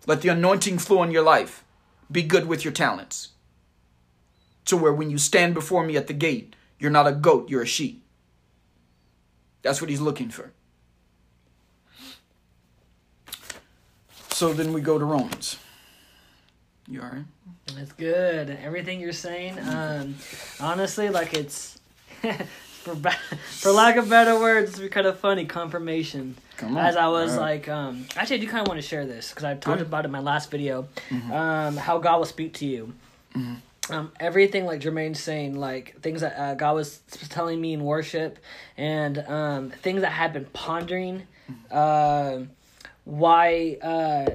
Let 0.05 0.21
the 0.21 0.29
anointing 0.29 0.79
flow 0.79 1.03
in 1.03 1.11
your 1.11 1.23
life. 1.23 1.63
Be 2.11 2.23
good 2.23 2.47
with 2.47 2.63
your 2.63 2.73
talents. 2.73 3.29
To 4.65 4.77
where 4.77 4.93
when 4.93 5.09
you 5.09 5.17
stand 5.17 5.53
before 5.53 5.85
me 5.85 5.97
at 5.97 6.07
the 6.07 6.13
gate, 6.13 6.55
you're 6.79 6.91
not 6.91 7.07
a 7.07 7.11
goat, 7.11 7.49
you're 7.49 7.61
a 7.61 7.67
sheep. 7.67 8.03
That's 9.61 9.81
what 9.81 9.89
he's 9.89 10.01
looking 10.01 10.29
for. 10.29 10.51
So 14.29 14.51
then 14.51 14.73
we 14.73 14.81
go 14.81 14.99
to 14.99 15.05
Romans. 15.05 15.57
You 16.87 17.01
alright? 17.01 17.23
That's 17.75 17.93
good. 17.93 18.49
Everything 18.61 18.99
you're 18.99 19.13
saying, 19.13 19.57
um, 19.59 20.15
honestly, 20.59 21.09
like 21.09 21.33
it's 21.33 21.79
for 22.83 22.95
for 23.49 23.71
lack 23.71 23.95
of 23.95 24.09
better 24.09 24.39
words, 24.39 24.79
it's 24.79 24.93
kind 24.93 25.07
of 25.07 25.19
funny. 25.19 25.45
Confirmation. 25.45 26.35
On. 26.61 26.77
As 26.77 26.95
I 26.95 27.07
was 27.07 27.31
right. 27.31 27.39
like, 27.39 27.69
um, 27.69 28.05
actually, 28.15 28.37
I 28.37 28.39
do 28.39 28.47
kind 28.47 28.61
of 28.61 28.67
want 28.67 28.79
to 28.79 28.87
share 28.87 29.05
this 29.05 29.29
because 29.29 29.43
I 29.43 29.55
talked 29.55 29.79
Good. 29.79 29.87
about 29.87 30.05
it 30.05 30.07
in 30.07 30.11
my 30.11 30.19
last 30.19 30.51
video. 30.51 30.87
Mm-hmm. 31.09 31.31
Um, 31.31 31.77
how 31.77 31.97
God 31.97 32.17
will 32.19 32.25
speak 32.25 32.53
to 32.55 32.65
you. 32.65 32.93
Mm-hmm. 33.35 33.93
Um, 33.93 34.11
everything 34.19 34.65
like 34.65 34.79
Jermaine's 34.79 35.19
saying, 35.19 35.55
like 35.55 35.99
things 36.01 36.21
that 36.21 36.39
uh, 36.39 36.53
God 36.55 36.75
was 36.75 36.99
telling 37.29 37.59
me 37.59 37.73
in 37.73 37.83
worship, 37.83 38.39
and 38.77 39.17
um, 39.17 39.71
things 39.71 40.01
that 40.01 40.19
I've 40.19 40.33
been 40.33 40.45
pondering. 40.53 41.23
Uh, 41.69 42.41
why? 43.03 43.77
Uh, 43.81 44.25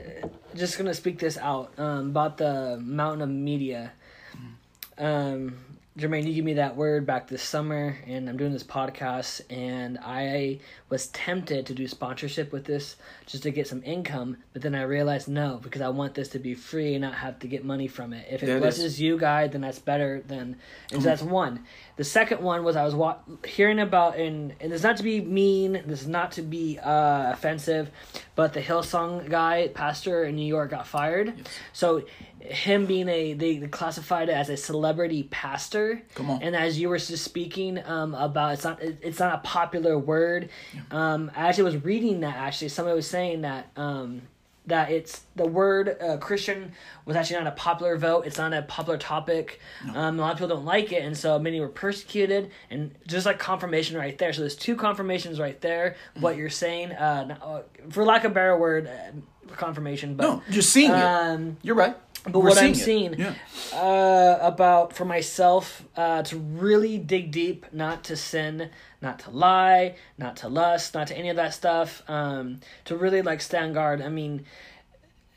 just 0.55 0.77
gonna 0.77 0.93
speak 0.93 1.19
this 1.19 1.39
out 1.39 1.73
um, 1.79 2.11
about 2.11 2.37
the 2.37 2.79
mountain 2.83 3.23
of 3.23 3.31
media. 3.31 3.93
Mm-hmm. 4.37 5.05
Um, 5.05 5.59
Jermaine, 5.99 6.29
you 6.29 6.33
give 6.33 6.45
me 6.45 6.55
that 6.55 6.77
word 6.77 7.07
back 7.07 7.27
this 7.27 7.43
summer, 7.43 7.97
and 8.07 8.29
I'm 8.29 8.37
doing 8.37 8.53
this 8.53 8.63
podcast, 8.63 9.41
and 9.51 9.99
I 10.01 10.61
was 10.91 11.09
tempted 11.09 11.67
to 11.67 11.75
do 11.75 11.89
sponsorship 11.89 12.53
with 12.53 12.65
this 12.65 12.95
just 13.27 13.43
to 13.43 13.51
get 13.51 13.67
some 13.67 13.83
income, 13.83 14.37
but 14.53 14.63
then 14.63 14.77
I 14.77 14.83
realized 14.83 15.27
no, 15.27 15.59
because 15.61 15.83
I 15.83 15.89
want 15.89 16.15
this 16.15 16.29
to 16.29 16.39
be 16.39 16.55
free 16.55 16.95
and 16.95 17.03
not 17.03 17.15
have 17.15 17.41
to 17.41 17.49
get 17.49 17.65
money 17.65 17.89
from 17.89 18.13
it. 18.13 18.29
If 18.31 18.45
it 18.45 18.61
blesses 18.61 19.01
it 19.01 19.03
you, 19.03 19.19
guys, 19.19 19.51
then 19.51 19.61
that's 19.61 19.81
better 19.81 20.23
than. 20.25 20.39
And 20.39 20.55
mm-hmm. 20.55 21.01
so 21.01 21.05
that's 21.05 21.23
one. 21.23 21.65
The 21.97 22.05
second 22.05 22.43
one 22.43 22.63
was 22.63 22.77
I 22.77 22.85
was 22.85 22.95
wa- 22.95 23.19
hearing 23.45 23.81
about, 23.81 24.17
and, 24.17 24.55
and 24.61 24.71
this 24.71 24.79
is 24.79 24.85
not 24.85 24.99
to 24.99 25.03
be 25.03 25.21
mean, 25.21 25.83
this 25.85 26.03
is 26.03 26.09
not 26.09 26.31
to 26.33 26.43
be 26.43 26.79
uh, 26.79 27.33
offensive, 27.33 27.91
but 28.37 28.53
the 28.53 28.61
Hillsong 28.61 29.29
guy, 29.29 29.67
pastor 29.67 30.23
in 30.23 30.37
New 30.37 30.47
York, 30.47 30.71
got 30.71 30.87
fired. 30.87 31.35
Yes. 31.37 31.47
So 31.73 32.05
him 32.41 32.87
being 32.87 33.09
a 33.09 33.33
they 33.35 33.57
classified 33.69 34.29
it 34.29 34.33
as 34.33 34.49
a 34.49 34.57
celebrity 34.57 35.25
pastor. 35.25 36.03
Come 36.15 36.31
on. 36.31 36.43
And 36.43 36.57
as 36.57 36.79
you 36.79 36.89
were 36.89 36.99
just 36.99 37.25
speaking 37.25 37.83
um, 37.85 38.15
about, 38.15 38.55
it's 38.55 38.65
not 38.65 38.83
it's 38.83 39.19
not 39.19 39.35
a 39.35 39.39
popular 39.39 39.99
word. 39.99 40.51
Um, 40.91 41.31
as 41.35 41.59
I 41.59 41.63
was 41.63 41.77
reading 41.85 42.21
that, 42.21 42.37
actually, 42.37 42.69
somebody 42.69 42.97
was 42.97 43.07
saying 43.09 43.43
that. 43.43 43.71
Um, 43.77 44.23
that 44.67 44.91
it's 44.91 45.23
the 45.35 45.47
word 45.47 45.97
uh, 45.99 46.19
Christian 46.19 46.73
was 47.07 47.17
actually 47.17 47.39
not 47.39 47.47
a 47.47 47.53
popular 47.53 47.97
vote. 47.97 48.27
It's 48.27 48.37
not 48.37 48.53
a 48.53 48.61
popular 48.61 48.99
topic. 48.99 49.61
Um, 49.95 50.19
a 50.19 50.23
lot 50.23 50.33
of 50.33 50.39
people 50.39 50.55
don't 50.55 50.67
like 50.67 50.93
it, 50.93 51.03
and 51.03 51.17
so 51.17 51.39
many 51.39 51.59
were 51.59 51.71
persecuted. 51.71 52.51
And 52.69 52.95
just 53.07 53.25
like 53.25 53.39
confirmation 53.39 53.97
right 53.97 54.19
there. 54.19 54.31
So 54.35 54.43
there's 54.43 54.57
two 54.57 54.77
confirmations 54.77 55.41
right 55.41 55.59
there. 55.63 55.97
What 56.21 56.37
you're 56.37 56.51
saying, 56.51 56.93
uh, 56.93 57.39
uh, 57.41 57.63
for 57.89 58.05
lack 58.05 58.25
of 58.25 58.33
a 58.33 58.35
better 58.35 58.59
word, 58.59 58.87
uh, 58.87 59.55
confirmation. 59.57 60.17
But 60.17 60.25
No, 60.25 60.43
just 60.51 60.71
seeing 60.71 60.91
it. 60.91 60.97
um, 60.97 61.57
You're 61.63 61.75
right. 61.75 61.97
But 62.33 62.41
We're 62.41 62.51
what 62.51 62.59
I'm 62.59 62.73
it. 62.73 62.77
seeing 62.77 63.15
Yeah. 63.15 63.35
uh, 63.75 64.39
about 64.41 64.93
for 64.95 65.05
myself 65.05 65.85
uh, 65.97 66.23
to 66.25 66.37
really 66.37 66.99
dig 66.99 67.31
deep, 67.31 67.67
not 67.73 68.05
to 68.05 68.17
sin, 68.17 68.71
not 69.01 69.21
to 69.21 69.31
lie, 69.31 69.97
not 70.17 70.37
to 70.39 70.49
lust, 70.49 70.95
not 70.95 71.07
to 71.09 71.17
any 71.19 71.29
of 71.31 71.37
that 71.37 71.55
stuff. 71.55 72.03
Um, 72.09 72.61
to 72.87 72.97
really 72.97 73.23
like 73.23 73.41
stand 73.41 73.75
guard. 73.75 74.01
I 74.03 74.09
mean, 74.09 74.45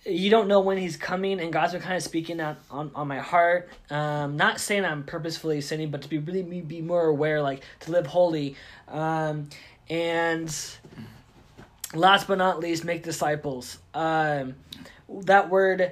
you 0.06 0.32
don't 0.32 0.48
know 0.48 0.62
when 0.62 0.78
he's 0.78 0.98
coming, 0.98 1.40
and 1.40 1.54
God's 1.54 1.74
been 1.74 1.82
kind 1.82 1.96
of 1.96 2.02
speaking 2.04 2.38
that 2.38 2.58
on, 2.72 2.90
on 2.96 3.08
my 3.08 3.20
heart. 3.20 3.70
Um, 3.92 4.36
not 4.36 4.60
saying 4.60 4.84
I'm 4.84 5.04
purposefully 5.04 5.62
sinning, 5.62 5.92
but 5.92 6.02
to 6.02 6.10
be 6.10 6.18
really 6.18 6.42
be- 6.42 6.62
be 6.62 6.82
more 6.82 7.06
aware, 7.06 7.42
like 7.42 7.62
to 7.82 7.92
live 7.92 8.08
holy. 8.08 8.56
Um, 8.88 9.50
and 9.90 10.52
last 11.94 12.28
but 12.28 12.38
not 12.38 12.60
least, 12.60 12.84
make 12.84 13.04
disciples. 13.04 13.78
Um, 13.94 14.56
that 15.24 15.50
word, 15.50 15.92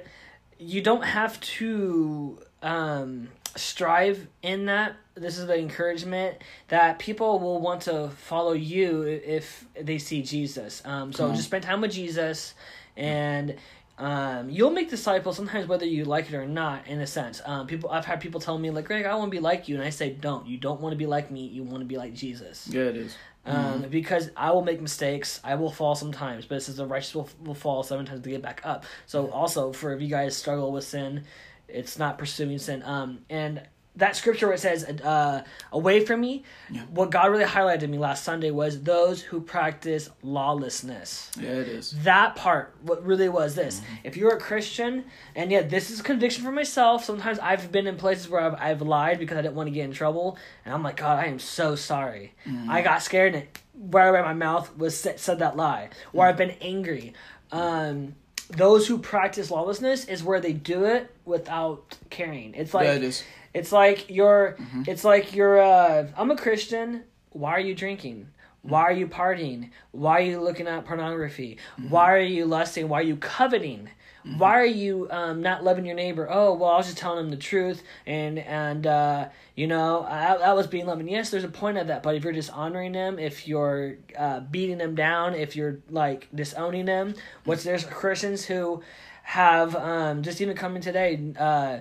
you 0.60 0.82
don't 0.82 1.04
have 1.04 1.40
to 1.40 2.38
um, 2.62 3.28
strive 3.56 4.28
in 4.42 4.66
that. 4.66 4.96
This 5.14 5.38
is 5.38 5.46
the 5.46 5.58
encouragement 5.58 6.38
that 6.68 6.98
people 6.98 7.38
will 7.38 7.60
want 7.60 7.82
to 7.82 8.10
follow 8.10 8.52
you 8.52 9.02
if 9.02 9.64
they 9.80 9.98
see 9.98 10.22
Jesus. 10.22 10.82
Um, 10.84 11.12
so 11.12 11.26
on. 11.26 11.34
just 11.34 11.48
spend 11.48 11.64
time 11.64 11.80
with 11.80 11.92
Jesus, 11.92 12.54
and 12.96 13.56
um, 13.98 14.48
you'll 14.48 14.70
make 14.70 14.88
disciples 14.88 15.36
sometimes 15.36 15.66
whether 15.66 15.84
you 15.84 16.04
like 16.04 16.30
it 16.30 16.34
or 16.34 16.46
not. 16.46 16.86
In 16.86 17.00
a 17.00 17.06
sense, 17.06 17.42
um, 17.44 17.66
people 17.66 17.90
I've 17.90 18.04
had 18.04 18.20
people 18.20 18.40
tell 18.40 18.58
me 18.58 18.70
like, 18.70 18.86
"Greg, 18.86 19.04
I 19.04 19.14
want 19.14 19.30
to 19.30 19.36
be 19.36 19.40
like 19.40 19.68
you," 19.68 19.76
and 19.76 19.84
I 19.84 19.90
say, 19.90 20.10
"Don't. 20.10 20.46
You 20.46 20.58
don't 20.58 20.80
want 20.80 20.92
to 20.92 20.96
be 20.96 21.06
like 21.06 21.30
me. 21.30 21.46
You 21.46 21.62
want 21.62 21.80
to 21.80 21.86
be 21.86 21.96
like 21.96 22.14
Jesus." 22.14 22.68
Yeah, 22.68 22.82
it 22.82 22.96
is. 22.96 23.16
Um, 23.46 23.86
because 23.90 24.30
I 24.36 24.50
will 24.52 24.62
make 24.62 24.80
mistakes. 24.80 25.40
I 25.42 25.54
will 25.54 25.70
fall 25.70 25.94
sometimes, 25.94 26.46
but 26.46 26.56
it 26.56 26.60
says 26.62 26.76
the 26.76 26.86
righteous 26.86 27.14
will, 27.14 27.28
will 27.42 27.54
fall 27.54 27.82
seven 27.82 28.06
times 28.06 28.22
to 28.22 28.30
get 28.30 28.42
back 28.42 28.60
up. 28.64 28.84
So 29.06 29.30
also 29.30 29.72
for 29.72 29.92
if 29.92 30.00
you 30.00 30.08
guys 30.08 30.36
struggle 30.36 30.72
with 30.72 30.84
sin, 30.84 31.24
it's 31.68 31.98
not 31.98 32.18
pursuing 32.18 32.58
sin. 32.58 32.82
Um, 32.84 33.20
and 33.30 33.62
that 33.96 34.14
scripture 34.16 34.46
where 34.46 34.54
it 34.54 34.60
says, 34.60 34.84
uh, 34.84 35.42
"Away 35.72 36.04
from 36.04 36.20
me," 36.20 36.44
Yeah. 36.70 36.82
what 36.90 37.10
God 37.10 37.30
really 37.32 37.44
highlighted 37.44 37.80
to 37.80 37.86
me 37.88 37.98
last 37.98 38.24
Sunday 38.24 38.50
was 38.50 38.82
those 38.82 39.20
who 39.20 39.40
practice 39.40 40.08
lawlessness 40.22 41.30
Yeah, 41.38 41.50
it 41.50 41.68
is. 41.68 41.94
that 42.04 42.36
part 42.36 42.74
what 42.82 43.04
really 43.04 43.28
was 43.28 43.54
this 43.54 43.80
Mm-hmm. 43.80 43.94
if 44.04 44.16
you're 44.16 44.34
a 44.34 44.40
christian 44.40 45.04
and 45.34 45.50
yeah 45.50 45.62
this 45.62 45.90
is 45.90 46.00
a 46.00 46.02
conviction 46.02 46.44
for 46.44 46.52
myself 46.52 47.04
sometimes 47.04 47.38
i've 47.40 47.70
been 47.72 47.86
in 47.86 47.96
places 47.96 48.28
where 48.28 48.40
i've, 48.40 48.54
I've 48.54 48.82
lied 48.82 49.18
because 49.18 49.36
i 49.38 49.42
didn't 49.42 49.54
want 49.54 49.68
to 49.68 49.70
get 49.72 49.84
in 49.84 49.92
trouble 49.92 50.36
and 50.64 50.74
i'm 50.74 50.82
like 50.82 50.96
god 50.96 51.18
i 51.18 51.26
am 51.26 51.38
so 51.38 51.74
sorry 51.76 52.32
Mm-hmm. 52.46 52.70
i 52.70 52.82
got 52.82 53.02
scared 53.02 53.34
and 53.34 53.46
right 53.92 54.08
away 54.08 54.22
my 54.22 54.34
mouth 54.34 54.76
was 54.76 54.96
said, 54.98 55.18
said 55.20 55.38
that 55.40 55.56
lie 55.56 55.88
or 56.12 56.26
i've 56.26 56.36
been 56.36 56.54
angry 56.60 57.12
um, 57.52 58.14
those 58.50 58.86
who 58.88 58.98
practice 58.98 59.50
lawlessness 59.50 60.04
is 60.06 60.22
where 60.22 60.40
they 60.40 60.52
do 60.52 60.84
it 60.84 61.14
without 61.24 61.96
caring 62.10 62.54
it's 62.54 62.74
like 62.74 62.84
yeah, 62.86 62.94
it 62.94 63.02
is. 63.04 63.22
It's 63.54 63.72
like 63.72 64.10
you're 64.10 64.56
Mm-hmm. 64.58 64.82
it's 64.86 65.04
like 65.04 65.34
you're 65.34 65.60
uh 65.60 66.06
I'm 66.16 66.30
a 66.30 66.36
Christian, 66.36 67.04
why 67.30 67.52
are 67.52 67.60
you 67.60 67.74
drinking? 67.74 68.28
Why 68.62 68.82
are 68.82 68.92
you 68.92 69.06
partying? 69.06 69.70
Why 69.92 70.18
are 70.18 70.22
you 70.22 70.40
looking 70.40 70.66
at 70.68 70.84
pornography? 70.84 71.56
Mm-hmm. 71.78 71.88
Why 71.90 72.12
are 72.12 72.20
you 72.20 72.44
lusting? 72.44 72.88
Why 72.88 73.00
are 73.00 73.02
you 73.04 73.16
coveting? 73.16 73.88
Why 74.36 74.60
are 74.60 74.66
you 74.66 75.08
um, 75.10 75.40
not 75.40 75.64
loving 75.64 75.86
your 75.86 75.94
neighbor? 75.94 76.28
Oh 76.30 76.52
well, 76.52 76.68
I 76.72 76.76
was 76.76 76.84
just 76.86 76.98
telling 76.98 77.24
him 77.24 77.30
the 77.30 77.38
truth, 77.38 77.82
and 78.06 78.38
and 78.38 78.86
uh, 78.86 79.28
you 79.56 79.66
know 79.66 80.02
I, 80.02 80.34
I 80.34 80.52
was 80.52 80.66
being 80.66 80.84
loving. 80.84 81.08
Yes, 81.08 81.30
there's 81.30 81.42
a 81.42 81.48
point 81.48 81.78
of 81.78 81.86
that, 81.86 82.02
but 82.02 82.14
if 82.14 82.22
you're 82.22 82.34
dishonoring 82.34 82.92
them, 82.92 83.18
if 83.18 83.48
you're 83.48 83.96
uh, 84.18 84.40
beating 84.40 84.76
them 84.76 84.94
down, 84.94 85.34
if 85.34 85.56
you're 85.56 85.78
like 85.88 86.28
disowning 86.34 86.84
them, 86.84 87.14
which 87.46 87.62
there's 87.62 87.84
Christians 87.86 88.44
who 88.44 88.82
have 89.22 89.74
um, 89.74 90.22
just 90.22 90.42
even 90.42 90.54
coming 90.54 90.82
today. 90.82 91.18
Uh, 91.38 91.78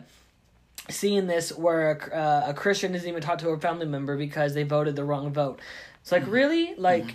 seeing 0.89 1.27
this 1.27 1.55
where 1.55 1.91
a, 1.91 2.15
uh, 2.15 2.43
a 2.47 2.53
Christian 2.53 2.91
doesn't 2.91 3.07
even 3.07 3.21
talk 3.21 3.39
to 3.39 3.49
a 3.49 3.59
family 3.59 3.85
member 3.85 4.17
because 4.17 4.53
they 4.53 4.63
voted 4.63 4.95
the 4.95 5.03
wrong 5.03 5.31
vote. 5.31 5.61
It's 6.01 6.11
like 6.11 6.27
really 6.27 6.75
like 6.75 7.05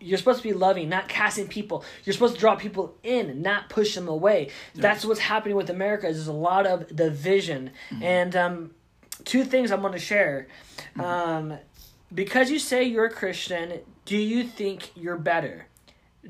you're 0.00 0.18
supposed 0.18 0.42
to 0.42 0.48
be 0.48 0.54
loving, 0.54 0.88
not 0.88 1.08
casting 1.08 1.46
people. 1.46 1.84
You're 2.04 2.14
supposed 2.14 2.34
to 2.34 2.40
draw 2.40 2.56
people 2.56 2.96
in, 3.02 3.42
not 3.42 3.68
push 3.68 3.94
them 3.94 4.08
away. 4.08 4.50
That's 4.74 5.04
what's 5.04 5.20
happening 5.20 5.56
with 5.56 5.70
America. 5.70 6.08
Is 6.08 6.16
there's 6.16 6.28
a 6.28 6.32
lot 6.32 6.66
of 6.66 6.94
division 6.94 7.70
and 8.00 8.34
um, 8.34 8.70
two 9.24 9.44
things 9.44 9.70
I 9.70 9.76
want 9.76 9.94
to 9.94 10.00
share. 10.00 10.48
Um, 10.98 11.58
because 12.12 12.50
you 12.50 12.58
say 12.58 12.84
you're 12.84 13.04
a 13.04 13.10
Christian, 13.10 13.80
do 14.04 14.16
you 14.16 14.44
think 14.44 14.90
you're 14.96 15.18
better? 15.18 15.66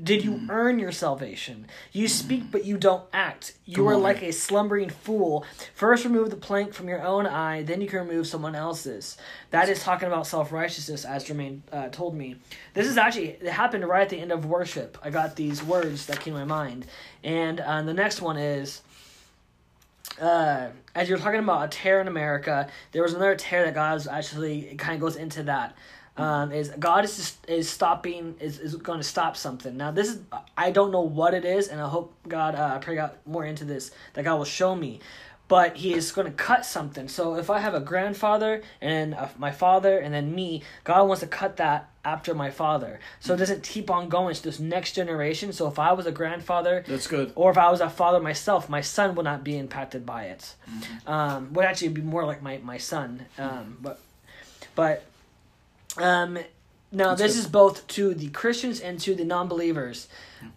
Did 0.01 0.23
you 0.23 0.41
earn 0.49 0.79
your 0.79 0.93
salvation? 0.93 1.67
You 1.91 2.07
speak, 2.07 2.49
but 2.49 2.63
you 2.63 2.77
don't 2.77 3.03
act. 3.11 3.53
You 3.65 3.87
are 3.89 3.97
like 3.97 4.23
a 4.23 4.31
slumbering 4.31 4.89
fool. 4.89 5.45
First, 5.75 6.05
remove 6.05 6.29
the 6.29 6.37
plank 6.37 6.73
from 6.73 6.87
your 6.87 7.03
own 7.03 7.27
eye, 7.27 7.63
then 7.63 7.81
you 7.81 7.87
can 7.87 7.99
remove 7.99 8.25
someone 8.25 8.55
else's. 8.55 9.17
That 9.49 9.67
is 9.67 9.83
talking 9.83 10.07
about 10.07 10.27
self 10.27 10.53
righteousness, 10.53 11.03
as 11.03 11.25
Jermaine 11.25 11.59
uh, 11.73 11.89
told 11.89 12.15
me. 12.15 12.37
This 12.73 12.87
is 12.87 12.97
actually, 12.97 13.31
it 13.31 13.47
happened 13.47 13.85
right 13.85 14.03
at 14.03 14.09
the 14.09 14.19
end 14.19 14.31
of 14.31 14.45
worship. 14.45 14.97
I 15.03 15.09
got 15.09 15.35
these 15.35 15.61
words 15.61 16.05
that 16.05 16.21
came 16.21 16.35
to 16.35 16.39
my 16.39 16.45
mind. 16.45 16.85
And 17.21 17.59
uh, 17.59 17.81
the 17.81 17.93
next 17.93 18.21
one 18.21 18.37
is 18.37 18.81
uh, 20.19 20.67
as 20.95 21.09
you're 21.09 21.17
talking 21.17 21.39
about 21.39 21.65
a 21.65 21.67
tear 21.67 22.01
in 22.01 22.07
America, 22.07 22.67
there 22.91 23.03
was 23.03 23.13
another 23.13 23.35
tear 23.35 23.65
that 23.65 23.73
God 23.73 23.97
is 23.97 24.07
actually 24.07 24.67
it 24.67 24.79
kind 24.79 24.95
of 24.95 25.01
goes 25.01 25.15
into 25.15 25.43
that. 25.43 25.75
Um, 26.17 26.51
is 26.51 26.69
God 26.77 27.05
is 27.05 27.15
just, 27.15 27.49
is 27.49 27.69
stopping 27.69 28.35
is, 28.39 28.59
is 28.59 28.75
going 28.75 28.99
to 28.99 29.03
stop 29.03 29.37
something 29.37 29.77
now. 29.77 29.91
This 29.91 30.09
is 30.09 30.19
I 30.57 30.71
don't 30.71 30.91
know 30.91 31.01
what 31.01 31.33
it 31.33 31.45
is, 31.45 31.69
and 31.69 31.79
I 31.79 31.87
hope 31.87 32.13
God 32.27 32.53
uh, 32.55 32.73
I 32.75 32.77
pray 32.79 32.95
God 32.95 33.11
more 33.25 33.45
into 33.45 33.63
this 33.65 33.91
that 34.13 34.23
God 34.23 34.35
will 34.37 34.45
show 34.45 34.75
me. 34.75 34.99
But 35.47 35.77
He 35.77 35.93
is 35.93 36.11
going 36.13 36.27
to 36.27 36.33
cut 36.33 36.65
something. 36.65 37.07
So 37.09 37.35
if 37.35 37.49
I 37.49 37.59
have 37.59 37.73
a 37.73 37.79
grandfather 37.81 38.61
and 38.81 39.13
uh, 39.13 39.27
my 39.37 39.51
father 39.51 39.99
and 39.99 40.13
then 40.13 40.33
me, 40.33 40.63
God 40.85 41.07
wants 41.07 41.21
to 41.21 41.27
cut 41.27 41.57
that 41.57 41.89
after 42.03 42.33
my 42.33 42.49
father, 42.49 42.99
so 43.19 43.33
it 43.33 43.37
doesn't 43.37 43.63
keep 43.63 43.89
on 43.91 44.09
going 44.09 44.33
to 44.33 44.43
this 44.43 44.59
next 44.59 44.93
generation. 44.93 45.53
So 45.53 45.67
if 45.67 45.77
I 45.77 45.91
was 45.93 46.05
a 46.05 46.11
grandfather, 46.11 46.83
That's 46.87 47.05
good. 47.07 47.31
or 47.35 47.51
if 47.51 47.57
I 47.57 47.69
was 47.69 47.79
a 47.81 47.89
father 47.89 48.19
myself, 48.19 48.69
my 48.69 48.81
son 48.81 49.13
would 49.15 49.25
not 49.25 49.43
be 49.43 49.57
impacted 49.57 50.05
by 50.05 50.25
it. 50.25 50.55
Um, 51.05 51.53
would 51.53 51.65
actually 51.65 51.89
be 51.89 52.01
more 52.01 52.25
like 52.25 52.41
my 52.41 52.57
my 52.59 52.77
son. 52.77 53.25
Um, 53.37 53.77
but 53.81 53.99
but 54.75 55.03
um, 55.97 56.37
now 56.91 57.15
this 57.15 57.37
is 57.37 57.47
both 57.47 57.87
to 57.87 58.13
the 58.13 58.29
Christians 58.29 58.81
and 58.81 58.99
to 59.01 59.15
the 59.15 59.23
non-believers. 59.23 60.07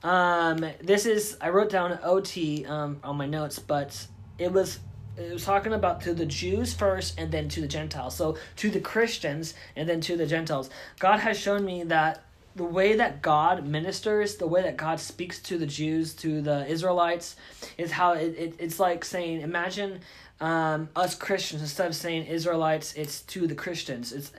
Um, 0.02 0.64
this 0.82 1.06
is 1.06 1.36
I 1.40 1.50
wrote 1.50 1.70
down 1.70 1.98
OT 2.02 2.66
um, 2.66 2.98
on 3.04 3.16
my 3.16 3.26
notes, 3.26 3.58
but 3.58 4.06
it 4.38 4.52
was 4.52 4.80
it 5.16 5.32
was 5.32 5.44
talking 5.44 5.72
about 5.72 6.00
to 6.02 6.14
the 6.14 6.26
Jews 6.26 6.74
first 6.74 7.18
and 7.18 7.30
then 7.30 7.48
to 7.50 7.60
the 7.60 7.68
Gentiles. 7.68 8.16
So 8.16 8.36
to 8.56 8.70
the 8.70 8.80
Christians 8.80 9.54
and 9.76 9.88
then 9.88 10.00
to 10.02 10.16
the 10.16 10.26
Gentiles. 10.26 10.70
God 10.98 11.20
has 11.20 11.38
shown 11.38 11.64
me 11.64 11.84
that 11.84 12.24
the 12.56 12.64
way 12.64 12.96
that 12.96 13.20
God 13.20 13.66
ministers, 13.66 14.36
the 14.36 14.46
way 14.46 14.62
that 14.62 14.76
God 14.76 15.00
speaks 15.00 15.40
to 15.42 15.58
the 15.58 15.66
Jews, 15.66 16.14
to 16.14 16.40
the 16.40 16.66
Israelites, 16.66 17.36
is 17.78 17.90
how 17.90 18.12
it, 18.12 18.34
it 18.38 18.54
it's 18.58 18.78
like 18.78 19.04
saying, 19.04 19.40
imagine 19.40 20.00
um, 20.48 20.88
us 21.02 21.12
Christians 21.26 21.60
instead 21.62 21.86
of 21.90 21.94
saying 22.04 22.26
Israelites, 22.38 22.88
it's 23.02 23.16
to 23.32 23.40
the 23.46 23.54
Christians. 23.64 24.12
It's 24.12 24.30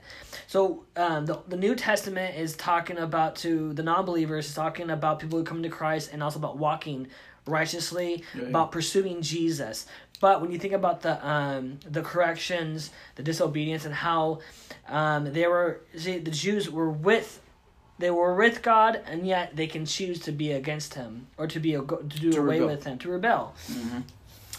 so 0.54 0.60
um, 1.06 1.26
the 1.30 1.36
the 1.54 1.58
New 1.66 1.76
Testament 1.90 2.32
is 2.46 2.56
talking 2.56 2.98
about 3.08 3.32
to 3.38 3.52
the 3.74 3.84
non-believers, 3.92 4.46
it's 4.46 4.56
talking 4.66 4.90
about 4.98 5.14
people 5.24 5.38
who 5.40 5.46
come 5.52 5.62
to 5.64 5.70
Christ, 5.80 6.06
and 6.12 6.22
also 6.26 6.38
about 6.44 6.58
walking 6.58 7.00
righteously, 7.48 8.12
about 8.52 8.72
pursuing 8.72 9.22
Jesus. 9.22 9.86
But 10.22 10.36
when 10.42 10.52
you 10.54 10.60
think 10.64 10.74
about 10.82 10.98
the 11.02 11.16
um, 11.36 11.64
the 11.98 12.02
corrections, 12.12 12.92
the 13.18 13.24
disobedience, 13.32 13.84
and 13.86 13.96
how 14.08 14.40
um, 14.88 15.22
they 15.34 15.48
were, 15.48 15.82
see, 16.04 16.20
the 16.20 16.32
Jews 16.32 16.70
were 16.78 16.90
with, 17.10 17.30
they 18.00 18.12
were 18.12 18.34
with 18.36 18.62
God, 18.62 18.94
and 19.12 19.20
yet 19.28 19.56
they 19.60 19.68
can 19.68 19.86
choose 19.86 20.18
to 20.28 20.32
be 20.32 20.52
against 20.62 20.94
Him 20.94 21.12
or 21.38 21.48
to 21.48 21.60
be 21.60 21.74
a, 21.80 21.82
to 21.82 22.04
do 22.26 22.32
To 22.32 22.40
away 22.42 22.60
rebel. 22.60 22.68
with 22.74 22.84
Him, 22.86 22.98
to 23.00 23.10
rebel. 23.10 23.44
hmm 23.72 24.00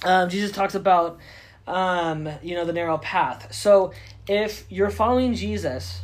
Um, 0.04 0.28
Jesus 0.28 0.52
talks 0.52 0.74
about, 0.74 1.18
um, 1.66 2.28
you 2.42 2.54
know, 2.54 2.64
the 2.64 2.72
narrow 2.72 2.98
path. 2.98 3.52
So 3.52 3.92
if 4.28 4.64
you're 4.70 4.90
following 4.90 5.34
Jesus, 5.34 6.02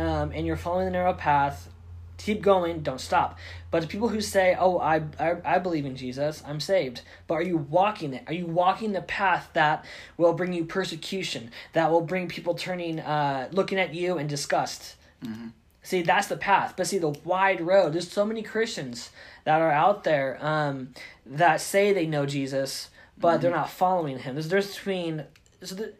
um, 0.00 0.32
and 0.34 0.46
you're 0.46 0.56
following 0.56 0.86
the 0.86 0.92
narrow 0.92 1.14
path, 1.14 1.68
keep 2.16 2.42
going 2.42 2.82
don't 2.82 3.00
stop 3.00 3.38
but 3.70 3.88
people 3.88 4.08
who 4.08 4.20
say 4.20 4.54
oh 4.60 4.78
I, 4.78 5.02
I 5.18 5.36
i 5.42 5.58
believe 5.58 5.86
in 5.86 5.96
jesus 5.96 6.42
i'm 6.46 6.60
saved 6.60 7.00
but 7.26 7.36
are 7.36 7.42
you 7.42 7.56
walking 7.56 8.12
it 8.12 8.24
are 8.26 8.34
you 8.34 8.44
walking 8.44 8.92
the 8.92 9.00
path 9.00 9.48
that 9.54 9.86
will 10.18 10.34
bring 10.34 10.52
you 10.52 10.66
persecution 10.66 11.50
that 11.72 11.90
will 11.90 12.02
bring 12.02 12.28
people 12.28 12.54
turning 12.54 13.00
uh 13.00 13.48
looking 13.52 13.78
at 13.78 13.94
you 13.94 14.18
in 14.18 14.26
disgust 14.26 14.96
mm-hmm. 15.24 15.48
See 15.82 16.02
that's 16.02 16.26
the 16.28 16.36
path 16.36 16.74
but 16.76 16.86
see 16.86 16.98
the 16.98 17.10
wide 17.24 17.60
road 17.60 17.92
there's 17.92 18.10
so 18.10 18.24
many 18.24 18.42
christians 18.42 19.10
that 19.44 19.60
are 19.60 19.72
out 19.72 20.04
there 20.04 20.38
um 20.40 20.92
that 21.24 21.60
say 21.60 21.92
they 21.92 22.06
know 22.06 22.26
jesus 22.26 22.90
but 23.18 23.34
mm-hmm. 23.34 23.42
they're 23.42 23.50
not 23.50 23.70
following 23.70 24.18
him 24.18 24.34
there's 24.34 24.48
there's 24.48 24.74
between 24.74 25.24
so 25.62 25.74
the, 25.74 25.92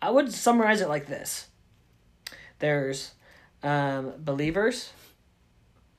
i 0.00 0.10
would 0.10 0.32
summarize 0.32 0.80
it 0.80 0.88
like 0.88 1.06
this 1.06 1.48
there's 2.58 3.12
um 3.62 4.12
believers 4.18 4.90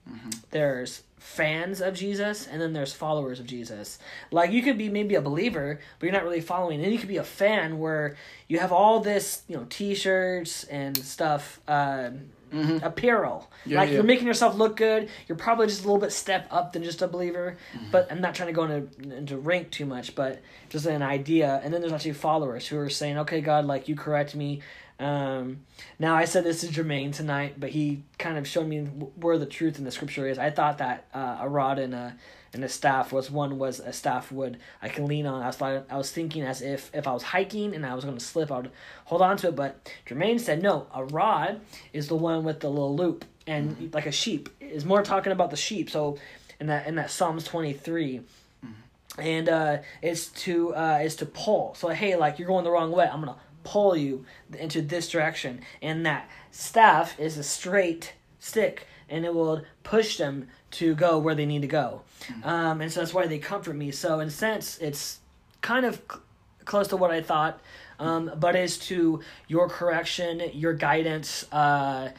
Mm-hmm. 0.09 0.29
There's 0.51 1.03
fans 1.17 1.81
of 1.81 1.93
Jesus 1.93 2.47
and 2.47 2.61
then 2.61 2.73
there's 2.73 2.93
followers 2.93 3.39
of 3.39 3.45
Jesus. 3.45 3.99
Like 4.31 4.51
you 4.51 4.61
could 4.61 4.77
be 4.77 4.89
maybe 4.89 5.15
a 5.15 5.21
believer, 5.21 5.79
but 5.99 6.05
you're 6.05 6.13
not 6.13 6.23
really 6.23 6.41
following. 6.41 6.83
And 6.83 6.91
you 6.91 6.99
could 6.99 7.09
be 7.09 7.17
a 7.17 7.23
fan 7.23 7.79
where 7.79 8.15
you 8.47 8.59
have 8.59 8.71
all 8.71 8.99
this, 8.99 9.43
you 9.47 9.57
know, 9.57 9.65
t-shirts 9.69 10.63
and 10.65 10.97
stuff, 10.97 11.59
uh, 11.67 12.11
mm-hmm. 12.51 12.83
apparel. 12.83 13.49
Yeah, 13.65 13.79
like 13.79 13.89
yeah. 13.89 13.95
you're 13.95 14.03
making 14.03 14.27
yourself 14.27 14.55
look 14.55 14.75
good. 14.77 15.09
You're 15.27 15.37
probably 15.37 15.67
just 15.67 15.83
a 15.83 15.83
little 15.83 15.99
bit 15.99 16.11
step 16.11 16.47
up 16.51 16.73
than 16.73 16.83
just 16.83 17.01
a 17.01 17.07
believer. 17.07 17.57
Mm-hmm. 17.73 17.91
But 17.91 18.11
I'm 18.11 18.21
not 18.21 18.35
trying 18.35 18.47
to 18.47 18.53
go 18.53 18.63
into 18.63 19.17
into 19.17 19.37
rank 19.37 19.71
too 19.71 19.85
much, 19.85 20.15
but 20.15 20.41
just 20.69 20.85
an 20.85 21.01
idea. 21.01 21.61
And 21.63 21.73
then 21.73 21.81
there's 21.81 21.93
actually 21.93 22.13
followers 22.13 22.67
who 22.67 22.77
are 22.77 22.89
saying, 22.89 23.17
"Okay, 23.19 23.41
God, 23.41 23.65
like 23.65 23.87
you 23.87 23.95
correct 23.95 24.35
me." 24.35 24.61
Um, 24.99 25.61
now 25.97 26.15
I 26.15 26.25
said 26.25 26.43
this 26.43 26.61
to 26.61 26.67
Jermaine 26.67 27.13
tonight, 27.13 27.55
but 27.57 27.69
he 27.69 28.03
kind 28.17 28.37
of 28.37 28.45
showed 28.45 28.67
me 28.67 28.81
where 28.81 29.37
the 29.37 29.45
truth 29.45 29.77
in 29.77 29.85
the 29.85 29.91
scripture 29.91 30.27
is. 30.27 30.37
I 30.37 30.49
thought 30.49 30.79
that 30.79 31.05
uh, 31.13 31.37
a 31.41 31.47
rod 31.47 31.79
and 31.79 31.93
a 31.93 32.17
and 32.53 32.63
a 32.63 32.69
staff 32.69 33.11
was 33.11 33.29
one 33.29 33.57
was 33.57 33.79
a 33.79 33.93
staff 33.93 34.31
would 34.31 34.57
I 34.81 34.89
can 34.89 35.05
lean 35.05 35.25
on. 35.25 35.41
I 35.41 35.47
was 35.47 35.61
I 35.61 35.97
was 35.97 36.11
thinking 36.11 36.43
as 36.43 36.61
if 36.61 36.89
if 36.93 37.07
I 37.07 37.13
was 37.13 37.23
hiking 37.23 37.75
and 37.75 37.85
I 37.85 37.95
was 37.95 38.05
going 38.05 38.17
to 38.17 38.23
slip, 38.23 38.51
I 38.51 38.57
would 38.57 38.71
hold 39.05 39.21
on 39.21 39.37
to 39.37 39.49
it. 39.49 39.55
But 39.55 39.91
Jermaine 40.07 40.39
said 40.39 40.61
no. 40.61 40.87
A 40.93 41.03
rod 41.05 41.61
is 41.93 42.07
the 42.07 42.15
one 42.15 42.43
with 42.43 42.59
the 42.59 42.69
little 42.69 42.95
loop 42.95 43.25
and 43.47 43.71
mm-hmm. 43.71 43.87
like 43.93 44.05
a 44.05 44.11
sheep 44.11 44.49
is 44.59 44.85
more 44.85 45.03
talking 45.03 45.31
about 45.31 45.51
the 45.51 45.57
sheep. 45.57 45.89
So 45.89 46.17
in 46.59 46.67
that 46.67 46.87
in 46.87 46.95
that 46.95 47.11
Psalms 47.11 47.43
twenty 47.43 47.73
three 47.73 48.21
mm-hmm. 48.65 49.21
and 49.21 49.49
uh, 49.49 49.77
it's 50.01 50.27
to 50.27 50.75
uh, 50.75 50.99
is 51.03 51.15
to 51.17 51.25
pull. 51.25 51.75
So 51.75 51.89
hey, 51.89 52.15
like 52.15 52.39
you're 52.39 52.47
going 52.47 52.63
the 52.63 52.71
wrong 52.71 52.91
way. 52.91 53.07
I'm 53.11 53.19
gonna 53.19 53.37
pull 53.63 53.95
you 53.95 54.25
into 54.57 54.81
this 54.81 55.09
direction. 55.09 55.61
And 55.81 56.05
that 56.05 56.29
staff 56.51 57.19
is 57.19 57.37
a 57.37 57.43
straight 57.43 58.13
stick 58.39 58.87
and 59.09 59.25
it 59.25 59.33
will 59.33 59.63
push 59.83 60.17
them 60.17 60.47
to 60.71 60.95
go 60.95 61.17
where 61.17 61.35
they 61.35 61.45
need 61.45 61.61
to 61.61 61.67
go. 61.67 62.01
Mm-hmm. 62.21 62.47
Um, 62.47 62.81
and 62.81 62.91
so 62.91 62.99
that's 62.99 63.13
why 63.13 63.27
they 63.27 63.39
comfort 63.39 63.75
me. 63.75 63.91
So, 63.91 64.19
in 64.19 64.27
a 64.27 64.31
sense, 64.31 64.77
it's 64.79 65.19
kind 65.61 65.85
of 65.85 66.01
cl- 66.09 66.21
close 66.65 66.87
to 66.89 66.97
what 66.97 67.11
I 67.11 67.21
thought, 67.21 67.59
um, 67.99 68.31
but 68.37 68.55
as 68.55 68.77
to 68.79 69.21
your 69.47 69.67
correction, 69.67 70.41
your 70.53 70.73
guidance, 70.73 71.51
uh, 71.51 72.09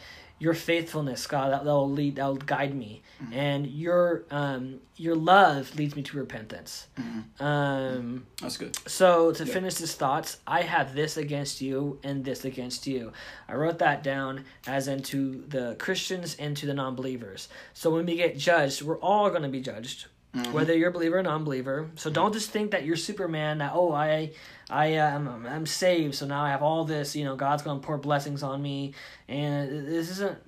your 0.41 0.55
faithfulness, 0.55 1.27
God, 1.27 1.53
that 1.53 1.65
will 1.65 1.89
lead, 1.89 2.17
that 2.17 2.27
will 2.27 2.37
guide 2.37 2.75
me, 2.75 3.03
mm-hmm. 3.23 3.33
and 3.35 3.67
your 3.67 4.25
um, 4.31 4.81
your 4.97 5.15
love 5.15 5.77
leads 5.77 5.95
me 5.95 6.03
to 6.03 6.17
repentance. 6.17 6.89
Mm-hmm. 6.99 7.45
Um, 7.45 8.27
That's 8.41 8.57
good. 8.57 8.77
So 8.89 9.33
to 9.33 9.47
finish 9.47 9.77
his 9.77 9.95
thoughts, 9.95 10.39
I 10.47 10.63
have 10.63 10.95
this 10.95 11.17
against 11.19 11.61
you 11.61 12.01
and 12.03 12.25
this 12.25 12.45
against 12.45 12.87
you. 12.87 13.13
I 13.49 13.55
wrote 13.55 13.79
that 13.79 14.03
down 14.03 14.47
as 14.67 14.89
into 14.89 15.47
the 15.47 15.77
Christians 15.79 16.35
and 16.37 16.57
to 16.57 16.67
the 16.67 16.75
non-believers. 16.75 17.49
So 17.75 17.91
when 17.91 18.07
we 18.07 18.17
get 18.17 18.37
judged, 18.39 18.83
we're 18.83 18.99
all 18.99 19.29
going 19.29 19.43
to 19.43 19.49
be 19.49 19.61
judged. 19.61 20.07
Mm-hmm. 20.35 20.53
Whether 20.53 20.77
you're 20.77 20.91
a 20.91 20.93
believer 20.93 21.19
or 21.19 21.23
non-believer, 21.25 21.91
so 21.97 22.09
don't 22.09 22.33
just 22.33 22.51
think 22.51 22.71
that 22.71 22.85
you're 22.85 22.95
Superman. 22.95 23.59
That 23.59 23.73
oh, 23.75 23.93
I 23.93 24.31
I 24.69 24.95
uh, 24.95 25.17
I'm, 25.17 25.45
I'm 25.45 25.67
saved, 25.67 26.15
so 26.15 26.27
now 26.27 26.45
I 26.45 26.51
have 26.51 26.63
all 26.63 26.85
this. 26.85 27.17
You 27.17 27.25
know, 27.25 27.35
God's 27.35 27.65
gonna 27.65 27.81
pour 27.81 27.99
blessings 27.99 28.45
on 28.45 28.63
me, 28.63 28.95
and 29.27 29.89
this 29.89 30.09
isn't. 30.09 30.39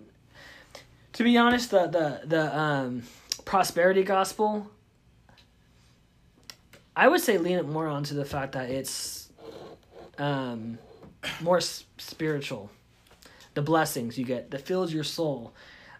To 1.14 1.24
be 1.24 1.36
honest, 1.36 1.72
the 1.72 1.88
the 1.88 2.20
the 2.24 2.56
um, 2.56 3.02
prosperity 3.44 4.04
gospel. 4.04 4.70
I 6.94 7.08
would 7.08 7.20
say 7.20 7.38
lean 7.38 7.58
it 7.58 7.66
more 7.66 7.88
onto 7.88 8.14
the 8.14 8.24
fact 8.24 8.52
that 8.52 8.70
it's 8.70 9.30
um, 10.18 10.78
more 11.40 11.60
spiritual. 11.60 12.70
The 13.54 13.62
blessings 13.62 14.16
you 14.16 14.24
get 14.24 14.52
that 14.52 14.60
fills 14.60 14.94
your 14.94 15.04
soul, 15.04 15.52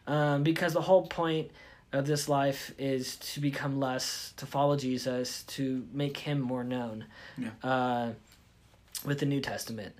um, 0.07 0.45
because 0.45 0.73
the 0.73 0.81
whole 0.83 1.07
point 1.07 1.51
of 1.93 2.07
this 2.07 2.29
life 2.29 2.73
is 2.79 3.17
to 3.17 3.41
become 3.41 3.79
less, 3.79 4.33
to 4.39 4.47
follow 4.47 4.77
Jesus, 4.77 5.43
to 5.45 5.87
make 5.93 6.17
Him 6.17 6.41
more 6.41 6.65
known. 6.65 7.07
Yeah. 7.37 7.51
Uh, 7.63 8.13
with 9.05 9.19
the 9.19 9.27
New 9.27 9.41
Testament, 9.41 9.95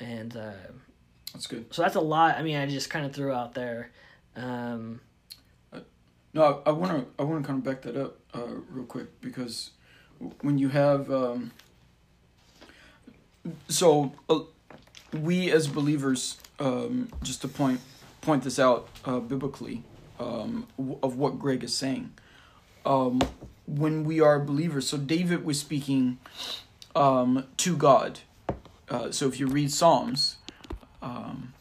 and 0.00 0.36
uh, 0.36 0.52
that's 1.32 1.46
good. 1.46 1.72
So 1.72 1.82
that's 1.82 1.96
a 1.96 2.00
lot. 2.00 2.36
I 2.36 2.42
mean, 2.42 2.56
I 2.56 2.66
just 2.66 2.90
kind 2.90 3.06
of 3.06 3.14
threw 3.14 3.32
out 3.32 3.54
there. 3.54 3.90
Um, 4.36 5.00
uh, 5.72 5.80
no, 6.34 6.62
I 6.66 6.70
want 6.72 6.92
to 6.92 7.06
I 7.18 7.24
want 7.24 7.42
to 7.42 7.46
kind 7.46 7.58
of 7.58 7.64
back 7.64 7.82
that 7.82 7.96
up 7.96 8.18
uh, 8.34 8.60
real 8.70 8.84
quick 8.84 9.20
because 9.20 9.70
when 10.40 10.58
you 10.58 10.68
have 10.68 11.10
um, 11.10 11.52
so 13.68 14.12
uh, 14.28 14.40
we 15.12 15.50
as 15.50 15.66
believers 15.66 16.38
um, 16.60 17.08
just 17.22 17.40
to 17.42 17.48
point 17.48 17.80
point 18.20 18.44
this 18.44 18.58
out 18.58 18.88
uh, 19.04 19.18
biblically 19.18 19.82
um, 20.22 20.66
of 21.02 21.16
what 21.16 21.38
Greg 21.38 21.64
is 21.64 21.74
saying. 21.74 22.12
Um, 22.86 23.20
when 23.66 24.04
we 24.04 24.20
are 24.20 24.38
believers, 24.38 24.88
so 24.88 24.96
David 24.96 25.44
was 25.44 25.58
speaking 25.58 26.18
um, 26.94 27.46
to 27.58 27.76
God. 27.76 28.20
Uh, 28.88 29.10
so 29.10 29.26
if 29.28 29.40
you 29.40 29.46
read 29.46 29.72
Psalms, 29.72 30.36
um, 31.00 31.54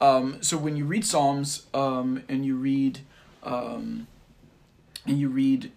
um, 0.00 0.42
so 0.42 0.56
when 0.56 0.76
you 0.76 0.84
read 0.84 1.04
Psalms 1.04 1.66
um, 1.74 2.22
and 2.28 2.44
you 2.44 2.56
read 2.56 3.00
um, 3.42 4.06
and 5.06 5.18
you 5.18 5.28
read 5.28 5.72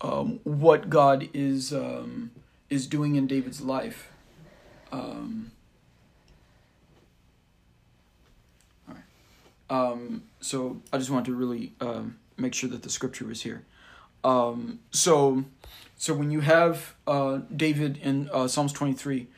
um, 0.00 0.40
what 0.44 0.90
God 0.90 1.28
is 1.32 1.72
um, 1.72 2.30
is 2.68 2.86
doing 2.86 3.16
in 3.16 3.26
David's 3.26 3.60
life, 3.60 4.10
um, 4.92 5.52
Um, 9.68 10.22
so 10.40 10.80
I 10.92 10.98
just 10.98 11.10
wanted 11.10 11.26
to 11.26 11.34
really 11.34 11.74
um, 11.80 12.18
make 12.36 12.54
sure 12.54 12.70
that 12.70 12.82
the 12.82 12.90
scripture 12.90 13.26
was 13.26 13.42
here. 13.42 13.64
Um, 14.22 14.80
so, 14.90 15.44
so 15.96 16.14
when 16.14 16.30
you 16.30 16.40
have 16.40 16.94
uh, 17.06 17.40
David 17.54 17.98
in 17.98 18.28
uh, 18.32 18.48
Psalms 18.48 18.72
twenty 18.72 18.92
three, 18.92 19.28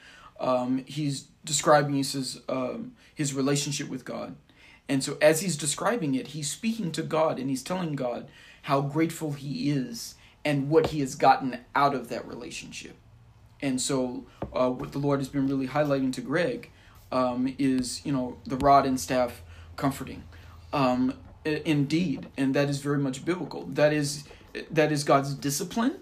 um, 0.41 0.85
he's 0.87 1.29
describing 1.45 1.95
he 1.95 2.03
says 2.03 2.41
um, 2.49 2.93
his 3.15 3.35
relationship 3.35 3.89
with 3.89 4.05
God, 4.05 4.37
and 4.89 5.03
so 5.03 5.19
as 5.21 5.41
he's 5.41 5.57
describing 5.57 6.15
it, 6.15 6.29
he's 6.29 6.51
speaking 6.51 6.93
to 6.93 7.03
God 7.03 7.39
and 7.39 7.51
he's 7.51 7.63
telling 7.63 7.97
God 7.97 8.29
how 8.63 8.81
grateful 8.81 9.33
he 9.33 9.71
is 9.71 10.15
and 10.45 10.71
what 10.71 10.89
he 10.89 11.01
has 11.01 11.15
gotten 11.15 11.59
out 11.75 11.95
of 11.95 12.09
that 12.09 12.27
relationship. 12.27 12.97
And 13.61 13.81
so, 13.81 14.25
uh, 14.53 14.71
what 14.71 14.93
the 14.93 14.99
Lord 14.99 15.21
has 15.21 15.29
been 15.29 15.49
really 15.49 15.67
highlighting 15.67 16.13
to 16.15 16.21
Greg 16.21 16.71
um, 17.11 17.55
is, 17.59 18.05
you 18.07 18.13
know, 18.13 18.39
the 18.47 18.57
rod 18.57 18.87
and 18.87 19.01
staff 19.01 19.43
comforting. 19.79 20.25
Um, 20.75 21.15
indeed, 21.45 22.27
and 22.37 22.53
that 22.55 22.69
is 22.69 22.79
very 22.81 22.99
much 22.99 23.25
biblical. 23.25 23.65
That 23.65 23.95
is 23.95 24.25
that 24.71 24.93
is 24.93 25.05
God's 25.05 25.33
discipline, 25.35 25.95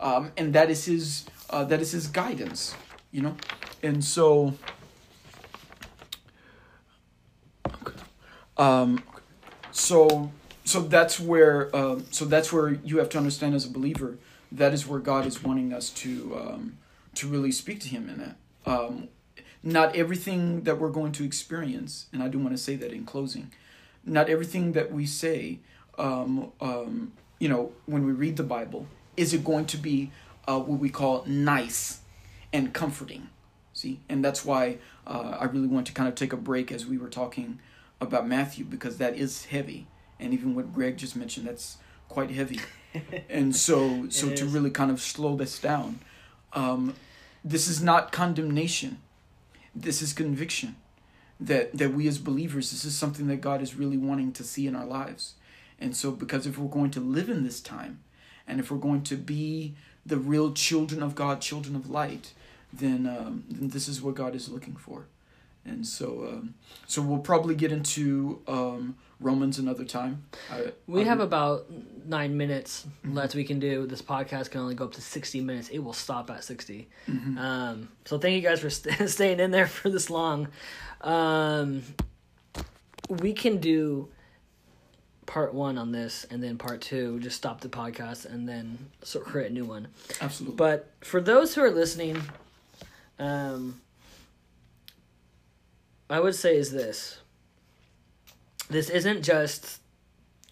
um, 0.00 0.32
and 0.38 0.54
that 0.54 0.70
is 0.70 0.86
His 0.86 1.26
uh, 1.50 1.64
that 1.64 1.82
is 1.82 1.92
His 1.92 2.06
guidance. 2.06 2.74
You 3.12 3.22
know, 3.22 3.36
and 3.82 4.02
so. 4.02 4.54
Um, 8.56 9.02
so 9.70 10.32
so 10.64 10.80
that's 10.80 11.20
where 11.20 11.74
uh, 11.76 12.00
so 12.10 12.24
that's 12.24 12.50
where 12.50 12.70
you 12.70 12.96
have 12.98 13.10
to 13.10 13.18
understand 13.18 13.54
as 13.54 13.66
a 13.66 13.70
believer 13.70 14.16
that 14.52 14.72
is 14.72 14.86
where 14.86 15.00
God 15.00 15.26
is 15.26 15.42
wanting 15.42 15.72
us 15.72 15.90
to 15.90 16.36
um, 16.36 16.78
to 17.16 17.28
really 17.28 17.52
speak 17.52 17.80
to 17.80 17.88
Him 17.88 18.08
in 18.08 18.18
that. 18.18 18.36
Um, 18.64 19.08
not 19.66 19.96
everything 19.96 20.62
that 20.62 20.78
we're 20.78 20.90
going 20.90 21.10
to 21.10 21.24
experience, 21.24 22.06
and 22.12 22.22
I 22.22 22.28
do 22.28 22.38
want 22.38 22.52
to 22.52 22.62
say 22.62 22.76
that 22.76 22.92
in 22.92 23.04
closing, 23.04 23.50
not 24.04 24.30
everything 24.30 24.72
that 24.72 24.92
we 24.92 25.06
say, 25.06 25.58
um, 25.98 26.52
um, 26.60 27.12
you 27.40 27.48
know, 27.48 27.72
when 27.84 28.06
we 28.06 28.12
read 28.12 28.36
the 28.36 28.44
Bible, 28.44 28.86
is 29.16 29.34
it 29.34 29.42
going 29.44 29.66
to 29.66 29.76
be 29.76 30.12
uh, 30.46 30.60
what 30.60 30.78
we 30.78 30.88
call 30.88 31.24
nice 31.26 31.98
and 32.52 32.72
comforting. 32.72 33.28
See, 33.72 33.98
and 34.08 34.24
that's 34.24 34.44
why 34.44 34.78
uh, 35.04 35.36
I 35.40 35.46
really 35.46 35.66
want 35.66 35.88
to 35.88 35.92
kind 35.92 36.08
of 36.08 36.14
take 36.14 36.32
a 36.32 36.36
break 36.36 36.70
as 36.70 36.86
we 36.86 36.96
were 36.96 37.08
talking 37.08 37.58
about 38.00 38.28
Matthew 38.28 38.64
because 38.64 38.98
that 38.98 39.16
is 39.16 39.46
heavy, 39.46 39.88
and 40.20 40.32
even 40.32 40.54
what 40.54 40.72
Greg 40.72 40.96
just 40.96 41.16
mentioned, 41.16 41.48
that's 41.48 41.78
quite 42.08 42.30
heavy. 42.30 42.60
and 43.28 43.56
so, 43.56 44.08
so 44.10 44.32
to 44.32 44.46
really 44.46 44.70
kind 44.70 44.92
of 44.92 45.00
slow 45.00 45.34
this 45.34 45.58
down, 45.58 45.98
um, 46.52 46.94
this 47.44 47.66
is 47.66 47.82
not 47.82 48.12
condemnation 48.12 48.98
this 49.80 50.02
is 50.02 50.12
conviction. 50.12 50.76
that 51.38 51.76
that 51.76 51.92
we 51.92 52.08
as 52.08 52.18
believers 52.18 52.70
this 52.70 52.84
is 52.84 52.96
something 52.96 53.26
that 53.26 53.40
God 53.42 53.60
is 53.60 53.74
really 53.74 53.98
wanting 53.98 54.32
to 54.32 54.44
see 54.44 54.66
in 54.66 54.74
our 54.74 54.86
lives. 54.86 55.34
And 55.78 55.94
so 55.94 56.10
because 56.10 56.46
if 56.46 56.56
we're 56.58 56.68
going 56.78 56.90
to 56.92 57.00
live 57.00 57.28
in 57.28 57.44
this 57.44 57.60
time 57.60 58.00
and 58.46 58.58
if 58.60 58.70
we're 58.70 58.78
going 58.88 59.02
to 59.02 59.16
be 59.16 59.74
the 60.06 60.16
real 60.16 60.52
children 60.52 61.02
of 61.02 61.14
God, 61.14 61.40
children 61.42 61.76
of 61.76 61.90
light, 61.90 62.32
then 62.72 63.06
um, 63.06 63.44
then 63.50 63.68
this 63.68 63.88
is 63.88 64.00
what 64.00 64.14
God 64.14 64.34
is 64.34 64.48
looking 64.48 64.76
for. 64.76 65.06
And 65.66 65.86
so 65.86 66.28
um, 66.28 66.54
so 66.86 67.02
we'll 67.02 67.18
probably 67.18 67.54
get 67.54 67.72
into 67.72 68.40
um, 68.46 68.96
Romans 69.20 69.58
another 69.58 69.84
time. 69.84 70.24
I, 70.50 70.72
We 70.86 71.00
I 71.02 71.04
have 71.04 71.20
about 71.20 71.66
nine 72.06 72.36
minutes 72.36 72.86
left 73.04 73.34
we 73.34 73.44
can 73.44 73.58
do. 73.58 73.86
This 73.86 74.02
podcast 74.02 74.50
can 74.50 74.60
only 74.60 74.74
go 74.74 74.84
up 74.84 74.92
to 74.92 75.00
60 75.00 75.40
minutes. 75.40 75.68
It 75.68 75.78
will 75.80 75.92
stop 75.92 76.30
at 76.30 76.44
60. 76.44 76.88
Mm-hmm. 77.08 77.38
Um, 77.38 77.88
so 78.04 78.18
thank 78.18 78.36
you 78.36 78.48
guys 78.48 78.60
for 78.60 78.70
st- 78.70 79.08
staying 79.10 79.40
in 79.40 79.50
there 79.50 79.66
for 79.66 79.90
this 79.90 80.10
long. 80.10 80.48
Um, 81.00 81.82
we 83.08 83.32
can 83.32 83.58
do 83.58 84.08
part 85.26 85.52
one 85.52 85.76
on 85.76 85.92
this 85.92 86.24
and 86.30 86.42
then 86.42 86.56
part 86.56 86.80
two, 86.80 87.18
just 87.20 87.36
stop 87.36 87.60
the 87.60 87.68
podcast 87.68 88.26
and 88.26 88.48
then 88.48 88.78
so 89.02 89.20
create 89.20 89.50
a 89.50 89.54
new 89.54 89.64
one. 89.64 89.88
absolutely. 90.20 90.56
But 90.56 90.92
for 91.00 91.20
those 91.20 91.54
who 91.54 91.62
are 91.62 91.70
listening, 91.70 92.22
um, 93.18 93.80
I 96.08 96.20
would 96.20 96.34
say 96.34 96.56
is 96.56 96.70
this. 96.70 97.18
This 98.68 98.90
isn't 98.90 99.22
just 99.22 99.80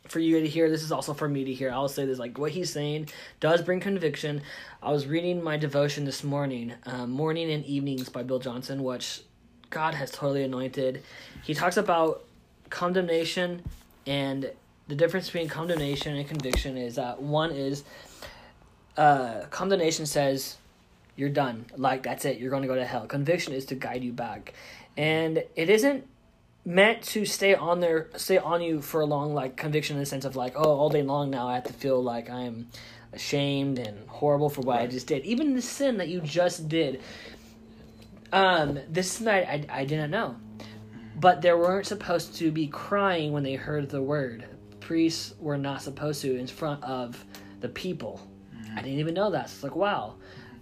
for 0.08 0.20
you 0.20 0.40
to 0.40 0.46
hear. 0.46 0.68
This 0.68 0.82
is 0.82 0.92
also 0.92 1.14
for 1.14 1.28
me 1.28 1.44
to 1.44 1.52
hear. 1.52 1.70
I'll 1.70 1.88
say 1.88 2.06
this: 2.06 2.18
like 2.18 2.38
what 2.38 2.52
he's 2.52 2.72
saying 2.72 3.08
does 3.40 3.62
bring 3.62 3.80
conviction. 3.80 4.42
I 4.82 4.92
was 4.92 5.06
reading 5.06 5.42
my 5.42 5.56
devotion 5.56 6.04
this 6.04 6.22
morning, 6.22 6.74
um, 6.86 7.10
morning 7.10 7.50
and 7.50 7.64
evenings 7.64 8.08
by 8.08 8.22
Bill 8.22 8.38
Johnson, 8.38 8.82
which 8.82 9.22
God 9.70 9.94
has 9.94 10.10
totally 10.10 10.42
anointed. 10.42 11.02
He 11.42 11.54
talks 11.54 11.76
about 11.76 12.24
condemnation 12.70 13.62
and 14.06 14.50
the 14.88 14.94
difference 14.94 15.26
between 15.26 15.48
condemnation 15.48 16.16
and 16.16 16.28
conviction 16.28 16.76
is 16.76 16.96
that 16.96 17.22
one 17.22 17.50
is 17.50 17.84
uh, 18.96 19.42
condemnation 19.50 20.06
says 20.06 20.56
you're 21.16 21.28
done 21.28 21.64
like 21.76 22.02
that's 22.02 22.24
it 22.24 22.38
you're 22.38 22.50
going 22.50 22.62
to 22.62 22.68
go 22.68 22.74
to 22.74 22.84
hell 22.84 23.06
conviction 23.06 23.52
is 23.52 23.64
to 23.64 23.74
guide 23.74 24.02
you 24.02 24.12
back 24.12 24.52
and 24.96 25.42
it 25.56 25.70
isn't 25.70 26.06
meant 26.64 27.02
to 27.02 27.26
stay 27.26 27.54
on 27.54 27.80
there 27.80 28.08
stay 28.16 28.38
on 28.38 28.62
you 28.62 28.80
for 28.80 29.02
a 29.02 29.04
long 29.04 29.34
like 29.34 29.56
conviction 29.56 29.96
in 29.96 30.00
the 30.00 30.06
sense 30.06 30.24
of 30.24 30.34
like 30.34 30.54
oh 30.56 30.76
all 30.78 30.88
day 30.88 31.02
long 31.02 31.30
now 31.30 31.46
i 31.46 31.54
have 31.54 31.64
to 31.64 31.72
feel 31.72 32.02
like 32.02 32.30
i'm 32.30 32.66
ashamed 33.12 33.78
and 33.78 34.08
horrible 34.08 34.48
for 34.48 34.62
what 34.62 34.80
i 34.80 34.86
just 34.86 35.06
did. 35.06 35.24
Even 35.24 35.54
the 35.54 35.62
sin 35.62 35.98
that 35.98 36.08
you 36.08 36.20
just 36.20 36.68
did 36.68 37.02
um 38.32 38.78
this 38.88 39.20
night 39.20 39.46
i, 39.48 39.80
I 39.80 39.84
didn't 39.84 40.10
know. 40.10 40.36
But 41.16 41.42
they 41.42 41.52
weren't 41.52 41.86
supposed 41.86 42.34
to 42.36 42.50
be 42.50 42.66
crying 42.66 43.32
when 43.32 43.44
they 43.44 43.54
heard 43.54 43.88
the 43.88 44.02
word. 44.02 44.46
Priests 44.80 45.34
were 45.38 45.56
not 45.56 45.80
supposed 45.80 46.22
to 46.22 46.36
in 46.36 46.46
front 46.48 46.82
of 46.82 47.24
the 47.60 47.68
people. 47.68 48.20
I 48.72 48.82
didn't 48.82 48.98
even 48.98 49.14
know 49.14 49.30
that. 49.30 49.48
So 49.48 49.54
it's 49.54 49.62
like 49.62 49.76
wow. 49.76 50.14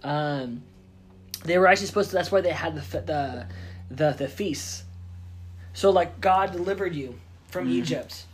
Um, 0.03 0.61
they 1.43 1.57
were 1.57 1.67
actually 1.67 1.87
supposed 1.87 2.11
to 2.11 2.15
that's 2.15 2.31
why 2.31 2.41
they 2.41 2.51
had 2.51 2.75
the 2.75 3.01
the 3.01 3.47
the, 3.95 4.11
the 4.11 4.27
feasts 4.27 4.83
so 5.73 5.89
like 5.89 6.19
god 6.21 6.51
delivered 6.51 6.95
you 6.95 7.15
from 7.47 7.69
egypt 7.69 8.25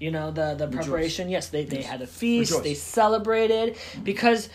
you 0.00 0.10
know 0.10 0.30
the 0.30 0.54
the 0.54 0.66
Rejoice. 0.66 0.84
preparation 0.84 1.28
yes 1.28 1.48
they, 1.48 1.64
they 1.64 1.82
had 1.82 2.02
a 2.02 2.06
feast 2.06 2.52
Rejoice. 2.52 2.64
they 2.64 2.74
celebrated 2.74 3.76
because 4.02 4.48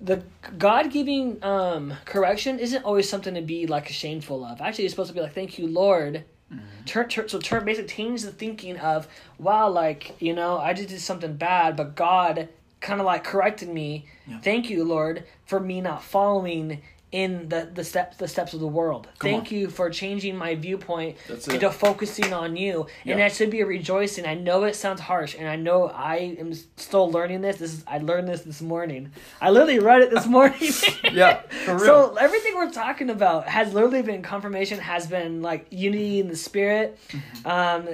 the 0.00 0.22
God 0.58 0.90
giving 0.90 1.42
um, 1.44 1.92
correction 2.06 2.58
isn't 2.58 2.84
always 2.84 3.06
something 3.06 3.34
to 3.34 3.42
be 3.42 3.66
like 3.66 3.86
shameful 3.88 4.44
of. 4.44 4.60
Actually, 4.62 4.84
it's 4.86 4.94
supposed 4.94 5.08
to 5.10 5.14
be 5.14 5.20
like, 5.20 5.34
"Thank 5.34 5.58
you, 5.58 5.66
Lord." 5.66 6.24
Turn, 6.86 7.06
turn, 7.08 7.28
so 7.28 7.38
turn, 7.38 7.64
basically 7.64 7.88
change 7.88 8.22
the 8.22 8.32
thinking 8.32 8.78
of, 8.78 9.06
"Wow, 9.38 9.68
like 9.68 10.16
you 10.18 10.32
know, 10.32 10.58
I 10.58 10.72
just 10.72 10.88
did 10.88 11.00
something 11.00 11.34
bad, 11.34 11.76
but 11.76 11.94
God 11.94 12.48
kind 12.80 12.98
of 12.98 13.06
like 13.06 13.24
corrected 13.24 13.68
me. 13.68 14.06
Yeah. 14.26 14.40
Thank 14.40 14.70
you, 14.70 14.84
Lord, 14.84 15.24
for 15.44 15.60
me 15.60 15.80
not 15.80 16.02
following 16.02 16.80
in 17.12 17.48
the 17.48 17.68
the 17.74 17.82
steps 17.82 18.16
the 18.18 18.28
steps 18.28 18.54
of 18.54 18.60
the 18.60 18.66
world. 18.68 19.08
Come 19.18 19.30
Thank 19.30 19.48
on. 19.48 19.58
you 19.58 19.68
for 19.68 19.90
changing 19.90 20.36
my 20.36 20.54
viewpoint 20.54 21.16
into 21.28 21.70
focusing 21.72 22.32
on 22.32 22.56
you. 22.56 22.82
And 22.82 22.88
Yeah. 23.04 23.16
that 23.16 23.32
should 23.32 23.50
be 23.50 23.60
a 23.62 23.66
rejoicing. 23.66 24.26
I 24.26 24.34
know 24.34 24.62
it 24.64 24.76
sounds 24.76 25.00
harsh, 25.00 25.34
and 25.36 25.48
I 25.48 25.56
know 25.56 25.88
I 25.88 26.36
am 26.38 26.52
still 26.76 27.10
learning 27.10 27.40
this. 27.40 27.56
This 27.56 27.72
is 27.72 27.84
I 27.86 27.98
learned 27.98 28.28
this 28.28 28.42
this 28.42 28.62
morning. 28.62 29.10
I 29.40 29.50
literally 29.50 29.80
read 29.80 30.02
it 30.02 30.10
this 30.10 30.26
morning. 30.36 30.58
Yeah, 31.12 31.40
for 31.64 31.72
real. 31.74 31.84
So 31.84 32.14
everything 32.16 32.54
we're 32.54 32.70
talking 32.70 33.10
about 33.10 33.48
has 33.48 33.74
literally 33.74 34.02
been 34.02 34.22
confirmation. 34.22 34.78
Has 34.78 35.08
been 35.08 35.42
like 35.42 35.66
unity 35.70 36.20
in 36.20 36.28
the 36.28 36.36
spirit. 36.36 36.98
Mm-hmm. 37.08 37.48
Um, 37.48 37.88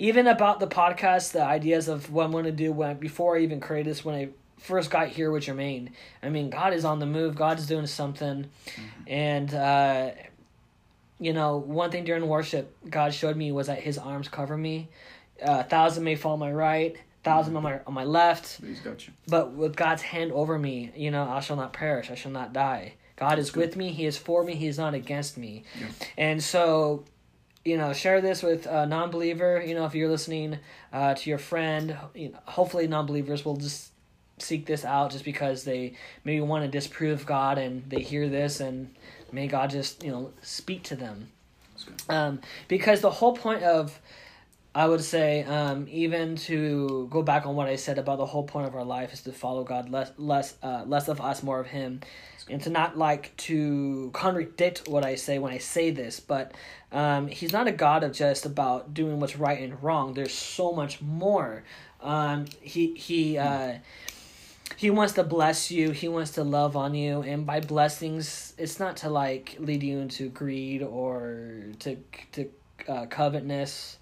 even 0.00 0.26
about 0.26 0.58
the 0.58 0.66
podcast, 0.66 1.30
the 1.30 1.44
ideas 1.44 1.86
of 1.86 2.10
what 2.10 2.24
I'm 2.24 2.32
going 2.32 2.44
to 2.46 2.50
do 2.50 2.72
when 2.72 2.96
before 2.96 3.36
I 3.36 3.40
even 3.42 3.60
created 3.60 3.90
this, 3.90 4.04
when 4.04 4.16
I 4.16 4.28
first 4.62 4.90
got 4.90 5.08
here 5.08 5.30
with 5.30 5.44
Jermaine. 5.44 5.90
I 6.22 6.28
mean, 6.28 6.50
God 6.50 6.72
is 6.72 6.84
on 6.84 6.98
the 6.98 7.06
move. 7.06 7.34
God 7.34 7.58
is 7.58 7.66
doing 7.66 7.86
something, 7.86 8.48
and 9.06 9.52
uh, 9.52 10.10
you 11.18 11.32
know, 11.32 11.56
one 11.56 11.90
thing 11.90 12.04
during 12.04 12.26
worship, 12.26 12.76
God 12.88 13.14
showed 13.14 13.36
me 13.36 13.52
was 13.52 13.68
that 13.68 13.80
His 13.80 13.98
arms 13.98 14.28
cover 14.28 14.56
me. 14.56 14.88
Uh, 15.40 15.58
a 15.60 15.64
thousand 15.64 16.04
may 16.04 16.14
fall 16.14 16.32
on 16.34 16.38
my 16.38 16.52
right, 16.52 16.96
thousand 17.24 17.56
on 17.56 17.62
my 17.62 17.80
on 17.86 17.94
my 17.94 18.04
left, 18.04 18.60
He's 18.60 18.80
got 18.80 19.06
you. 19.06 19.12
but 19.28 19.52
with 19.52 19.76
God's 19.76 20.02
hand 20.02 20.32
over 20.32 20.58
me, 20.58 20.92
you 20.96 21.10
know, 21.10 21.24
I 21.24 21.40
shall 21.40 21.56
not 21.56 21.72
perish, 21.72 22.10
I 22.10 22.14
shall 22.14 22.32
not 22.32 22.52
die. 22.52 22.94
God 23.16 23.38
is 23.38 23.54
with 23.54 23.76
me, 23.76 23.90
He 23.92 24.06
is 24.06 24.18
for 24.18 24.42
me, 24.42 24.54
He 24.54 24.66
is 24.66 24.78
not 24.78 24.94
against 24.94 25.38
me. 25.38 25.64
Yeah. 25.78 25.86
And 26.18 26.42
so, 26.42 27.04
you 27.64 27.76
know, 27.76 27.92
share 27.92 28.20
this 28.20 28.42
with 28.42 28.66
a 28.66 28.86
non 28.86 29.10
believer. 29.10 29.62
You 29.64 29.74
know, 29.74 29.84
if 29.84 29.94
you're 29.94 30.10
listening 30.10 30.58
uh, 30.92 31.14
to 31.14 31.30
your 31.30 31.38
friend, 31.38 31.96
you 32.14 32.30
know, 32.30 32.38
hopefully 32.46 32.88
non 32.88 33.06
believers 33.06 33.44
will 33.44 33.56
just 33.56 33.91
seek 34.42 34.66
this 34.66 34.84
out 34.84 35.12
just 35.12 35.24
because 35.24 35.64
they 35.64 35.94
maybe 36.24 36.40
want 36.40 36.64
to 36.64 36.70
disprove 36.70 37.24
God 37.26 37.58
and 37.58 37.88
they 37.88 38.00
hear 38.00 38.28
this 38.28 38.60
and 38.60 38.94
may 39.32 39.46
God 39.46 39.70
just, 39.70 40.04
you 40.04 40.10
know, 40.10 40.32
speak 40.42 40.82
to 40.84 40.96
them. 40.96 41.28
Um, 42.08 42.40
because 42.68 43.00
the 43.00 43.10
whole 43.10 43.36
point 43.36 43.62
of, 43.62 43.98
I 44.74 44.86
would 44.86 45.02
say, 45.02 45.44
um, 45.44 45.86
even 45.90 46.36
to 46.36 47.08
go 47.10 47.22
back 47.22 47.46
on 47.46 47.56
what 47.56 47.68
I 47.68 47.76
said 47.76 47.98
about 47.98 48.18
the 48.18 48.26
whole 48.26 48.44
point 48.44 48.66
of 48.66 48.74
our 48.74 48.84
life 48.84 49.12
is 49.12 49.22
to 49.22 49.32
follow 49.32 49.64
God 49.64 49.90
less, 49.90 50.12
less, 50.16 50.54
uh, 50.62 50.84
less 50.86 51.08
of 51.08 51.20
us, 51.20 51.42
more 51.42 51.60
of 51.60 51.66
Him, 51.66 52.00
and 52.48 52.62
to 52.62 52.70
not 52.70 52.96
like 52.96 53.36
to 53.38 54.10
contradict 54.12 54.88
what 54.88 55.04
I 55.04 55.14
say 55.16 55.38
when 55.38 55.52
I 55.52 55.58
say 55.58 55.90
this. 55.90 56.20
But 56.20 56.52
um, 56.90 57.28
He's 57.28 57.52
not 57.52 57.66
a 57.68 57.72
God 57.72 58.02
of 58.02 58.12
just 58.12 58.46
about 58.46 58.94
doing 58.94 59.20
what's 59.20 59.36
right 59.36 59.60
and 59.60 59.82
wrong. 59.82 60.14
There's 60.14 60.34
so 60.34 60.72
much 60.72 61.00
more. 61.02 61.64
Um, 62.00 62.46
he 62.60 62.94
he. 62.94 63.38
Uh, 63.38 63.74
he 64.82 64.90
wants 64.90 65.12
to 65.12 65.22
bless 65.22 65.70
you 65.70 65.92
he 65.92 66.08
wants 66.08 66.32
to 66.32 66.42
love 66.42 66.76
on 66.76 66.92
you 66.92 67.22
and 67.22 67.46
by 67.46 67.60
blessings 67.60 68.52
it's 68.58 68.80
not 68.80 68.96
to 68.96 69.08
like 69.08 69.54
lead 69.60 69.80
you 69.80 70.00
into 70.00 70.28
greed 70.30 70.82
or 70.82 71.62
to 71.78 71.96
to 72.32 72.50
uh, 72.88 73.06
covetousness 73.06 73.98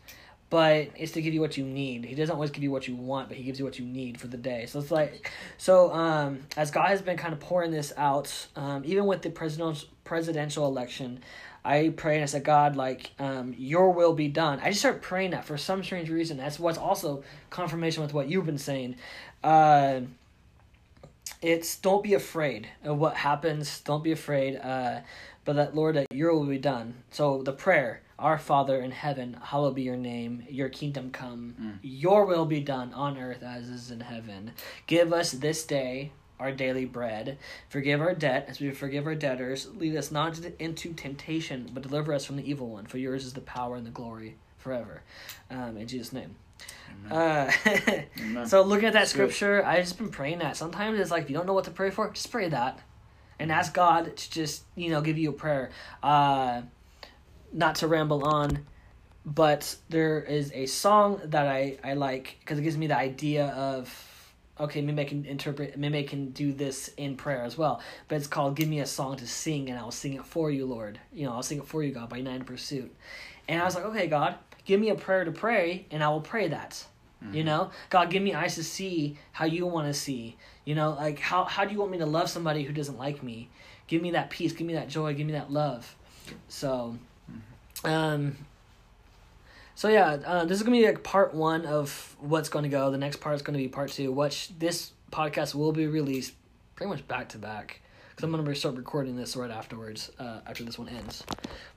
but 0.48 0.88
it's 0.96 1.12
to 1.12 1.20
give 1.20 1.34
you 1.34 1.40
what 1.42 1.58
you 1.58 1.66
need 1.66 2.06
he 2.06 2.14
doesn't 2.14 2.34
always 2.34 2.50
give 2.50 2.62
you 2.62 2.70
what 2.70 2.88
you 2.88 2.96
want 2.96 3.28
but 3.28 3.36
he 3.36 3.42
gives 3.42 3.58
you 3.58 3.64
what 3.66 3.78
you 3.78 3.84
need 3.84 4.18
for 4.18 4.26
the 4.28 4.38
day 4.38 4.64
so 4.64 4.78
it's 4.78 4.90
like 4.90 5.30
so 5.58 5.92
um 5.92 6.40
as 6.56 6.70
god 6.70 6.88
has 6.88 7.02
been 7.02 7.18
kind 7.18 7.34
of 7.34 7.40
pouring 7.40 7.70
this 7.70 7.92
out 7.98 8.46
um 8.56 8.82
even 8.86 9.04
with 9.04 9.20
the 9.20 9.28
presidential 9.28 9.86
presidential 10.04 10.66
election 10.66 11.20
I 11.62 11.92
pray 11.94 12.14
and 12.14 12.22
I 12.22 12.26
said, 12.26 12.42
God, 12.42 12.74
like, 12.74 13.10
um, 13.18 13.54
your 13.58 13.90
will 13.90 14.14
be 14.14 14.28
done. 14.28 14.60
I 14.60 14.70
just 14.70 14.80
start 14.80 15.02
praying 15.02 15.32
that 15.32 15.44
for 15.44 15.58
some 15.58 15.84
strange 15.84 16.08
reason. 16.08 16.38
That's 16.38 16.58
what's 16.58 16.78
also 16.78 17.22
confirmation 17.50 18.02
with 18.02 18.14
what 18.14 18.30
you've 18.30 18.46
been 18.46 18.56
saying. 18.56 18.96
Uh, 19.44 20.00
it's 21.42 21.76
don't 21.76 22.02
be 22.02 22.14
afraid 22.14 22.68
of 22.84 22.98
what 22.98 23.16
happens. 23.16 23.80
Don't 23.80 24.04
be 24.04 24.12
afraid. 24.12 24.56
Uh, 24.56 25.00
but 25.44 25.56
that 25.56 25.74
Lord, 25.74 25.96
that 25.96 26.12
your 26.12 26.34
will 26.34 26.46
be 26.46 26.58
done. 26.58 27.02
So 27.10 27.42
the 27.42 27.52
prayer, 27.52 28.02
Our 28.18 28.38
Father 28.38 28.80
in 28.80 28.90
heaven, 28.90 29.36
hallowed 29.42 29.74
be 29.74 29.82
your 29.82 29.96
name. 29.96 30.44
Your 30.48 30.68
kingdom 30.68 31.10
come. 31.10 31.54
Your 31.82 32.26
will 32.26 32.44
be 32.44 32.60
done 32.60 32.92
on 32.92 33.16
earth 33.18 33.42
as 33.42 33.68
is 33.68 33.90
in 33.90 34.00
heaven. 34.00 34.52
Give 34.86 35.12
us 35.12 35.32
this 35.32 35.64
day 35.64 36.12
our 36.38 36.52
daily 36.52 36.86
bread. 36.86 37.38
Forgive 37.68 38.00
our 38.00 38.14
debt 38.14 38.46
as 38.48 38.60
we 38.60 38.70
forgive 38.70 39.06
our 39.06 39.14
debtors. 39.14 39.68
Lead 39.76 39.96
us 39.96 40.10
not 40.10 40.38
into 40.58 40.92
temptation, 40.94 41.70
but 41.72 41.82
deliver 41.82 42.14
us 42.14 42.24
from 42.24 42.36
the 42.36 42.48
evil 42.48 42.68
one. 42.68 42.86
For 42.86 42.98
yours 42.98 43.26
is 43.26 43.34
the 43.34 43.42
power 43.42 43.76
and 43.76 43.86
the 43.86 43.90
glory 43.90 44.36
forever. 44.56 45.02
Um, 45.50 45.76
in 45.76 45.86
Jesus' 45.86 46.12
name. 46.12 46.36
Uh, 47.10 47.50
so 48.46 48.62
looking 48.62 48.86
at 48.86 48.92
that 48.92 49.00
good. 49.02 49.08
scripture, 49.08 49.64
I've 49.64 49.84
just 49.84 49.98
been 49.98 50.10
praying 50.10 50.38
that. 50.38 50.56
Sometimes 50.56 50.98
it's 50.98 51.10
like 51.10 51.24
if 51.24 51.30
you 51.30 51.36
don't 51.36 51.46
know 51.46 51.54
what 51.54 51.64
to 51.64 51.70
pray 51.70 51.90
for, 51.90 52.08
just 52.10 52.30
pray 52.30 52.48
that, 52.48 52.80
and 53.38 53.50
ask 53.50 53.74
God 53.74 54.16
to 54.16 54.30
just 54.30 54.64
you 54.76 54.90
know 54.90 55.00
give 55.00 55.18
you 55.18 55.30
a 55.30 55.32
prayer. 55.32 55.70
Uh, 56.02 56.62
not 57.52 57.76
to 57.76 57.88
ramble 57.88 58.24
on, 58.24 58.64
but 59.26 59.76
there 59.88 60.20
is 60.20 60.52
a 60.54 60.66
song 60.66 61.20
that 61.24 61.46
I 61.46 61.78
I 61.82 61.94
like 61.94 62.36
because 62.40 62.58
it 62.58 62.62
gives 62.62 62.76
me 62.76 62.86
the 62.86 62.96
idea 62.96 63.46
of 63.48 64.06
okay, 64.60 64.82
maybe 64.82 65.00
I 65.00 65.04
can 65.06 65.24
interpret, 65.24 65.78
maybe 65.78 65.98
I 65.98 66.02
can 66.02 66.32
do 66.32 66.52
this 66.52 66.88
in 66.98 67.16
prayer 67.16 67.42
as 67.42 67.56
well. 67.56 67.80
But 68.08 68.16
it's 68.16 68.26
called 68.26 68.56
"Give 68.56 68.68
Me 68.68 68.80
a 68.80 68.86
Song 68.86 69.16
to 69.16 69.26
Sing," 69.26 69.68
and 69.70 69.78
I'll 69.78 69.90
sing 69.90 70.14
it 70.14 70.24
for 70.24 70.50
you, 70.50 70.66
Lord. 70.66 71.00
You 71.12 71.26
know, 71.26 71.32
I'll 71.32 71.42
sing 71.42 71.58
it 71.58 71.66
for 71.66 71.82
you, 71.82 71.92
God, 71.92 72.08
by 72.08 72.20
Nine 72.20 72.44
Pursuit. 72.44 72.94
And 73.48 73.60
I 73.60 73.64
was 73.64 73.74
like, 73.74 73.84
okay, 73.86 74.06
God, 74.06 74.36
give 74.70 74.78
me 74.78 74.90
a 74.90 74.94
prayer 74.94 75.24
to 75.24 75.32
pray, 75.32 75.84
and 75.90 76.00
I 76.00 76.08
will 76.10 76.20
pray 76.20 76.46
that. 76.46 76.84
Mm-hmm. 77.24 77.34
You 77.34 77.42
know, 77.42 77.72
God, 77.90 78.08
give 78.08 78.22
me 78.22 78.34
eyes 78.34 78.54
to 78.54 78.62
see 78.62 79.18
how 79.32 79.44
you 79.44 79.66
want 79.66 79.88
to 79.88 79.92
see. 79.92 80.36
You 80.64 80.76
know, 80.76 80.90
like 80.92 81.18
how 81.18 81.42
how 81.42 81.64
do 81.64 81.72
you 81.72 81.80
want 81.80 81.90
me 81.90 81.98
to 81.98 82.06
love 82.06 82.30
somebody 82.30 82.62
who 82.62 82.72
doesn't 82.72 82.96
like 82.96 83.20
me? 83.20 83.48
Give 83.88 84.00
me 84.00 84.12
that 84.12 84.30
peace, 84.30 84.52
give 84.52 84.68
me 84.68 84.74
that 84.74 84.88
joy, 84.88 85.12
give 85.14 85.26
me 85.26 85.32
that 85.32 85.50
love. 85.50 85.96
So, 86.46 86.96
mm-hmm. 87.28 87.90
um, 87.90 88.36
so 89.74 89.88
yeah, 89.88 90.18
uh, 90.24 90.44
this 90.44 90.58
is 90.58 90.62
gonna 90.62 90.76
be 90.76 90.86
like 90.86 91.02
part 91.02 91.34
one 91.34 91.66
of 91.66 92.14
what's 92.20 92.48
going 92.48 92.62
to 92.62 92.68
go. 92.68 92.92
The 92.92 92.98
next 92.98 93.16
part 93.16 93.34
is 93.34 93.42
going 93.42 93.58
to 93.58 93.62
be 93.62 93.68
part 93.68 93.90
two. 93.90 94.12
Which 94.12 94.56
this 94.56 94.92
podcast 95.10 95.52
will 95.52 95.72
be 95.72 95.88
released 95.88 96.34
pretty 96.76 96.90
much 96.90 97.08
back 97.08 97.30
to 97.30 97.38
back 97.38 97.80
because 98.10 98.22
I'm 98.22 98.30
gonna 98.30 98.54
start 98.54 98.76
recording 98.76 99.16
this 99.16 99.34
right 99.34 99.50
afterwards 99.50 100.12
uh, 100.20 100.40
after 100.46 100.62
this 100.62 100.78
one 100.78 100.88
ends. 100.88 101.24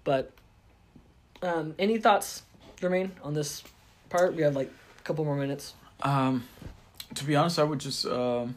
But 0.04 0.32
um, 1.42 1.74
any 1.80 1.98
thoughts, 1.98 2.44
Jermaine, 2.84 3.12
on 3.24 3.34
this 3.34 3.64
part? 4.10 4.36
We 4.36 4.44
have 4.44 4.56
like 4.56 4.70
a 5.00 5.02
couple 5.04 5.24
more 5.24 5.38
minutes. 5.38 5.74
Um, 6.02 6.44
to 7.16 7.24
be 7.24 7.36
honest, 7.36 7.58
I 7.58 7.64
would 7.64 7.80
just 7.80 8.06
um, 8.06 8.56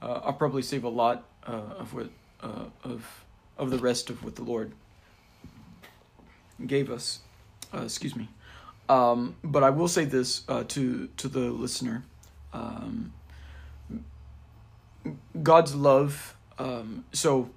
uh, 0.00 0.20
I'll 0.24 0.32
probably 0.32 0.62
save 0.62 0.84
a 0.84 0.88
lot 0.88 1.24
uh, 1.46 1.78
of 1.78 1.92
what 1.92 2.08
uh, 2.42 2.64
of 2.84 3.24
of 3.58 3.70
the 3.70 3.78
rest 3.78 4.08
of 4.08 4.24
what 4.24 4.36
the 4.36 4.42
Lord 4.42 4.72
gave 6.66 6.90
us. 6.90 7.20
Uh, 7.74 7.82
excuse 7.82 8.16
me. 8.16 8.28
Um, 8.88 9.36
but 9.44 9.62
I 9.62 9.70
will 9.70 9.88
say 9.88 10.06
this 10.06 10.42
uh, 10.48 10.64
to 10.68 11.08
to 11.18 11.28
the 11.28 11.50
listener. 11.50 12.04
Um, 12.54 13.12
God's 15.42 15.74
love. 15.74 16.34
Um, 16.58 17.04
so, 17.12 17.50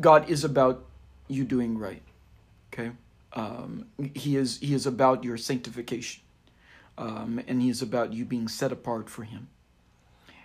God 0.00 0.30
is 0.30 0.44
about 0.44 0.84
you 1.28 1.44
doing 1.44 1.78
right. 1.78 2.02
Okay. 2.72 2.90
Um, 3.32 3.86
he 4.14 4.36
is 4.36 4.58
He 4.58 4.74
is 4.74 4.86
about 4.86 5.24
your 5.24 5.36
sanctification 5.36 6.22
um, 7.00 7.42
and 7.48 7.62
he 7.62 7.70
is 7.70 7.80
about 7.80 8.12
you 8.12 8.24
being 8.24 8.46
set 8.46 8.70
apart 8.70 9.08
for 9.08 9.24
him. 9.24 9.48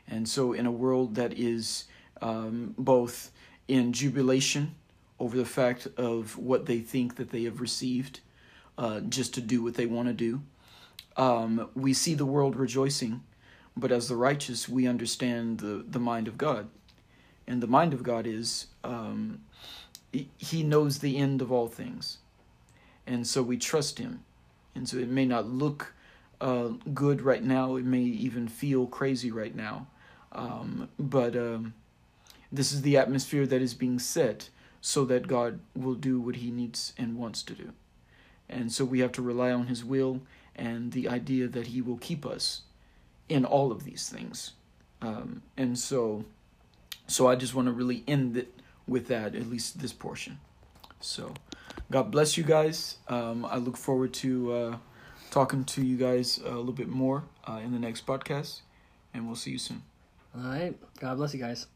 And 0.08 0.28
so, 0.28 0.54
in 0.54 0.66
a 0.66 0.72
world 0.72 1.16
that 1.16 1.38
is 1.38 1.86
um, 2.22 2.74
both 2.78 3.32
in 3.68 3.92
jubilation 3.92 4.76
over 5.20 5.36
the 5.36 5.46
fact 5.46 5.88
of 5.98 6.38
what 6.38 6.66
they 6.66 6.80
think 6.80 7.18
that 7.18 7.32
they 7.32 7.44
have 7.44 7.60
received, 7.60 8.22
uh, 8.78 9.02
just 9.02 9.34
to 9.34 9.42
do 9.42 9.62
what 9.62 9.74
they 9.74 9.86
want 9.86 10.08
to 10.08 10.14
do, 10.14 10.42
um, 11.18 11.70
we 11.76 11.94
see 11.94 12.14
the 12.14 12.26
world 12.26 12.56
rejoicing. 12.56 13.22
But 13.76 13.92
as 13.92 14.08
the 14.08 14.16
righteous, 14.16 14.70
we 14.70 14.88
understand 14.88 15.60
the, 15.60 15.84
the 15.86 16.00
mind 16.00 16.30
of 16.30 16.38
God. 16.38 16.70
And 17.48 17.62
the 17.62 17.68
mind 17.68 17.94
of 17.94 18.04
God 18.04 18.26
is 18.26 18.68
um, 18.84 19.42
He 20.38 20.64
knows 20.64 21.00
the 21.00 21.18
end 21.18 21.42
of 21.42 21.52
all 21.52 21.68
things. 21.68 22.20
And 23.08 23.26
so 23.26 23.42
we 23.42 23.58
trust 23.58 24.00
Him. 24.00 24.24
And 24.74 24.88
so 24.88 24.98
it 24.98 25.10
may 25.10 25.26
not 25.26 25.48
look 25.48 25.94
uh, 26.42 26.70
good 26.94 27.22
right 27.22 27.44
now. 27.44 27.76
It 27.76 27.86
may 27.86 28.02
even 28.02 28.48
feel 28.48 28.88
crazy 28.88 29.32
right 29.32 29.56
now. 29.56 29.88
Um, 30.32 30.90
but 31.00 31.36
um, 31.36 31.74
this 32.52 32.72
is 32.72 32.82
the 32.82 32.98
atmosphere 32.98 33.48
that 33.48 33.62
is 33.62 33.74
being 33.74 34.00
set 34.00 34.50
so 34.82 35.06
that 35.06 35.28
God 35.28 35.60
will 35.76 35.96
do 35.96 36.20
what 36.20 36.38
He 36.38 36.52
needs 36.52 36.94
and 36.98 37.18
wants 37.18 37.42
to 37.44 37.54
do. 37.54 37.72
And 38.50 38.72
so 38.72 38.86
we 38.86 39.00
have 39.00 39.12
to 39.14 39.22
rely 39.22 39.52
on 39.52 39.68
His 39.68 39.84
will 39.84 40.22
and 40.56 40.92
the 40.92 41.08
idea 41.10 41.48
that 41.48 41.68
He 41.68 41.82
will 41.82 41.98
keep 41.98 42.26
us 42.26 42.62
in 43.28 43.46
all 43.46 43.72
of 43.72 43.84
these 43.84 44.10
things. 44.10 44.54
Um, 45.02 45.42
and 45.58 45.78
so, 45.78 46.26
so 47.08 47.28
I 47.28 47.36
just 47.36 47.56
want 47.56 47.68
to 47.68 47.72
really 47.72 48.04
end 48.08 48.38
it 48.38 48.54
with 48.88 49.08
that, 49.08 49.36
at 49.36 49.48
least 49.48 49.80
this 49.80 49.94
portion. 49.94 50.40
So, 51.00 51.34
God 51.92 52.12
bless 52.12 52.38
you 52.38 52.44
guys. 52.44 52.98
Um, 53.08 53.46
I 53.46 53.58
look 53.58 53.78
forward 53.78 54.14
to. 54.16 54.54
Uh, 54.54 54.78
talking 55.36 55.66
to 55.66 55.84
you 55.84 55.98
guys 55.98 56.40
a 56.46 56.50
little 56.50 56.72
bit 56.72 56.88
more 56.88 57.26
uh, 57.46 57.60
in 57.62 57.74
the 57.74 57.80
next 57.80 58.06
podcast, 58.06 58.62
and 59.14 59.28
we'll 59.28 59.36
see 59.36 59.52
you 59.52 59.58
soon. 59.58 59.84
All 60.34 60.44
right. 60.44 60.74
God 61.00 61.18
bless 61.18 61.34
you 61.34 61.42
guys. 61.42 61.68